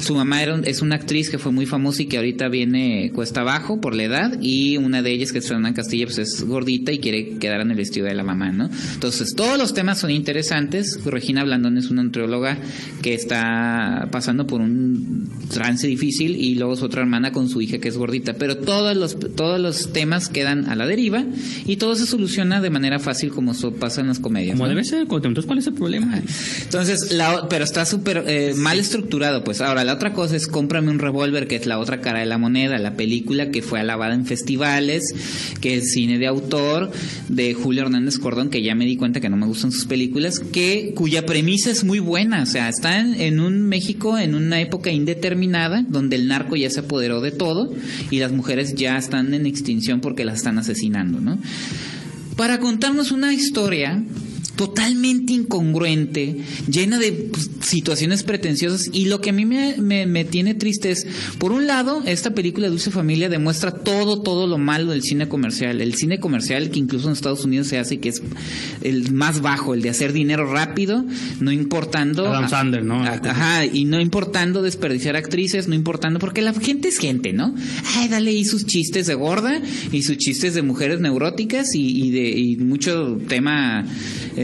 Su 0.00 0.14
mamá 0.14 0.42
era 0.42 0.60
es 0.64 0.80
una 0.82 0.96
actriz 0.96 1.30
que 1.30 1.38
fue 1.38 1.50
muy 1.50 1.66
famosa 1.66 2.02
y 2.02 2.06
que 2.06 2.16
ahorita 2.16 2.48
viene 2.48 3.10
cuesta 3.12 3.40
abajo 3.40 3.80
por 3.80 3.94
la 3.94 4.04
edad 4.04 4.38
y 4.40 4.76
una 4.76 5.02
de 5.02 5.10
ellas 5.10 5.32
que 5.32 5.38
es 5.38 5.48
Fernanda 5.48 5.74
Castilla 5.74 6.06
pues 6.06 6.18
es 6.18 6.44
gordita 6.44 6.92
y 6.92 7.00
quiere 7.00 7.38
quedar 7.38 7.60
en 7.60 7.72
el 7.72 7.76
vestido 7.76 8.06
de 8.06 8.14
la 8.14 8.22
mamá, 8.22 8.52
¿no? 8.52 8.70
Entonces 8.94 9.34
todos 9.34 9.58
los 9.58 9.74
temas 9.74 9.98
son 9.98 10.10
interesantes. 10.10 11.00
Regina 11.04 11.42
Blandón 11.42 11.76
es 11.76 11.90
una 11.90 12.04
nutrióloga 12.04 12.58
que 13.02 13.14
está 13.14 14.08
pasando 14.12 14.46
por 14.46 14.60
un 14.60 15.28
trance 15.52 15.86
difícil 15.88 16.36
y 16.36 16.54
luego 16.54 16.76
su 16.76 16.84
otra 16.84 17.02
hermana 17.02 17.32
con 17.32 17.48
su 17.48 17.60
hija 17.60 17.78
que 17.78 17.88
es 17.88 17.96
gordita, 17.96 18.34
pero 18.34 18.58
todos 18.58 18.96
los 18.96 19.18
todos 19.34 19.60
los 19.60 19.92
temas 19.92 20.28
quedan 20.28 20.68
a 20.68 20.76
la 20.76 20.86
deriva 20.86 21.24
y 21.66 21.76
todo 21.76 21.96
se 21.96 22.06
soluciona 22.06 22.27
de 22.28 22.70
manera 22.70 22.98
fácil 22.98 23.30
como 23.30 23.54
so- 23.54 23.72
pasa 23.72 24.00
en 24.00 24.08
las 24.08 24.18
comedias. 24.18 24.52
Como 24.52 24.64
¿no? 24.64 24.68
debe 24.70 24.84
ser, 24.84 25.00
entonces 25.10 25.44
¿cuál 25.46 25.58
es 25.58 25.66
el 25.66 25.74
problema? 25.74 26.20
Entonces, 26.62 27.12
la, 27.12 27.48
pero 27.48 27.64
está 27.64 27.84
súper 27.84 28.24
eh, 28.26 28.54
mal 28.56 28.78
estructurado. 28.78 29.42
Pues 29.44 29.60
ahora, 29.60 29.84
la 29.84 29.94
otra 29.94 30.12
cosa 30.12 30.36
es 30.36 30.46
Cómprame 30.46 30.90
un 30.90 30.98
revólver, 30.98 31.46
que 31.48 31.56
es 31.56 31.66
la 31.66 31.78
otra 31.78 32.00
cara 32.00 32.20
de 32.20 32.26
la 32.26 32.38
moneda, 32.38 32.78
la 32.78 32.94
película 32.94 33.50
que 33.50 33.62
fue 33.62 33.80
alabada 33.80 34.14
en 34.14 34.26
festivales, 34.26 35.02
que 35.60 35.76
es 35.76 35.92
cine 35.92 36.18
de 36.18 36.26
autor 36.26 36.90
de 37.28 37.54
Julio 37.54 37.82
Hernández 37.82 38.18
Cordón, 38.18 38.50
que 38.50 38.62
ya 38.62 38.74
me 38.74 38.84
di 38.84 38.96
cuenta 38.96 39.20
que 39.20 39.28
no 39.28 39.36
me 39.36 39.46
gustan 39.46 39.72
sus 39.72 39.86
películas, 39.86 40.40
que 40.40 40.92
cuya 40.94 41.24
premisa 41.26 41.70
es 41.70 41.84
muy 41.84 41.98
buena. 41.98 42.42
O 42.42 42.46
sea, 42.46 42.68
está 42.68 43.00
en, 43.00 43.14
en 43.20 43.40
un 43.40 43.62
México 43.62 44.18
en 44.18 44.34
una 44.34 44.60
época 44.60 44.90
indeterminada, 44.90 45.84
donde 45.88 46.16
el 46.16 46.28
narco 46.28 46.56
ya 46.56 46.70
se 46.70 46.80
apoderó 46.80 47.20
de 47.20 47.30
todo 47.30 47.72
y 48.10 48.18
las 48.18 48.32
mujeres 48.32 48.74
ya 48.74 48.96
están 48.96 49.34
en 49.34 49.46
extinción 49.46 50.00
porque 50.00 50.24
las 50.24 50.36
están 50.36 50.58
asesinando, 50.58 51.20
¿no? 51.20 51.38
Para 52.38 52.60
contarnos 52.60 53.10
una 53.10 53.34
historia 53.34 54.00
totalmente 54.58 55.32
incongruente, 55.32 56.36
llena 56.68 56.98
de 56.98 57.12
pues, 57.12 57.48
situaciones 57.60 58.24
pretenciosas 58.24 58.90
y 58.92 59.04
lo 59.06 59.20
que 59.20 59.30
a 59.30 59.32
mí 59.32 59.46
me, 59.46 59.76
me- 59.78 60.04
me 60.06 60.24
tiene 60.24 60.54
triste 60.54 60.90
es, 60.90 61.06
por 61.38 61.52
un 61.52 61.68
lado, 61.68 62.02
esta 62.06 62.34
película 62.34 62.68
Dulce 62.68 62.90
Familia 62.90 63.28
demuestra 63.28 63.70
todo, 63.70 64.20
todo 64.20 64.48
lo 64.48 64.58
malo 64.58 64.90
del 64.90 65.02
cine 65.02 65.28
comercial, 65.28 65.80
el 65.80 65.94
cine 65.94 66.18
comercial 66.18 66.70
que 66.70 66.80
incluso 66.80 67.06
en 67.06 67.12
Estados 67.12 67.44
Unidos 67.44 67.68
se 67.68 67.78
hace 67.78 68.00
que 68.00 68.08
es 68.08 68.20
el 68.82 69.12
más 69.12 69.40
bajo, 69.42 69.74
el 69.74 69.82
de 69.82 69.90
hacer 69.90 70.12
dinero 70.12 70.52
rápido, 70.52 71.04
no 71.38 71.52
importando... 71.52 72.26
Adam 72.26 72.48
Sandler, 72.50 72.84
¿no? 72.84 73.04
a- 73.04 73.20
Ajá, 73.30 73.64
y 73.64 73.84
no 73.84 74.00
importando 74.00 74.62
desperdiciar 74.62 75.14
actrices, 75.14 75.68
no 75.68 75.76
importando, 75.76 76.18
porque 76.18 76.42
la 76.42 76.52
gente 76.52 76.88
es 76.88 76.98
gente, 76.98 77.32
¿no? 77.32 77.54
Ay, 77.96 78.08
dale 78.08 78.32
ahí 78.32 78.44
sus 78.44 78.66
chistes 78.66 79.06
de 79.06 79.14
gorda 79.14 79.62
y 79.92 80.02
sus 80.02 80.16
chistes 80.18 80.54
de 80.54 80.62
mujeres 80.62 80.98
neuróticas 81.00 81.74
y, 81.76 82.06
y 82.06 82.10
de 82.10 82.30
y 82.30 82.56
mucho 82.56 83.18
tema 83.28 83.86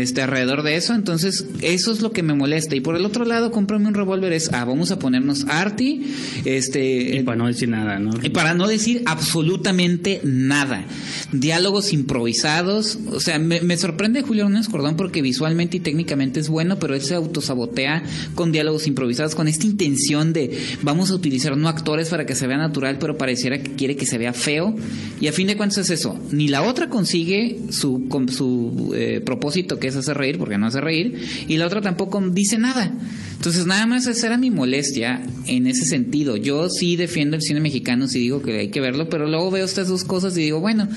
este 0.05 0.23
alrededor 0.23 0.63
de 0.63 0.77
eso. 0.77 0.95
Entonces, 0.95 1.47
eso 1.61 1.93
es 1.93 2.01
lo 2.01 2.13
que 2.13 2.23
me 2.23 2.35
molesta. 2.35 2.77
Y 2.77 2.81
por 2.81 2.97
el 2.97 3.05
otro 3.05 3.25
lado, 3.25 3.51
cómprame 3.51 3.89
un 3.89 3.95
revólver 3.95 4.33
es, 4.33 4.51
ah, 4.53 4.65
vamos 4.65 4.91
a 4.91 4.99
ponernos 4.99 5.47
arty, 5.49 6.07
este, 6.45 7.17
Y 7.17 7.23
para 7.23 7.37
no 7.37 7.47
decir 7.47 7.69
nada, 7.69 7.99
¿no? 7.99 8.13
y 8.23 8.31
para 8.31 8.55
no 8.55 8.67
decir 8.69 9.03
absolutamente 9.07 10.21
nada. 10.23 10.85
Diálogos 11.33 11.93
improvisados. 11.93 12.99
O 13.11 13.21
sea, 13.21 13.39
me, 13.39 13.61
me 13.61 13.77
sorprende 13.77 14.23
Julio 14.23 14.45
Hernández 14.45 14.69
Cordón 14.69 14.97
porque 14.97 15.23
visualmente 15.23 15.79
y 15.79 15.81
técnicamente 15.81 16.41
es 16.41 16.49
bueno, 16.49 16.79
pero 16.79 16.95
él 16.95 17.03
se 17.03 17.15
autosabotea 17.15 18.03
con 18.35 18.53
diálogos 18.53 18.87
improvisados, 18.87 19.35
con 19.35 19.49
esta 19.49 19.67
intención 19.67 20.33
de 20.33 20.59
vamos 20.83 21.11
a 21.11 21.15
utilizar 21.15 21.57
no 21.57 21.69
actores 21.69 22.09
para 22.09 22.27
que 22.27 22.35
se 22.35 22.47
vea 22.47 22.57
natural, 22.57 22.99
pero 22.99 23.17
pareciera 23.17 23.63
que 23.63 23.73
quiere 23.73 23.97
que 23.97 24.07
se 24.07 24.19
vea 24.19 24.33
feo. 24.33 24.75
Y 25.21 25.29
a 25.29 25.33
fin 25.33 25.47
de 25.47 25.57
cuentas 25.57 25.79
es 25.79 25.91
eso. 25.91 26.19
Ni 26.31 26.49
la 26.49 26.63
otra 26.63 26.89
consigue 26.89 27.59
su, 27.71 28.09
con 28.09 28.29
su 28.29 28.93
eh, 28.95 29.21
propósito, 29.25 29.79
que 29.79 29.89
es 29.89 29.94
hacer 30.01 30.17
reír, 30.17 30.39
porque 30.39 30.59
no 30.59 30.67
hace 30.67 30.81
reír, 30.81 31.19
y 31.49 31.57
la 31.57 31.67
otra 31.67 31.81
tampoco 31.81 32.21
dice 32.31 32.59
nada. 32.59 32.93
Entonces, 33.37 33.67
nada 33.67 33.85
más 33.87 34.07
esa 34.07 34.27
era 34.29 34.39
mi 34.39 34.51
molestia 34.51 35.21
en 35.47 35.67
ese 35.67 35.85
sentido. 35.85 36.37
Yo 36.37 36.71
sí 36.71 36.97
defiendo 36.97 37.37
el 37.37 37.43
cine 37.43 37.61
mexicano, 37.61 38.09
sí 38.09 38.19
digo 38.19 38.41
que 38.43 38.59
hay 38.59 38.69
que 38.69 38.81
verlo, 38.81 39.09
pero 39.11 39.27
luego 39.29 39.51
veo 39.51 39.65
estas 39.67 39.89
dos 39.89 40.05
cosas 40.05 40.37
y 40.39 40.41
digo, 40.43 40.61
bueno, 40.61 40.89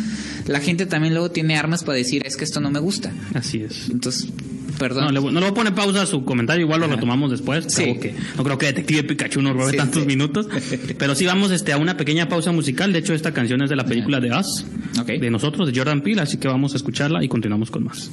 la 0.46 0.60
gente 0.62 0.86
también 0.86 1.14
luego 1.14 1.30
tiene 1.32 1.58
armas 1.58 1.84
para 1.84 1.98
decir, 1.98 2.22
es 2.26 2.38
que 2.38 2.46
esto 2.46 2.62
no 2.62 2.72
me 2.72 2.80
gusta. 2.80 3.12
Así 3.34 3.60
es. 3.62 3.90
Entonces, 3.90 4.30
Perdón. 4.78 5.06
No 5.06 5.12
le, 5.12 5.20
voy- 5.20 5.34
no 5.34 5.40
le 5.40 5.46
voy 5.48 5.52
a 5.52 5.56
poner 5.56 5.74
pausa 5.74 6.04
a 6.04 6.06
su 6.06 6.24
comentario, 6.24 6.64
igual 6.64 6.82
lo 6.82 6.86
retomamos 6.88 7.32
después. 7.32 7.66
Sí. 7.68 7.96
Que 8.00 8.14
no 8.38 8.44
creo 8.44 8.60
que 8.60 8.68
Detective 8.68 9.06
Pikachu 9.06 9.42
nos 9.42 9.56
robe 9.56 9.72
Sí, 9.72 9.78
tantos 9.78 10.04
sí. 10.04 10.08
minutos. 10.08 10.48
Pero 11.00 11.16
sí 11.16 11.26
vamos 11.26 11.50
este, 11.50 11.74
a 11.74 11.78
una 11.78 11.98
pequeña 11.98 12.30
pausa 12.30 12.52
musical. 12.52 12.94
De 12.94 13.00
hecho, 13.00 13.16
esta 13.16 13.34
canción 13.34 13.60
es 13.64 13.72
de 13.72 13.76
la 13.76 13.86
película 13.86 14.20
de 14.20 14.30
Us, 14.38 14.66
de 15.08 15.32
nosotros, 15.32 15.72
de 15.72 15.76
Jordan 15.78 16.02
Peele, 16.02 16.22
así 16.22 16.38
que 16.38 16.48
vamos 16.48 16.74
a 16.74 16.78
escucharla 16.78 17.24
y 17.24 17.28
continuamos 17.28 17.72
con 17.72 17.86
más. 17.86 18.12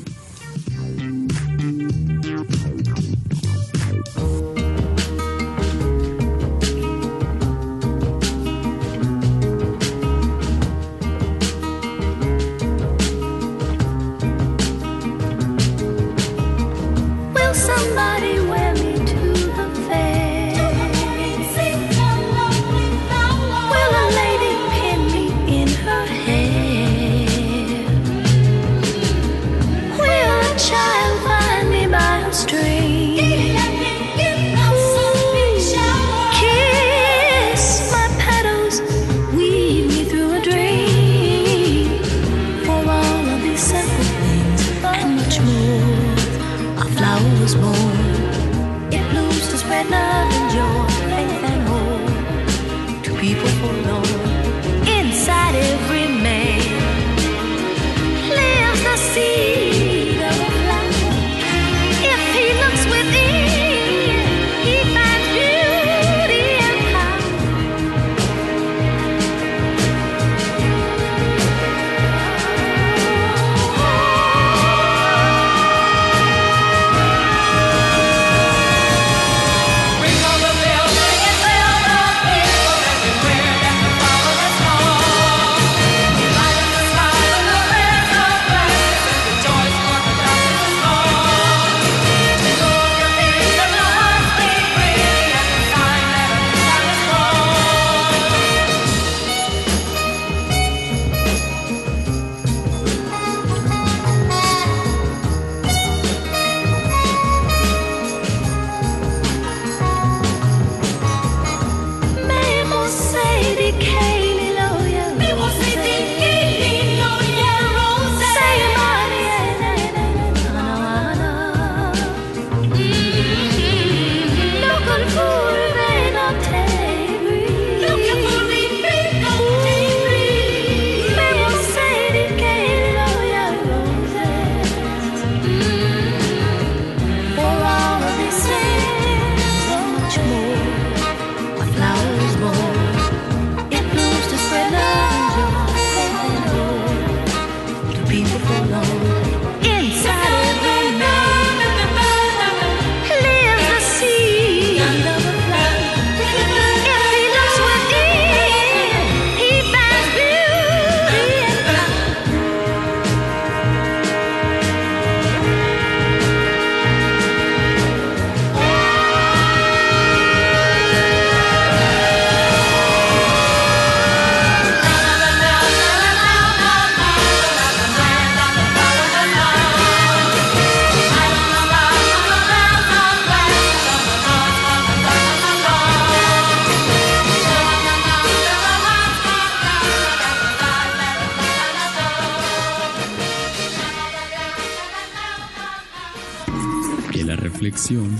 Reflexión 197.64 198.10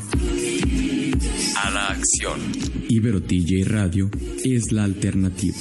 A 1.62 1.70
la 1.70 1.88
acción. 1.88 2.40
Ibero 2.88 3.20
TJ 3.20 3.64
Radio 3.66 4.11
es 4.42 4.72
la 4.72 4.84
alternativa. 4.84 5.59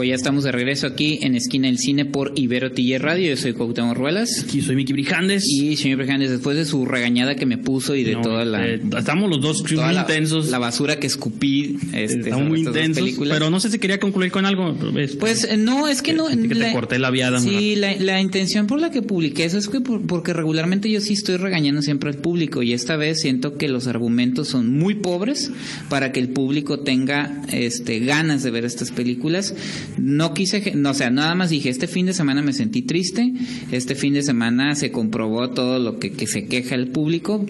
Pues 0.00 0.08
ya 0.08 0.14
estamos 0.14 0.44
de 0.44 0.50
regreso 0.52 0.86
aquí 0.86 1.18
en 1.20 1.34
Esquina 1.34 1.66
del 1.68 1.76
Cine 1.76 2.06
por 2.06 2.32
Ibero 2.34 2.72
TJ 2.72 2.96
Radio. 3.00 3.28
Yo 3.28 3.36
soy 3.36 3.52
Cuauhtémoc 3.52 3.94
Ruelas. 3.98 4.44
Aquí 4.44 4.62
soy 4.62 4.74
Miki 4.74 4.94
Brijandes. 4.94 5.44
Y 5.46 5.76
señor 5.76 5.98
Brijandes, 5.98 6.30
después 6.30 6.56
de 6.56 6.64
su 6.64 6.86
regañada 6.86 7.34
que 7.34 7.44
me 7.44 7.58
puso 7.58 7.94
y 7.94 8.02
de 8.02 8.12
No, 8.14 8.22
toda 8.22 8.46
la... 8.46 8.66
eh, 8.66 8.80
estamos 8.96 9.28
los 9.28 9.42
dos 9.42 9.62
muy 9.70 9.76
la, 9.76 10.00
intensos. 10.00 10.48
la 10.48 10.58
basura 10.58 10.98
que 10.98 11.06
escupí 11.06 11.76
este, 11.92 12.20
Estamos 12.20 12.48
muy 12.48 12.60
intensos. 12.60 13.10
Pero 13.28 13.50
no 13.50 13.60
sé 13.60 13.68
si 13.70 13.78
quería 13.78 14.00
concluir 14.00 14.32
con 14.32 14.46
algo. 14.46 14.74
Este, 14.96 15.18
Pues 15.18 15.44
eh, 15.44 15.58
no, 15.58 15.86
es 15.86 16.00
que 16.00 16.14
no. 16.14 16.28
Que 16.28 16.36
te 16.48 16.72
corté 16.72 16.98
la 16.98 17.10
viada, 17.10 17.38
Sí, 17.38 17.76
la, 17.76 17.94
la 17.96 18.22
intención 18.22 18.66
por 18.66 18.80
la 18.80 18.90
que 18.90 19.02
publiqué 19.02 19.44
eso 19.44 19.58
es 19.58 19.68
que 19.68 19.82
por- 19.82 20.06
porque 20.06 20.32
regularmente 20.32 20.90
yo 20.90 21.02
sí 21.02 21.12
estoy 21.12 21.36
regañando 21.36 21.82
siempre 21.82 22.08
al 22.08 22.16
público 22.16 22.62
y 22.62 22.72
esta 22.72 22.96
vez 22.96 23.20
siento 23.20 23.58
que 23.58 23.68
los 23.68 23.86
argumentos 23.86 24.48
son 24.48 24.70
muy 24.78 24.94
pobres 24.94 25.50
para 25.90 26.10
que 26.10 26.20
el 26.20 26.30
público 26.30 26.80
tenga 26.80 27.42
este 27.52 27.98
ganas 27.98 28.42
de 28.42 28.50
ver 28.50 28.64
estas 28.64 28.90
películas. 28.92 29.54
No 29.98 30.32
quise, 30.34 30.72
no, 30.76 30.90
o 30.90 30.94
sea, 30.94 31.10
nada 31.10 31.34
más 31.34 31.50
dije, 31.50 31.68
este 31.68 31.86
fin 31.86 32.06
de 32.06 32.12
semana 32.14 32.42
me 32.42 32.52
sentí 32.52 32.82
triste, 32.82 33.32
este 33.70 33.94
fin 33.94 34.14
de 34.14 34.22
semana 34.22 34.74
se 34.74 34.90
comprobó 34.90 35.50
todo 35.50 35.78
lo 35.78 35.98
que, 35.98 36.12
que 36.12 36.26
se 36.26 36.46
queja 36.46 36.74
el 36.74 36.88
público, 36.88 37.44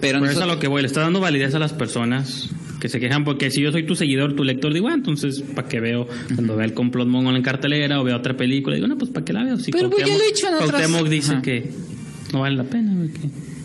pero 0.00 0.18
eso 0.18 0.24
es 0.26 0.30
nosotros- 0.34 0.42
a 0.42 0.46
lo 0.54 0.58
que 0.60 0.68
voy, 0.68 0.82
le 0.82 0.86
está 0.88 1.00
dando 1.00 1.20
validez 1.20 1.54
a 1.54 1.58
las 1.58 1.72
personas 1.72 2.50
que 2.80 2.88
se 2.88 2.98
quejan 3.00 3.24
porque 3.24 3.50
si 3.50 3.60
yo 3.60 3.72
soy 3.72 3.84
tu 3.84 3.94
seguidor, 3.94 4.34
tu 4.34 4.42
lector, 4.44 4.72
digo, 4.72 4.88
ah, 4.88 4.94
entonces, 4.94 5.42
¿para 5.54 5.68
qué 5.68 5.80
veo? 5.80 6.08
Cuando 6.34 6.56
vea 6.56 6.64
el 6.64 6.72
complot 6.72 7.06
mongol 7.08 7.36
en 7.36 7.42
cartelera 7.42 8.00
o 8.00 8.04
veo 8.04 8.16
otra 8.16 8.36
película, 8.36 8.76
digo, 8.76 8.88
no, 8.88 8.96
pues 8.96 9.10
¿para 9.10 9.24
qué 9.24 9.32
la 9.34 9.44
veo? 9.44 9.58
Si 9.58 9.70
Pero, 9.70 9.90
pues, 9.90 10.06
ya 10.06 10.06
Cuauhtémoc- 10.14 10.18
lo 10.18 10.24
he 10.24 10.26
dicho 10.28 10.48
en 10.48 10.54
otras- 10.54 10.70
Cuauhtémoc 10.70 11.08
dice 11.08 11.32
Ajá. 11.32 11.42
que 11.42 11.70
no 12.32 12.40
vale 12.40 12.56
la 12.56 12.64
pena, 12.64 12.94
güey, 12.94 13.08
que 13.10 13.20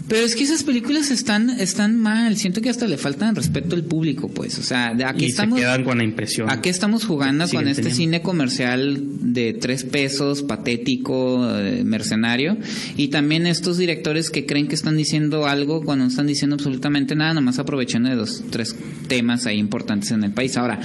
Pero 0.08 0.22
es 0.24 0.36
que 0.36 0.44
esas 0.44 0.64
películas 0.64 1.10
están, 1.10 1.50
están 1.50 1.98
mal. 1.98 2.38
Siento 2.38 2.62
que 2.62 2.70
hasta 2.70 2.88
le 2.88 2.98
faltan 2.98 3.36
respeto 3.36 3.76
al 3.76 3.84
público, 3.84 4.28
pues. 4.30 4.60
O 4.60 4.64
sea, 4.64 4.96
aquí 5.08 5.26
y 5.26 5.30
estamos. 5.30 5.58
se 5.58 5.66
quedan 5.66 5.84
con 5.84 5.98
la 5.98 6.04
impresión. 6.04 6.50
Aquí 6.50 6.70
estamos 6.70 7.06
jugando 7.06 7.48
con 7.50 7.68
este 7.68 7.82
teniendo. 7.82 7.96
cine 7.98 8.22
comercial 8.22 9.00
de 9.34 9.54
tres 9.54 9.84
pesos, 9.84 10.44
patético, 10.44 11.48
eh, 11.58 11.84
mercenario, 11.84 12.58
y 12.98 13.08
también 13.08 13.48
estos 13.48 13.78
directores 13.78 14.30
que 14.30 14.46
creen 14.46 14.68
que 14.68 14.76
están 14.76 14.96
diciendo 14.96 15.48
algo 15.48 15.84
cuando 15.84 16.06
no 16.06 16.10
están 16.10 16.28
diciendo 16.28 16.56
absolutamente 16.56 17.16
nada, 17.16 17.34
nomás 17.34 17.58
aprovechando 17.60 18.10
de 18.10 18.16
dos, 18.16 18.44
tres 18.52 18.76
temas 19.08 19.46
ahí 19.48 19.58
importantes 19.58 20.12
en 20.12 20.24
el 20.24 20.32
país. 20.32 20.56
Ahora, 20.58 20.80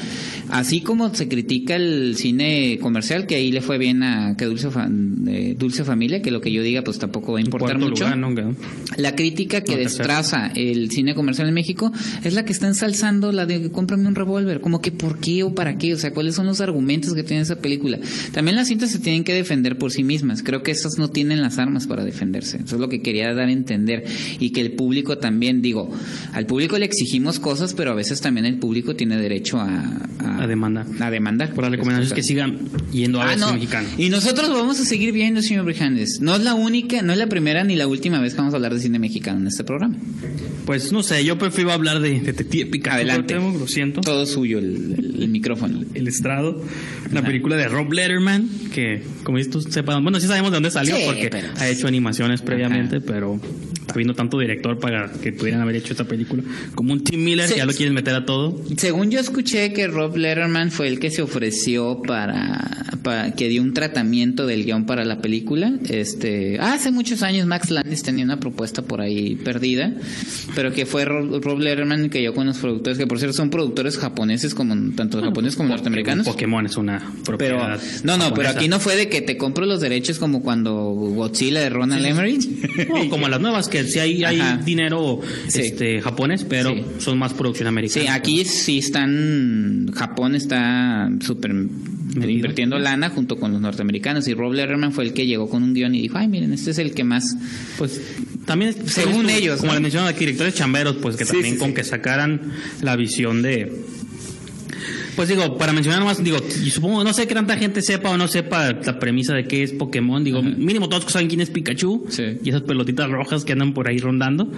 así 0.48 0.80
como 0.80 1.14
se 1.14 1.28
critica 1.28 1.76
el 1.76 2.14
cine 2.16 2.78
comercial, 2.80 3.26
que 3.26 3.34
ahí 3.36 3.52
le 3.52 3.60
fue 3.60 3.76
bien 3.78 4.02
a 4.02 4.36
que 4.36 4.46
Dulce, 4.46 4.68
de 4.88 5.54
Dulce 5.58 5.84
Familia, 5.84 6.22
que 6.22 6.30
lo 6.30 6.40
que 6.40 6.50
yo 6.52 6.62
diga 6.62 6.82
pues 6.82 6.98
tampoco 6.98 7.32
va 7.32 7.38
a 7.38 7.42
importar 7.42 7.78
mucho. 7.78 8.04
lugar, 8.04 8.16
¿no? 8.16 8.34
Que- 8.34 9.09
La 9.10 9.16
crítica 9.16 9.62
que 9.62 9.72
No, 9.72 9.78
destraza 9.78 10.52
el 10.54 10.90
cine 10.90 11.14
comercial 11.14 11.48
en 11.48 11.54
México 11.54 11.92
es 12.22 12.34
la 12.34 12.44
que 12.44 12.52
está 12.52 12.66
ensalzando 12.68 13.32
la 13.32 13.44
de 13.46 13.70
cómprame 13.70 14.06
un 14.06 14.14
revólver. 14.14 14.60
Como 14.60 14.80
que 14.80 14.92
por 14.92 15.18
qué 15.18 15.42
o 15.42 15.54
para 15.54 15.76
qué, 15.78 15.94
o 15.94 15.96
sea, 15.98 16.12
cuáles 16.12 16.34
son 16.36 16.46
los 16.46 16.60
argumentos 16.60 17.14
que 17.14 17.22
tiene 17.22 17.42
esa 17.42 17.56
película. 17.56 17.98
También 18.32 18.56
las 18.56 18.68
cintas 18.68 18.90
se 18.90 18.98
tienen 19.00 19.24
que 19.24 19.34
defender 19.34 19.78
por 19.78 19.90
sí 19.90 20.04
mismas. 20.04 20.42
Creo 20.42 20.62
que 20.62 20.70
estas 20.70 20.96
no 20.98 21.08
tienen 21.08 21.40
las 21.42 21.58
armas 21.58 21.86
para 21.86 22.04
defenderse. 22.04 22.58
Eso 22.64 22.76
es 22.76 22.80
lo 22.80 22.88
que 22.88 23.02
quería 23.02 23.34
dar 23.34 23.48
a 23.48 23.52
entender. 23.52 24.04
Y 24.38 24.50
que 24.50 24.60
el 24.60 24.72
público 24.72 25.18
también, 25.18 25.60
digo, 25.62 25.90
al 26.32 26.46
público 26.46 26.78
le 26.78 26.84
exigimos 26.84 27.40
cosas, 27.40 27.74
pero 27.74 27.90
a 27.90 27.94
veces 27.94 28.20
también 28.20 28.46
el 28.46 28.58
público 28.58 28.94
tiene 28.94 29.16
derecho 29.16 29.58
a, 29.58 29.98
A 30.40 30.46
demandar. 30.46 30.86
A 31.00 31.10
demandar. 31.10 31.52
Por 31.52 31.64
las 31.64 31.72
recomendaciones 31.72 32.12
que 32.14 32.22
sigan 32.22 32.58
yendo 32.92 33.20
a 33.20 33.24
Ah, 33.24 33.28
ver 33.30 33.38
no. 33.38 33.52
mexicano. 33.54 33.88
Y 33.98 34.08
nosotros 34.08 34.48
lo 34.48 34.54
vamos 34.54 34.78
a 34.80 34.84
seguir 34.84 35.12
viendo, 35.12 35.42
señor 35.42 35.64
Brijandes. 35.64 36.20
No 36.20 36.36
es 36.36 36.42
la 36.42 36.54
única, 36.54 37.02
no 37.02 37.12
es 37.12 37.18
la 37.18 37.26
primera 37.26 37.64
ni 37.64 37.74
la 37.76 37.86
última 37.88 38.20
vez 38.20 38.34
que 38.34 38.38
vamos 38.38 38.54
a 38.54 38.56
hablar 38.56 38.72
de 38.74 38.80
cine 38.80 38.98
mexicano 39.00 39.40
en 39.40 39.46
este 39.48 39.64
programa. 39.64 39.96
Pues 40.66 40.92
no 40.92 41.02
sé, 41.02 41.24
yo 41.24 41.38
prefiero 41.38 41.72
hablar 41.72 42.00
de 42.00 42.20
Detective 42.20 42.66
Pikachu. 42.70 42.96
Adelante. 42.96 43.34
Lo 43.34 43.66
siento. 43.66 44.00
Todo 44.02 44.26
suyo 44.26 44.58
el, 44.58 44.94
el- 44.98 45.22
el 45.22 45.28
micrófono. 45.28 45.82
El 45.94 46.08
estrado. 46.08 46.62
Una 47.10 47.20
Ajá. 47.20 47.26
película 47.28 47.56
de 47.56 47.68
Rob 47.68 47.92
Letterman, 47.92 48.48
que 48.72 49.02
como 49.24 49.38
estos 49.38 49.64
sepan, 49.64 50.02
bueno, 50.02 50.20
sí 50.20 50.26
sabemos 50.26 50.50
de 50.50 50.56
dónde 50.56 50.70
salió 50.70 50.94
Sí, 50.96 51.02
porque 51.06 51.28
pero- 51.30 51.48
ha 51.58 51.68
hecho 51.68 51.86
animaciones 51.88 52.40
previamente, 52.42 53.00
pero 53.00 53.40
habiendo 53.88 54.14
tanto 54.14 54.38
director 54.38 54.78
para 54.78 55.10
que 55.10 55.32
pudieran 55.32 55.60
haber 55.60 55.76
hecho 55.76 55.92
esta 55.92 56.04
película, 56.04 56.42
como 56.76 56.92
un 56.92 57.02
Tim 57.02 57.24
Miller, 57.24 57.46
Sí. 57.48 57.54
que 57.54 57.58
ya 57.58 57.66
lo 57.66 57.72
quieren 57.72 57.92
meter 57.94 58.14
a 58.14 58.24
todo. 58.24 58.62
Según 58.76 59.10
yo 59.10 59.18
escuché 59.18 59.72
que 59.72 59.88
Rob 59.88 60.16
Letterman 60.16 60.70
fue 60.70 60.86
el 60.88 61.00
que 61.00 61.10
se 61.10 61.22
ofreció 61.22 62.00
para, 62.06 62.86
para 63.02 63.32
que 63.34 63.48
dio 63.48 63.62
un 63.62 63.74
tratamiento 63.74 64.46
del 64.46 64.64
guion 64.64 64.86
para 64.86 65.04
la 65.04 65.20
película. 65.20 65.72
Este, 65.88 66.58
hace 66.60 66.92
muchos 66.92 67.22
años 67.22 67.46
Max 67.46 67.70
Landis 67.70 68.02
tenía 68.02 68.24
una 68.24 68.38
propuesta 68.38 68.82
por 68.90 69.00
ahí 69.00 69.36
perdida, 69.36 69.94
pero 70.56 70.72
que 70.72 70.84
fue 70.84 71.04
Rob, 71.04 71.40
Rob 71.40 71.60
Letterman 71.60 72.10
que 72.10 72.20
yo 72.24 72.34
con 72.34 72.48
los 72.48 72.58
productores, 72.58 72.98
que 72.98 73.06
por 73.06 73.18
cierto 73.20 73.36
son 73.36 73.48
productores 73.48 73.96
japoneses 73.98 74.52
como 74.52 74.74
tanto 74.96 75.22
japoneses 75.22 75.56
como 75.56 75.68
norteamericanos. 75.68 76.26
Pokémon 76.26 76.66
es 76.66 76.76
una 76.76 76.98
Pero 76.98 77.38
propiedad. 77.38 77.80
no, 78.02 78.16
no, 78.18 78.34
pero 78.34 78.48
aquí 78.48 78.66
no 78.66 78.80
fue 78.80 78.96
de 78.96 79.08
que 79.08 79.20
te 79.22 79.36
compro 79.36 79.64
los 79.64 79.80
derechos 79.80 80.18
como 80.18 80.42
cuando 80.42 80.74
Godzilla 80.74 81.60
de 81.60 81.70
Ronald 81.70 82.04
Emmerich. 82.04 82.48
No, 82.88 83.08
como 83.10 83.28
las 83.28 83.40
nuevas, 83.40 83.68
que 83.68 83.84
sí 83.84 84.00
hay, 84.00 84.24
dinero 84.64 85.20
Sí. 85.46 85.60
este, 85.60 86.00
japonés, 86.02 86.44
pero 86.44 86.70
Sí. 86.74 86.82
son 86.98 87.16
más 87.18 87.32
producción 87.32 87.68
americana. 87.68 88.02
Sí, 88.06 88.08
aquí 88.10 88.44
sí 88.44 88.78
están. 88.78 89.88
Japón 89.94 90.34
está 90.34 91.08
súper 91.20 91.52
invirtiendo 91.52 92.76
lana 92.78 93.10
junto 93.10 93.36
con 93.38 93.52
los 93.52 93.60
norteamericanos. 93.60 94.26
Y 94.26 94.34
Rob 94.34 94.52
Letterman 94.52 94.92
fue 94.92 95.04
el 95.04 95.12
que 95.12 95.26
llegó 95.26 95.48
con 95.48 95.62
un 95.62 95.74
guion 95.74 95.94
y 95.94 96.02
dijo: 96.02 96.18
Ay, 96.18 96.26
miren, 96.28 96.52
este 96.52 96.72
es 96.72 96.78
el 96.78 96.92
que 96.92 97.04
más. 97.04 97.36
Pues 97.78 98.00
también, 98.50 98.74
Según 98.88 99.30
ellos, 99.30 99.60
como 99.60 99.68
¿no? 99.70 99.76
le 99.76 99.80
mencionaba 99.82 100.10
aquí, 100.10 100.20
directores 100.20 100.54
chamberos, 100.54 100.96
pues 101.00 101.14
que 101.14 101.24
Sí, 101.24 101.32
también 101.34 101.54
sí, 101.54 101.60
con 101.60 101.68
sí. 101.68 101.74
que 101.74 101.84
sacaran 101.84 102.52
la 102.82 102.96
visión 102.96 103.42
de. 103.42 103.72
Pues 105.14 105.28
digo, 105.28 105.56
para 105.56 105.72
mencionar 105.72 106.02
más, 106.02 106.22
digo, 106.24 106.38
y 106.64 106.70
supongo, 106.70 107.04
no 107.04 107.12
sé 107.12 107.28
que 107.28 107.34
tanta 107.34 107.56
gente 107.56 107.80
sepa 107.80 108.10
o 108.10 108.16
no 108.16 108.26
sepa 108.26 108.72
la 108.72 108.98
premisa 108.98 109.34
de 109.34 109.44
qué 109.44 109.62
es 109.62 109.70
Pokémon, 109.72 110.24
digo, 110.24 110.42
mínimo 110.42 110.88
todos 110.88 111.04
saben 111.12 111.28
quién 111.28 111.40
es 111.40 111.50
Pikachu 111.50 112.06
y 112.42 112.48
esas 112.48 112.62
pelotitas 112.62 113.08
rojas 113.08 113.44
que 113.44 113.52
andan 113.52 113.72
por 113.72 113.86
ahí 113.88 113.98
rondando. 113.98 114.50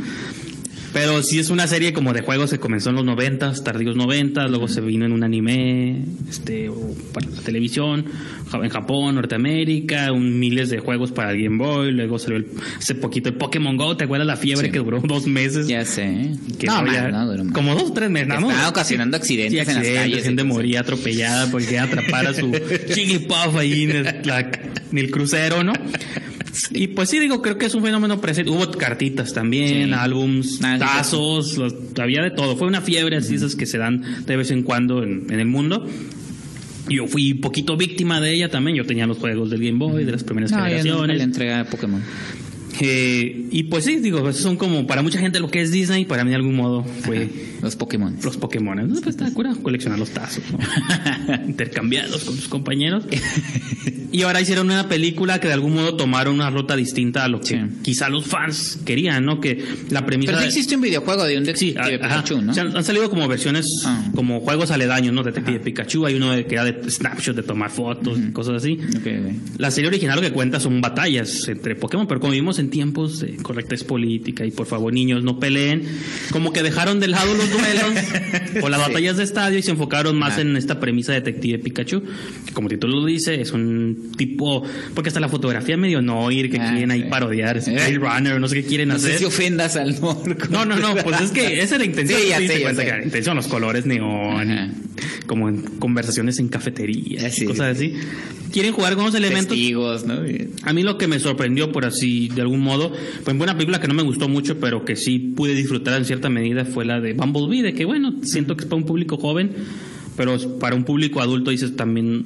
Pero 0.92 1.22
sí 1.22 1.38
es 1.38 1.48
una 1.50 1.66
serie 1.66 1.92
como 1.94 2.12
de 2.12 2.20
juegos 2.20 2.50
que 2.50 2.58
comenzó 2.58 2.90
en 2.90 2.96
los 2.96 3.04
noventas, 3.04 3.64
tardíos 3.64 3.96
noventas, 3.96 4.50
luego 4.50 4.68
se 4.68 4.80
vino 4.82 5.06
en 5.06 5.12
un 5.12 5.24
anime, 5.24 6.04
este, 6.28 6.68
o 6.68 6.94
para 7.14 7.28
la 7.30 7.40
televisión, 7.40 8.04
en 8.52 8.68
Japón, 8.68 9.14
Norteamérica, 9.14 10.12
un 10.12 10.38
miles 10.38 10.68
de 10.68 10.80
juegos 10.80 11.10
para 11.10 11.30
el 11.32 11.42
Game 11.42 11.56
Boy, 11.56 11.92
luego 11.92 12.18
salió 12.18 12.36
el- 12.36 12.46
hace 12.76 12.94
poquito 12.94 13.30
el 13.30 13.36
Pokémon 13.36 13.76
Go, 13.78 13.96
¿te 13.96 14.04
acuerdas 14.04 14.26
la 14.26 14.36
fiebre 14.36 14.66
Sí. 14.66 14.72
que 14.72 14.78
duró 14.80 15.00
dos 15.00 15.26
meses? 15.26 15.66
Ya 15.66 15.84
sé. 15.86 16.32
Que 16.58 16.66
no, 16.66 16.82
más, 16.82 17.10
no, 17.10 17.26
duró 17.26 17.44
más. 17.44 17.54
como 17.54 17.74
dos 17.74 17.84
o 17.90 17.92
tres 17.94 18.10
meses, 18.10 18.28
¿no? 18.28 18.50
Estaba 18.50 18.68
ocasionando 18.68 19.16
accidentes 19.16 19.52
Sí, 19.52 19.58
en 19.58 19.66
las 19.66 19.76
accidentes, 19.76 20.02
calles 20.10 20.24
gente 20.24 20.44
moría 20.44 20.80
atropellada 20.80 21.50
porque 21.50 21.78
atrapara 21.78 22.34
su 22.34 22.52
Jigglypuff 22.94 23.56
ahí 23.56 23.84
en 23.84 23.90
el, 23.92 24.04
la- 24.24 24.40
en 24.90 24.98
el 24.98 25.10
crucero, 25.10 25.64
¿no? 25.64 25.72
Y 26.70 26.88
pues 26.88 27.08
sí, 27.08 27.18
digo, 27.18 27.40
creo 27.40 27.56
que 27.56 27.66
es 27.66 27.74
un 27.74 27.82
fenómeno 27.82 28.20
presente. 28.20 28.50
Hubo 28.50 28.70
cartitas 28.72 29.32
también, 29.32 29.88
Sí. 29.88 29.92
álbums, 29.94 30.60
Ah, 30.62 30.74
sí, 30.74 30.78
tazos, 30.80 31.56
los- 31.56 31.74
había 31.98 32.22
de 32.22 32.30
todo. 32.30 32.56
Fue 32.56 32.66
una 32.68 32.80
fiebre 32.82 33.16
así, 33.16 33.34
esas 33.36 33.56
que 33.56 33.64
se 33.66 33.78
dan 33.78 34.24
de 34.26 34.36
vez 34.36 34.50
en 34.50 34.62
cuando 34.62 35.02
en, 35.02 35.26
en 35.30 35.40
el 35.40 35.46
mundo. 35.46 35.86
Yo 36.88 37.06
fui 37.06 37.32
poquito 37.34 37.76
víctima 37.76 38.20
de 38.20 38.34
ella 38.34 38.50
también. 38.50 38.76
Yo 38.76 38.84
tenía 38.84 39.06
los 39.06 39.16
juegos 39.18 39.48
del 39.50 39.60
Game 39.64 39.78
Boy, 39.78 40.04
de 40.04 40.12
las 40.12 40.24
primeras 40.24 40.50
No, 40.50 40.58
yo 40.58 40.64
generaciones. 40.64 41.16
le 41.18 41.22
entrega 41.22 41.60
a 41.60 41.64
Pokémon. 41.64 42.02
Eh, 42.80 43.46
y 43.50 43.64
pues 43.64 43.84
sí, 43.84 43.96
digo, 43.98 44.26
esos 44.28 44.42
son 44.42 44.56
como 44.56 44.86
para 44.86 45.02
mucha 45.02 45.18
gente 45.20 45.38
lo 45.40 45.50
que 45.50 45.60
es 45.60 45.70
Disney, 45.70 46.04
para 46.04 46.24
mí 46.24 46.30
de 46.30 46.36
algún 46.36 46.56
modo 46.56 46.82
fue 46.84 47.28
Los 47.62 47.76
Pokémon. 47.76 48.16
los 48.24 48.36
Pokémon. 48.36 48.76
¿no? 48.76 48.94
Pues 49.00 49.06
está 49.08 49.30
cura 49.32 49.54
coleccionar 49.62 49.98
los 49.98 50.10
tazos, 50.10 50.42
¿no? 50.50 50.58
intercambiarlos 51.46 52.24
con 52.24 52.36
sus 52.36 52.48
compañeros. 52.48 53.04
Y 54.14 54.24
ahora 54.24 54.42
hicieron 54.42 54.66
una 54.66 54.90
película 54.90 55.40
que 55.40 55.46
de 55.48 55.54
algún 55.54 55.72
modo 55.72 55.96
tomaron 55.96 56.34
una 56.34 56.50
ruta 56.50 56.76
distinta 56.76 57.24
a 57.24 57.28
lo 57.28 57.40
que 57.40 57.46
Sí. 57.46 57.56
quizá 57.80 58.10
los 58.10 58.26
fans 58.26 58.78
querían, 58.84 59.24
¿no? 59.24 59.40
Que 59.40 59.64
la 59.88 60.04
premisa 60.04 60.32
Pero 60.32 60.42
sí 60.42 60.48
existe 60.48 60.74
un 60.76 60.82
videojuego 60.82 61.24
de 61.24 61.38
un 61.38 61.46
Sí, 61.56 61.72
detective 61.72 61.94
ajá. 62.04 62.22
Pikachu, 62.22 62.42
¿no? 62.42 62.50
O 62.50 62.54
sea, 62.54 62.64
han 62.64 62.84
salido 62.84 63.08
como 63.08 63.26
versiones, 63.26 63.66
Ah. 63.86 64.04
como 64.14 64.40
juegos 64.40 64.70
aledaños, 64.70 65.14
¿no? 65.14 65.22
Detective 65.22 65.60
Pikachu, 65.60 66.04
hay 66.04 66.16
uno 66.16 66.30
que 66.46 66.54
era 66.54 66.62
de 66.66 66.90
snapshot, 66.90 67.34
de 67.34 67.42
tomar 67.42 67.70
fotos, 67.70 68.18
cosas 68.34 68.56
así. 68.56 68.78
Ok, 68.98 69.06
ok. 69.06 69.58
La 69.58 69.70
serie 69.70 69.88
original 69.88 70.16
lo 70.16 70.22
que 70.22 70.30
cuenta 70.30 70.60
son 70.60 70.82
batallas 70.82 71.48
entre 71.48 71.74
Pokémon, 71.74 72.06
pero 72.06 72.20
como 72.20 72.32
vivimos 72.32 72.58
en 72.62 72.70
tiempos 72.70 73.20
de 73.20 73.36
correctez 73.36 73.84
política 73.84 74.46
y 74.46 74.50
por 74.50 74.66
favor 74.66 74.92
niños 74.92 75.22
no 75.22 75.38
peleen, 75.38 75.82
como 76.30 76.52
que 76.52 76.62
dejaron 76.62 76.98
de 77.00 77.08
lado 77.08 77.34
los 77.34 77.50
duelos 77.50 78.62
o 78.62 78.68
las 78.70 78.80
Sí. 78.82 78.88
batallas 78.88 79.16
de 79.18 79.24
estadio 79.24 79.58
y 79.58 79.62
se 79.62 79.72
enfocaron 79.72 80.18
más 80.18 80.38
Ah. 80.38 80.40
en 80.40 80.56
esta 80.56 80.80
premisa 80.80 81.12
de 81.12 81.20
Detective 81.20 81.58
Pikachu, 81.58 82.02
que 82.46 82.52
como 82.54 82.68
título 82.68 83.00
lo 83.00 83.04
dice, 83.06 83.40
es 83.40 83.52
un 83.52 84.12
tipo, 84.16 84.62
porque 84.94 85.08
hasta 85.08 85.20
la 85.20 85.28
fotografía 85.28 85.76
medio 85.76 86.00
noir 86.00 86.50
que 86.50 86.58
Ah, 86.58 86.70
quieren 86.70 86.90
ahí 86.90 87.04
parodiar, 87.10 87.58
es 87.58 87.68
Eh. 87.68 87.72
Blade 87.72 87.98
Runner, 87.98 88.40
no 88.40 88.48
sé 88.48 88.62
qué 88.62 88.64
quieren 88.64 88.88
No 88.88 88.94
hacer. 88.94 89.12
sé 89.12 89.18
si 89.18 89.24
ofendas 89.26 89.76
al 89.76 90.00
norco. 90.00 90.46
No, 90.50 90.64
no, 90.64 90.76
no, 90.76 90.94
pues 90.96 91.20
es 91.20 91.30
que 91.32 91.60
esa 91.62 91.74
es 91.74 91.80
la 91.80 91.84
intención. 91.86 92.20
Sí, 92.20 92.28
ya 92.28 92.38
sé, 92.38 92.46
ya 92.46 92.60
cuenta 92.62 92.82
sé. 92.82 92.88
la 92.90 93.02
intención, 93.04 93.36
los 93.36 93.48
colores 93.48 93.84
neón. 93.86 94.91
Como 95.26 95.48
en 95.48 95.62
conversaciones 95.78 96.38
en 96.38 96.48
cafeterías, 96.48 97.34
Sí, 97.34 97.44
y 97.44 97.46
cosas 97.46 97.76
así. 97.76 97.94
Quieren 98.52 98.72
jugar 98.72 98.94
con 98.96 99.06
los 99.06 99.14
elementos. 99.14 99.56
Testigos, 99.56 100.04
¿no? 100.04 100.20
A 100.62 100.72
mí 100.72 100.82
lo 100.82 100.98
que 100.98 101.06
me 101.06 101.18
sorprendió, 101.18 101.72
por 101.72 101.86
así, 101.86 102.28
de 102.28 102.42
algún 102.42 102.60
modo, 102.60 102.92
pues 103.24 103.36
una 103.38 103.54
película 103.54 103.80
que 103.80 103.88
no 103.88 103.94
me 103.94 104.02
gustó 104.02 104.28
mucho, 104.28 104.58
pero 104.58 104.84
que 104.84 104.96
sí 104.96 105.18
pude 105.18 105.54
disfrutar 105.54 105.98
en 105.98 106.04
cierta 106.04 106.28
medida, 106.28 106.64
fue 106.64 106.84
la 106.84 107.00
de 107.00 107.14
Bumblebee, 107.14 107.62
de 107.62 107.72
que 107.72 107.84
bueno, 107.84 108.14
siento 108.22 108.56
que 108.56 108.64
es 108.64 108.68
para 108.68 108.76
un 108.76 108.86
público 108.86 109.16
joven, 109.16 109.52
pero 110.16 110.36
para 110.58 110.74
un 110.76 110.84
público 110.84 111.20
adulto 111.20 111.50
dices 111.50 111.74
también, 111.76 112.24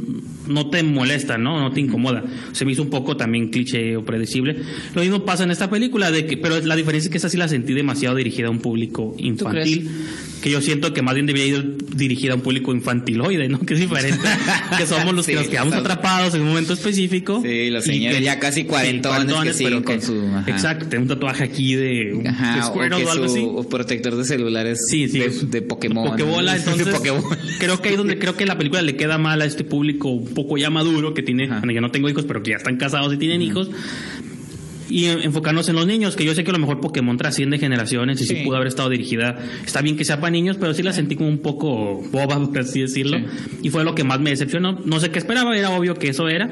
no 0.49 0.69
te 0.71 0.83
molesta, 0.83 1.39
¿no? 1.39 1.61
No 1.61 1.73
te 1.73 1.81
incomoda. 1.81 2.25
Se 2.53 2.65
me 2.65 2.73
hizo 2.73 2.83
un 2.83 2.91
poco 2.91 3.17
también 3.17 3.49
cliché 3.51 3.97
o 3.97 4.05
predecible. 4.05 4.57
Lo 4.95 5.03
mismo 5.03 5.25
pasa 5.25 5.45
en 5.45 5.51
esta 5.51 5.71
película, 5.71 6.11
de 6.11 6.27
que, 6.27 6.37
pero 6.37 6.61
la 6.61 6.75
diferencia 6.77 7.09
es 7.09 7.13
que 7.13 7.19
esa 7.19 7.29
sí 7.29 7.37
la 7.37 7.49
sentí 7.49 7.75
demasiado 7.75 8.17
dirigida 8.17 8.49
a 8.49 8.51
un 8.51 8.59
público 8.59 9.15
infantil, 9.19 9.89
que 10.43 10.51
yo 10.51 10.61
siento 10.61 10.93
que 10.93 11.03
más 11.03 11.15
bien 11.15 11.27
debería 11.27 11.47
ir 11.59 11.77
dirigida 11.97 12.33
a 12.33 12.37
un 12.37 12.43
público 12.43 12.73
infantiloide, 12.73 13.49
¿no? 13.49 13.61
Que 13.61 13.75
es 13.75 13.81
diferente, 13.81 14.19
que 14.77 14.87
somos 14.87 15.15
los 15.15 15.27
Sí, 15.27 15.33
que 15.33 15.39
nos 15.39 15.49
quedamos 15.49 15.75
exacto. 15.75 15.91
atrapados 15.93 16.35
en 16.35 16.43
un 16.43 16.49
momento 16.49 16.73
específico. 16.75 17.41
Sí, 17.43 17.71
los 17.71 17.85
señores 17.85 18.19
que- 18.19 18.25
ya 18.25 18.39
casi 18.39 18.65
cuarentones 18.65 19.35
que 19.43 19.55
siguen 19.55 19.83
con 19.83 20.01
su- 20.03 20.21
ajá. 20.35 20.45
Exacto, 20.51 20.87
tengo 20.89 21.03
un 21.03 21.09
tatuaje 21.09 21.45
aquí 21.45 21.75
de, 21.75 22.13
un- 22.15 22.23
de 22.23 22.29
Ajá, 22.29 22.69
o, 22.69 22.75
Squirtle 22.75 22.99
que 22.99 23.05
o 23.07 23.11
algo 23.11 23.29
su 23.29 23.35
así. 23.37 23.45
o 23.49 23.69
protector 23.69 24.15
de 24.17 24.25
celulares 24.25 24.87
Sí, 24.89 25.09
sí. 25.09 25.19
de, 25.19 25.29
de 25.31 25.63
Pokémon. 25.63 26.11
Pokébola, 26.11 26.53
¿no? 26.53 26.59
entonces 26.73 26.89
Pokébola. 26.95 27.37
creo 27.59 27.76
que 27.81 27.89
ahí 27.91 27.97
donde 27.97 28.19
creo 28.19 28.37
que 28.37 28.47
la 28.47 28.57
película 28.57 28.83
le 28.83 28.97
queda 28.97 29.19
mal 29.19 29.41
a 29.43 29.45
este 29.45 29.65
público 29.65 30.09
un 30.09 30.35
poco 30.35 30.57
ya 30.57 30.71
maduro 30.71 31.15
que 31.15 31.23
tiene, 31.23 31.45
Ajá. 31.45 31.63
yo 31.73 31.81
no 31.81 31.91
tengo 31.91 32.09
hijos, 32.09 32.25
pero 32.27 32.43
que 32.43 32.51
ya 32.51 32.57
están 32.57 32.77
casados 32.77 33.13
y 33.15 33.17
tienen 33.17 33.43
hijos. 33.43 33.71
Y 34.89 35.07
en- 35.07 35.23
enfocarnos 35.23 35.69
en 35.69 35.77
los 35.77 35.87
niños, 35.87 36.17
que 36.17 36.25
yo 36.25 36.35
sé 36.35 36.45
que 36.45 36.51
a 36.51 36.53
lo 36.53 36.59
mejor 36.59 36.81
Pokémon 36.81 37.17
trasciende 37.17 37.59
generaciones 37.59 38.21
y 38.21 38.27
sí, 38.27 38.37
Sí. 38.37 38.43
pudo 38.45 38.57
haber 38.57 38.69
estado 38.69 38.89
dirigida. 38.91 39.39
Está 39.65 39.81
bien 39.83 39.97
que 39.97 40.05
sea 40.05 40.21
para 40.21 40.31
niños, 40.31 40.57
pero 40.61 40.75
sí 40.75 40.83
la 40.83 40.93
sentí 40.93 41.17
como 41.17 41.29
un 41.29 41.39
poco 41.39 42.03
boba, 42.13 42.37
por 42.49 42.59
así 42.59 42.81
decirlo. 42.81 43.19
Y 43.63 43.71
fue 43.71 43.85
lo 43.85 43.95
que 43.95 44.05
más 44.05 44.21
me 44.21 44.31
decepcionó. 44.31 44.81
No 44.85 45.01
sé 45.01 45.11
qué 45.11 45.19
esperaba, 45.19 45.57
era 45.57 45.71
obvio 45.71 45.95
que 45.95 46.09
eso 46.09 46.29
era. 46.29 46.51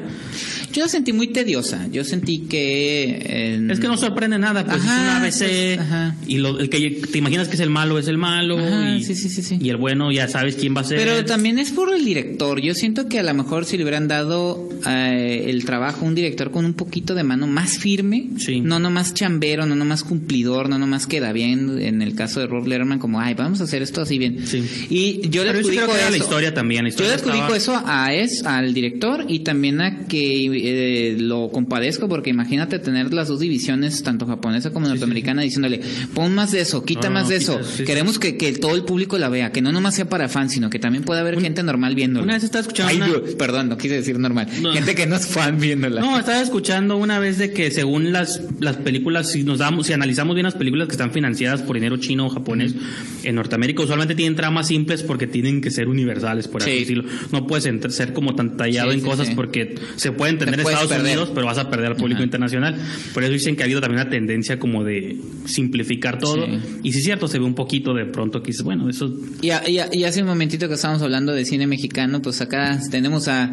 Yo 0.73 0.83
la 0.83 0.89
sentí 0.89 1.13
muy 1.13 1.29
tediosa. 1.29 1.87
Yo 1.93 2.03
sentí 2.05 2.41
que. 2.49 3.23
eh, 3.25 3.69
Es 3.71 3.79
que 3.81 3.87
no 3.89 3.97
sorprende 3.97 4.39
nada, 4.39 4.65
pues 4.65 4.83
Ajá, 4.83 5.27
es 5.29 5.41
un 5.41 5.45
ABC 5.47 5.77
pues, 5.77 6.29
y 6.29 6.39
lo, 6.39 6.59
el 6.59 6.69
que 6.69 6.91
te 7.13 7.19
imaginas 7.19 7.49
que 7.49 7.55
es 7.55 7.61
el 7.61 7.71
malo 7.71 7.99
es 7.99 8.09
el 8.09 8.19
malo 8.19 8.59
Ajá, 8.59 8.97
y, 8.97 9.05
sí, 9.05 9.15
sí, 9.15 9.29
sí, 9.29 9.43
sí. 9.43 9.59
y 9.61 9.69
el 9.69 9.77
bueno 9.77 10.11
ya 10.11 10.27
sabes 10.29 10.57
quién 10.57 10.75
va 10.77 10.81
a 10.81 10.85
ser. 10.85 10.99
Pero 10.99 11.25
también 11.25 11.59
es 11.59 11.71
por 11.71 11.95
el 11.95 12.05
director. 12.05 12.61
Yo 12.61 12.75
siento 12.75 13.09
que 13.09 13.21
a 13.21 13.23
lo 13.23 13.33
mejor 13.35 13.65
si 13.67 13.77
le 13.77 13.85
hubieran 13.85 14.09
dado 14.09 14.69
eh, 14.89 15.45
el 15.49 15.65
trabajo 15.65 16.05
a 16.05 16.09
un 16.09 16.15
director 16.17 16.51
con 16.51 16.65
un 16.65 16.75
poquito 16.75 17.15
de 17.15 17.23
mano 17.23 17.47
más 17.47 17.79
firme, 17.79 18.24
Sí. 18.39 18.61
no 18.61 18.79
nomás 18.79 19.15
chambero, 19.15 19.67
no 19.67 19.75
nomás 19.75 20.05
cumplidor, 20.05 20.69
no 20.69 20.79
nomás 20.79 21.07
queda 21.07 21.33
bien. 21.33 21.79
En 21.81 22.03
el 22.03 22.15
caso 22.15 22.41
de 22.41 22.47
Rob 22.47 22.67
Letterman, 22.67 22.99
como, 22.99 23.21
ay, 23.21 23.35
vamos 23.35 23.61
a 23.61 23.65
hacer 23.65 23.83
esto 23.83 24.03
así 24.03 24.19
bien. 24.19 24.47
Sí. 24.47 24.65
Y 24.91 25.29
yo 25.29 25.45
le 25.45 25.53
yo 25.53 25.59
adjudico 25.59 25.85
era 25.95 26.11
la 26.11 26.17
eso. 26.17 26.25
historia 26.25 26.55
también. 26.55 26.85
La 26.85 26.91
Yo 26.91 26.95
historia 26.95 27.11
le 27.17 27.23
adjudico 27.23 27.55
estaba- 27.55 27.81
eso 27.81 27.83
a 27.87 28.15
es, 28.15 28.45
al 28.45 28.75
director 28.75 29.25
y 29.29 29.41
también 29.41 29.81
a 29.81 30.07
que 30.07 30.47
eh, 30.47 31.17
lo 31.19 31.51
compadezco 31.51 32.09
porque 32.09 32.31
imagínate 32.31 32.79
tener 32.79 33.13
las 33.15 33.29
dos 33.29 33.41
divisiones, 33.41 34.03
tanto 34.03 34.27
japonesa 34.27 34.71
como 34.73 34.89
norteamericana, 34.89 35.43
diciéndole, 35.43 35.81
pon 36.15 36.35
más 36.35 36.53
de 36.53 36.61
eso, 36.61 36.85
quita 36.85 37.09
No, 37.09 37.15
más 37.15 37.25
no, 37.25 37.29
de 37.31 37.39
quita, 37.39 37.61
eso. 37.61 37.85
Queremos 37.85 38.19
que, 38.19 38.37
que 38.37 38.53
todo 38.53 38.75
el 38.75 38.85
público 38.85 39.19
la 39.19 39.29
vea, 39.29 39.53
que 39.53 39.63
no 39.63 39.73
nomás 39.73 39.95
sea 39.95 40.09
para 40.09 40.29
fans, 40.29 40.53
sino 40.53 40.71
que 40.71 40.79
también 40.79 41.05
pueda 41.05 41.21
haber 41.21 41.41
gente 41.41 41.63
normal 41.63 41.95
viéndola. 41.95 42.25
Una 42.25 42.35
vez 42.35 42.45
estaba 42.45 42.63
escuchando 42.63 42.91
Ay, 42.91 42.97
una- 42.97 43.07
Dios, 43.07 43.21
perdón, 43.39 43.69
no 43.69 43.77
quise 43.79 43.95
decir 43.95 44.19
normal. 44.19 44.49
No. 44.63 44.73
Gente 44.73 44.95
que 44.95 45.07
no 45.07 45.17
es 45.17 45.27
fan 45.27 45.59
viéndola. 45.59 46.01
No, 46.01 46.19
estaba 46.19 46.41
escuchando 46.41 46.97
una 46.97 47.19
vez 47.19 47.39
de 47.39 47.53
que 47.53 47.71
según 47.71 48.13
las, 48.15 48.41
las 48.61 48.77
películas, 48.77 49.31
si 49.31 49.43
nos 49.43 49.59
damos, 49.59 49.87
si 49.87 49.93
analizamos 49.93 50.35
bien 50.35 50.45
las 50.45 50.55
películas 50.55 50.89
que 50.89 50.93
están 50.93 51.11
financiadas 51.13 51.61
por 51.61 51.77
dinero 51.77 51.99
chino 51.99 52.25
o 52.27 52.31
japonés, 52.31 52.75
en 53.23 53.35
Norteamérica 53.35 53.83
usualmente 53.83 54.15
tienen 54.15 54.35
tramas 54.37 54.69
simples 54.69 55.03
porque 55.03 55.27
tienen 55.27 55.61
que 55.61 55.71
ser 55.71 55.89
universales, 55.89 56.49
por 56.49 56.63
así 56.63 56.71
Sí. 56.71 56.79
decirlo. 56.79 57.05
No 57.33 57.47
puedes 57.47 57.65
ser 57.95 58.13
como 58.15 58.35
tan 58.35 58.57
tallado 58.57 58.91
Sí, 58.91 58.95
en 58.95 59.01
sí, 59.03 59.07
cosas 59.07 59.31
porque 59.35 59.75
se 59.97 60.13
puede 60.13 60.33
entender 60.33 60.61
Estados 60.61 60.87
perder. 60.89 61.05
Unidos, 61.19 61.31
pero 61.35 61.45
vas 61.47 61.59
a 61.59 61.69
perder 61.69 61.89
al 61.89 61.97
público 61.97 62.19
Ajá. 62.19 62.25
internacional. 62.25 62.77
Por 63.13 63.23
eso 63.23 63.33
dicen 63.33 63.57
que 63.57 63.63
ha 63.63 63.67
habido 63.67 63.81
también 63.83 64.01
una 64.01 64.11
tendencia 64.11 64.59
como 64.59 64.83
de 64.85 65.17
simplificar 65.45 66.19
todo. 66.19 66.47
Y 66.83 66.93
sí 66.93 66.99
es 66.99 67.05
cierto, 67.05 67.29
se 67.29 67.39
ve 67.39 67.45
un 67.45 67.55
poquito 67.55 67.93
de 67.93 68.07
pronto 68.07 68.43
que 68.43 68.53
bueno, 68.63 68.89
eso 68.89 69.13
Y, 69.43 69.51
a- 69.51 69.69
y 69.69 69.79
a- 69.79 69.89
y 69.93 70.05
hace 70.05 70.23
un 70.23 70.29
momentito 70.29 70.69
que 70.69 70.75
estábamos 70.75 71.03
hablando 71.03 71.33
de 71.33 71.45
cine 71.45 71.67
mexicano, 71.67 72.23
pues 72.23 72.41
acá 72.41 72.81
tenemos 72.91 73.27
a 73.29 73.53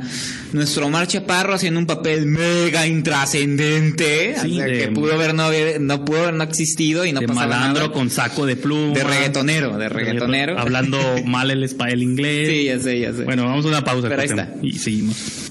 nuestro 0.53 0.85
Omar 0.85 1.07
Chaparro 1.07 1.53
haciendo 1.55 1.79
un 1.79 1.85
papel 1.87 2.27
mega 2.27 2.85
intrascendente, 2.87 4.35
Sí, 4.41 4.50
o 4.51 4.55
sea, 4.57 4.65
de- 4.65 4.77
que 4.79 4.87
pudo 4.89 5.13
haber 5.13 5.33
no, 5.33 5.49
no 5.79 6.05
pudo 6.05 6.21
haber 6.23 6.33
no 6.33 6.43
existido 6.43 7.05
y 7.05 7.11
no 7.13 7.19
de 7.21 7.27
pasaba 7.27 7.47
malandro 7.47 7.83
nada. 7.83 7.93
con 7.93 8.09
saco 8.09 8.45
de 8.45 8.55
pluma. 8.55 8.93
De 8.93 9.03
reggaetonero, 9.03 9.77
de 9.77 9.89
reggaetonero. 9.89 10.57
Hablando 10.59 10.99
mal 11.25 11.51
el, 11.51 11.63
el 11.63 12.03
inglés. 12.03 12.49
Sí, 12.49 12.63
ya 12.65 12.79
sé, 12.79 12.99
ya 12.99 13.13
sé. 13.13 13.23
Bueno, 13.23 13.45
vamos 13.45 13.65
a 13.65 13.67
una 13.69 13.83
pausa. 13.83 14.09
Pero 14.09 14.21
ahí 14.21 14.27
está. 14.27 14.53
Y 14.61 14.73
seguimos. 14.73 15.50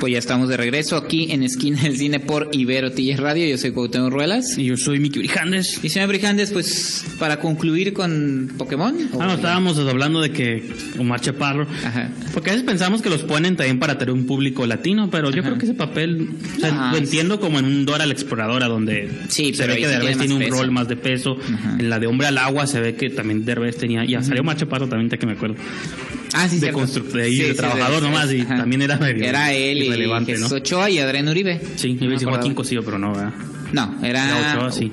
Pues 0.00 0.14
ya 0.14 0.18
estamos 0.18 0.48
de 0.48 0.56
regreso 0.56 0.96
aquí 0.96 1.30
en 1.30 1.42
Esquina 1.42 1.82
del 1.82 1.94
Cine 1.98 2.20
por 2.20 2.48
Ibero 2.52 2.90
TJ 2.90 3.16
Radio. 3.18 3.46
Yo 3.46 3.58
soy 3.58 3.72
Cuauhtémoc 3.72 4.10
Ruelas. 4.10 4.56
Y 4.56 4.64
yo 4.64 4.78
soy 4.78 4.98
Miki 4.98 5.18
Brijandes. 5.18 5.78
Y 5.84 5.90
señor 5.90 6.08
Brijandes, 6.08 6.52
pues 6.52 7.04
para 7.18 7.38
concluir 7.38 7.92
con 7.92 8.50
Pokémon. 8.56 8.94
¿o- 9.12 9.20
Ah, 9.20 9.26
no, 9.26 9.34
estábamos 9.34 9.76
hablando 9.78 10.22
de 10.22 10.30
que 10.32 10.62
Omar 10.98 11.20
Chaparro. 11.20 11.66
Ajá. 11.84 12.10
Porque 12.32 12.48
a 12.48 12.52
veces 12.54 12.66
pensamos 12.66 13.02
que 13.02 13.10
los 13.10 13.22
ponen 13.24 13.56
también 13.56 13.78
para 13.78 13.98
tener 13.98 14.14
un 14.14 14.24
público 14.24 14.66
latino, 14.66 15.10
pero 15.10 15.30
yo 15.30 15.40
Ajá. 15.40 15.50
creo 15.50 15.58
que 15.58 15.66
ese 15.66 15.74
papel, 15.74 16.30
o 16.56 16.60
sea, 16.60 16.88
lo 16.92 16.96
sí. 16.96 17.02
entiendo 17.04 17.38
como 17.38 17.58
en 17.58 17.66
un 17.66 17.84
Dora 17.84 18.06
la 18.06 18.14
Exploradora, 18.14 18.68
donde 18.68 19.10
Sí, 19.28 19.52
se 19.52 19.66
ve 19.66 19.76
que 19.76 19.86
Derbez 19.86 20.16
tiene 20.16 20.32
un 20.32 20.40
peso. 20.40 20.56
rol 20.56 20.70
más 20.70 20.88
de 20.88 20.96
peso. 20.96 21.36
En 21.78 21.90
la 21.90 21.98
de 21.98 22.06
Hombre 22.06 22.26
al 22.28 22.38
Agua 22.38 22.66
se 22.66 22.80
ve 22.80 22.94
que 22.94 23.10
también 23.10 23.44
Derbez 23.44 23.76
tenía, 23.76 24.06
ya 24.06 24.22
salió 24.22 24.40
Omar 24.40 24.56
Chaparro 24.56 24.88
también, 24.88 25.10
ya 25.10 25.18
que 25.18 25.26
me 25.26 25.32
acuerdo. 25.32 25.56
Ah, 26.32 26.48
sí, 26.48 26.56
de 26.56 26.60
cierto. 26.60 26.78
constru- 26.80 27.02
de 27.12 27.22
ahí, 27.22 27.36
de 27.38 27.44
Sí, 27.44 27.50
sí, 27.50 27.56
trabajador 27.56 28.02
nomás, 28.02 28.32
y 28.32 28.40
ajá. 28.40 28.56
también 28.58 28.82
era 28.82 28.96
medio 28.98 29.24
Era 29.24 29.52
él 29.52 29.82
y 29.82 30.24
Jesús 30.26 30.50
¿no? 30.50 30.56
Ochoa 30.56 30.88
y 30.90 30.98
Adrián 30.98 31.28
Uribe. 31.28 31.60
Sí, 31.76 31.94
No 31.94 32.02
a 32.02 32.06
me 32.06 32.12
decir. 32.12 32.28
Joaquín 32.28 32.54
Cosío, 32.54 32.84
pero 32.84 32.98
no, 32.98 33.12
¿verdad? 33.12 33.32
No, 33.72 33.98
era 34.02 34.54
Ochoa, 34.56 34.72
sí. 34.72 34.90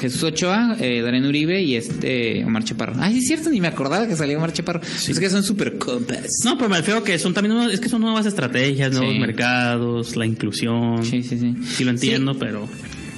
Jesús 0.00 0.22
Ochoa, 0.22 0.76
eh, 0.80 1.00
Adrián 1.00 1.24
Uribe 1.24 1.62
y 1.62 1.76
este 1.76 2.44
Omar 2.44 2.62
Chaparro. 2.64 2.94
Ay, 2.98 3.14
sí 3.14 3.18
es 3.20 3.26
cierto, 3.26 3.48
ni 3.50 3.60
me 3.60 3.68
acordaba 3.68 4.06
que 4.06 4.16
salía 4.16 4.36
Omar 4.36 4.52
Chaparro. 4.52 4.80
Es 4.82 5.18
que 5.18 5.30
son 5.30 5.42
super 5.42 5.78
compas. 5.78 6.26
No, 6.44 6.56
pero 6.58 6.68
me 6.68 6.76
refiero 6.76 7.02
que 7.02 7.18
son 7.18 7.32
también 7.32 7.54
nuevas- 7.54 7.72
es 7.72 7.80
que 7.80 7.88
son 7.88 8.02
nuevas 8.02 8.26
estrategias, 8.26 8.92
nuevos 8.92 9.14
Sí. 9.14 9.18
mercados, 9.18 10.16
la 10.16 10.26
inclusión. 10.26 11.04
Sí, 11.04 11.22
sí, 11.22 11.38
sí. 11.38 11.54
Sí 11.66 11.84
lo 11.84 11.90
entiendo, 11.90 12.38
pero 12.38 12.68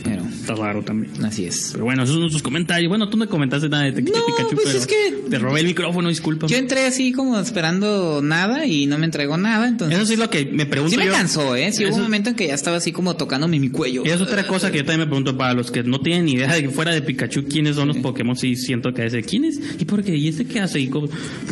pero 0.02 0.22
está 0.24 0.54
raro 0.54 0.82
también. 0.82 1.12
así 1.24 1.44
es. 1.44 1.70
Pero 1.72 1.84
bueno, 1.84 2.02
esos 2.04 2.16
son 2.16 2.30
sus 2.30 2.42
comentarios. 2.42 2.88
Bueno, 2.88 3.08
tú 3.08 3.16
no 3.16 3.28
comentaste 3.28 3.68
nada 3.68 3.84
de 3.84 3.90
Detective 3.92 4.18
No, 4.18 4.26
Pikachu, 4.26 4.54
pues 4.56 4.66
pero 4.66 4.78
es 4.78 4.86
que- 4.86 5.30
te 5.30 5.38
robé 5.38 5.60
el 5.60 5.66
micrófono, 5.66 6.08
disculpa. 6.08 6.46
Yo 6.48 6.56
entré 6.56 6.86
así 6.86 7.12
como 7.12 7.38
esperando 7.38 8.20
nada 8.22 8.66
y 8.66 8.86
no 8.86 8.98
me 8.98 9.04
entregó 9.04 9.36
nada, 9.36 9.68
entonces... 9.68 9.96
Eso 9.96 10.06
sí 10.06 10.14
es 10.14 10.18
lo 10.18 10.28
que 10.30 10.44
me 10.46 10.66
pregunto 10.66 10.92
Sí 10.92 10.96
me 10.98 11.06
yo. 11.06 11.12
cansó, 11.12 11.54
¿eh? 11.56 11.72
Sí 11.72 11.84
hubo 11.86 11.96
un 11.96 12.02
momento 12.02 12.30
en 12.30 12.36
que 12.36 12.48
ya 12.48 12.54
estaba 12.54 12.78
así 12.78 12.92
como 12.92 13.16
tocándome 13.16 13.58
mi 13.60 13.70
cuello. 13.70 14.02
Y 14.04 14.08
es 14.10 14.20
otra 14.20 14.46
cosa 14.46 14.70
que 14.72 14.78
yo 14.78 14.84
también 14.84 15.00
me 15.00 15.06
pregunto 15.06 15.36
para 15.36 15.54
los 15.54 15.70
que 15.70 15.82
no 15.82 16.00
tienen 16.00 16.24
ni 16.24 16.32
idea 16.32 16.52
de 16.52 16.62
que 16.62 16.70
fuera 16.70 16.92
de 16.92 17.02
Pikachu 17.02 17.44
quiénes 17.44 17.76
son 17.76 17.88
los 17.88 17.98
Pokémon, 17.98 18.36
sí 18.36 18.56
siento 18.56 18.92
que 18.92 19.06
es 19.06 19.12
de 19.12 19.22
quién 19.22 19.44
es 19.44 19.60
y 19.78 19.84
por 19.84 20.02
qué 20.02 20.16
y 20.16 20.28
este 20.28 20.44
qué 20.46 20.60
hace 20.60 20.80
y 20.80 20.88
como, 20.88 21.08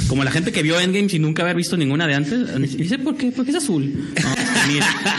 como 0.09 0.24
la 0.24 0.30
gente 0.30 0.51
que 0.53 0.62
vio 0.62 0.78
Endgame 0.80 1.09
sin 1.09 1.22
nunca 1.22 1.42
haber 1.42 1.57
visto 1.57 1.76
ninguna 1.76 2.07
de 2.07 2.14
antes, 2.14 2.76
dice 2.76 2.99
por 2.99 3.16
qué, 3.16 3.30
porque 3.30 3.51
es 3.53 3.57
azul. 3.59 3.92
No, 4.22 4.28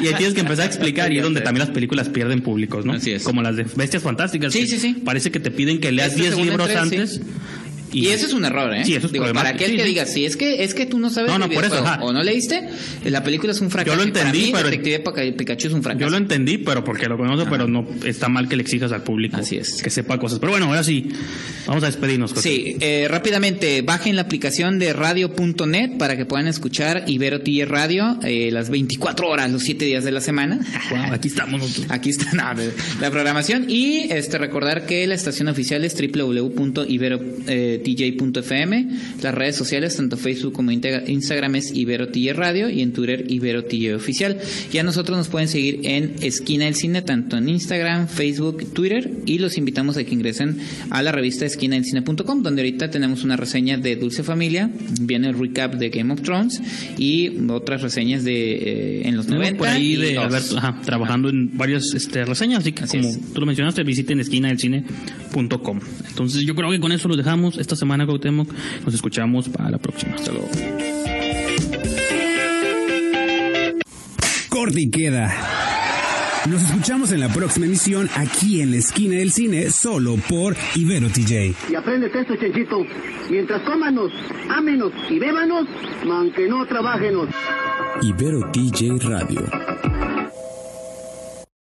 y 0.01 0.07
ahí 0.07 0.13
tienes 0.15 0.33
que 0.33 0.41
empezar 0.41 0.63
a 0.63 0.67
explicar 0.67 1.11
y 1.11 1.17
es 1.17 1.23
donde 1.23 1.41
también 1.41 1.65
las 1.65 1.73
películas 1.73 2.09
pierden 2.09 2.41
públicos, 2.41 2.85
¿no? 2.85 2.93
Así 2.93 3.11
es. 3.11 3.23
Como 3.23 3.41
las 3.41 3.55
de 3.55 3.63
Bestias 3.63 4.03
Fantásticas. 4.03 4.53
Sí, 4.53 4.61
que 4.61 4.67
sí, 4.67 4.79
sí. 4.79 4.93
Parece 5.05 5.31
que 5.31 5.39
te 5.39 5.51
piden 5.51 5.79
que 5.79 5.91
leas 5.91 6.09
Esta 6.09 6.21
10 6.21 6.35
segunda 6.35 6.51
libros 6.51 6.75
antes. 6.75 7.21
Y, 7.91 8.07
eso 8.07 8.25
es 8.27 8.33
un 8.33 8.45
error, 8.45 8.73
¿eh? 8.73 8.85
Sí, 8.85 8.95
eso 8.95 9.07
es 9.07 9.11
Digo, 9.13 9.25
para 9.33 9.49
aquel 9.49 9.71
Sí, 9.71 9.75
que 9.77 9.83
sí. 9.83 9.87
diga, 9.89 10.05
si 10.05 10.25
es 10.25 10.35
que 10.37 10.63
es 10.63 10.73
que 10.73 10.85
tú 10.85 10.99
no 10.99 11.09
sabes 11.09 11.31
No, 11.31 11.39
no, 11.39 11.49
por 11.49 11.65
eso, 11.65 11.83
o 12.01 12.13
no 12.13 12.23
leíste, 12.23 12.67
la 13.05 13.23
película 13.23 13.51
es 13.51 13.61
un 13.61 13.69
fracaso. 13.71 13.95
Yo 13.97 14.01
lo 14.03 14.07
Y 14.07 14.11
para 14.11 14.27
entendí, 14.27 14.47
mí, 14.47 14.51
pero- 14.53 14.69
Detective 14.69 15.31
Pikachu 15.33 15.67
es 15.67 15.73
un 15.73 15.83
fracaso. 15.83 16.05
Yo 16.05 16.09
lo 16.09 16.17
entendí, 16.17 16.57
pero 16.59 16.83
porque 16.83 17.07
lo 17.07 17.17
conozco, 17.17 17.47
pero 17.49 17.67
no 17.67 17.87
está 18.05 18.29
mal 18.29 18.47
que 18.47 18.55
le 18.55 18.61
exijas 18.63 18.91
al 18.91 19.03
público 19.03 19.37
Así 19.37 19.57
es. 19.57 19.81
que 19.81 19.89
sepa 19.89 20.17
cosas. 20.19 20.39
Pero 20.39 20.51
bueno, 20.51 20.67
ahora 20.67 20.83
sí, 20.83 21.09
vamos 21.65 21.83
a 21.83 21.87
despedirnos. 21.87 22.33
José. 22.33 22.49
Sí, 22.49 22.75
eh, 22.79 23.07
rápidamente, 23.09 23.81
bajen 23.81 24.15
la 24.15 24.21
aplicación 24.23 24.79
de 24.79 24.93
radio.net 24.93 25.97
para 25.97 26.17
que 26.17 26.25
puedan 26.25 26.47
escuchar 26.47 27.03
Ibero 27.07 27.41
TJ 27.41 27.65
Radio 27.65 28.19
eh, 28.23 28.49
las 28.51 28.69
24 28.69 29.27
horas, 29.27 29.51
los 29.51 29.63
7 29.63 29.85
días 29.85 30.03
de 30.03 30.11
la 30.11 30.21
semana. 30.21 30.59
Wow, 30.91 31.13
aquí 31.13 31.27
estamos 31.27 31.59
nosotros. 31.61 31.87
Aquí 31.89 32.09
está 32.09 32.31
no, 32.33 32.61
la 33.01 33.11
programación 33.11 33.65
y 33.69 34.07
este 34.11 34.37
recordar 34.37 34.85
que 34.85 35.05
la 35.07 35.15
estación 35.15 35.47
oficial 35.47 35.83
es 35.83 35.95
www.iberotj.fm, 37.79 38.87
las 39.21 39.33
redes 39.33 39.55
sociales 39.55 39.95
tanto 39.95 40.17
Facebook 40.17 40.53
como 40.53 40.71
Instagram 40.71 41.55
es 41.55 41.73
Ibero 41.73 42.09
TJ 42.09 42.33
Radio 42.33 42.69
y 42.69 42.81
en 42.81 42.93
Twitter 42.93 43.25
Ibero 43.27 43.65
TJ 43.65 43.95
Oficial. 43.95 44.37
Ya 44.71 44.83
nosotros 44.83 45.17
nos 45.17 45.27
pueden 45.27 45.47
seguir 45.47 45.81
en 45.83 46.15
Esquina 46.21 46.65
del 46.65 46.75
Cine 46.75 47.01
tanto 47.01 47.37
en 47.37 47.49
Instagram, 47.49 48.07
Facebook, 48.07 48.73
Twitter 48.73 49.11
y 49.25 49.39
los 49.39 49.57
invitamos 49.57 49.97
a 49.97 50.03
que 50.03 50.13
ingresen 50.13 50.57
a 50.89 51.01
la 51.01 51.11
revista 51.11 51.45
esquinadelcine.com 51.45 52.43
donde 52.43 52.61
ahorita 52.61 52.89
tenemos 52.89 53.23
una 53.23 53.35
reseña 53.35 53.77
de 53.77 53.95
Dulce 53.95 54.23
Familia, 54.23 54.69
viene 55.01 55.29
el 55.29 55.37
recap 55.37 55.75
de 55.75 55.89
Game 55.89 56.13
of 56.13 56.21
Thrones 56.21 56.61
y 56.97 57.31
otras 57.49 57.81
reseñas 57.81 58.23
de 58.23 58.51
eh, 58.53 59.07
en 59.07 59.15
los 59.15 59.25
Tenemos 59.25 59.45
90 59.45 59.57
por 59.57 59.67
ahí 59.67 59.93
y 59.93 59.95
de. 59.95 60.17
Alberto, 60.17 60.57
ajá, 60.57 60.81
trabajando 60.83 61.29
en 61.29 61.57
varias 61.57 61.93
este, 61.93 62.25
reseñas, 62.25 62.59
así 62.59 62.71
que 62.71 62.83
Así 62.83 62.97
como 62.97 63.09
es. 63.09 63.33
tú 63.33 63.39
lo 63.39 63.45
mencionaste, 63.45 63.83
visiten 63.83 64.19
esquinadelcine.com. 64.19 65.79
Entonces 66.09 66.43
yo 66.43 66.55
creo 66.55 66.71
que 66.71 66.79
con 66.79 66.91
eso 66.91 67.07
lo 67.07 67.15
dejamos 67.15 67.57
esta 67.69 67.75
semana, 67.75 68.07
Cuauhtémoc. 68.07 68.49
Nos 68.83 68.95
escuchamos 68.95 69.47
para 69.47 69.69
la 69.69 69.77
próxima. 69.77 70.15
Hasta 70.15 70.31
luego. 70.31 70.49
Corte 74.49 74.81
y 74.81 74.89
queda. 74.89 75.31
Nos 76.49 76.63
escuchamos 76.63 77.11
en 77.11 77.19
la 77.19 77.29
próxima 77.29 77.67
emisión 77.67 78.09
aquí 78.15 78.61
en 78.61 78.71
la 78.71 78.77
esquina 78.77 79.17
del 79.17 79.31
cine, 79.31 79.69
solo 79.69 80.15
por 80.27 80.55
Ibero 80.73 81.09
TJ. 81.09 81.53
Y 81.69 81.75
aprendes 81.75 82.15
esto, 82.15 82.35
Chenchito. 82.37 82.83
Mientras 83.29 83.61
cómanos, 83.61 84.11
ámenos 84.49 84.91
y 85.07 85.19
bébanos, 85.19 85.67
aunque 86.11 86.47
no 86.47 86.65
trabajenos. 86.65 87.27
Ibero 88.01 88.49
TJ 88.51 88.97
Radio. 89.07 89.45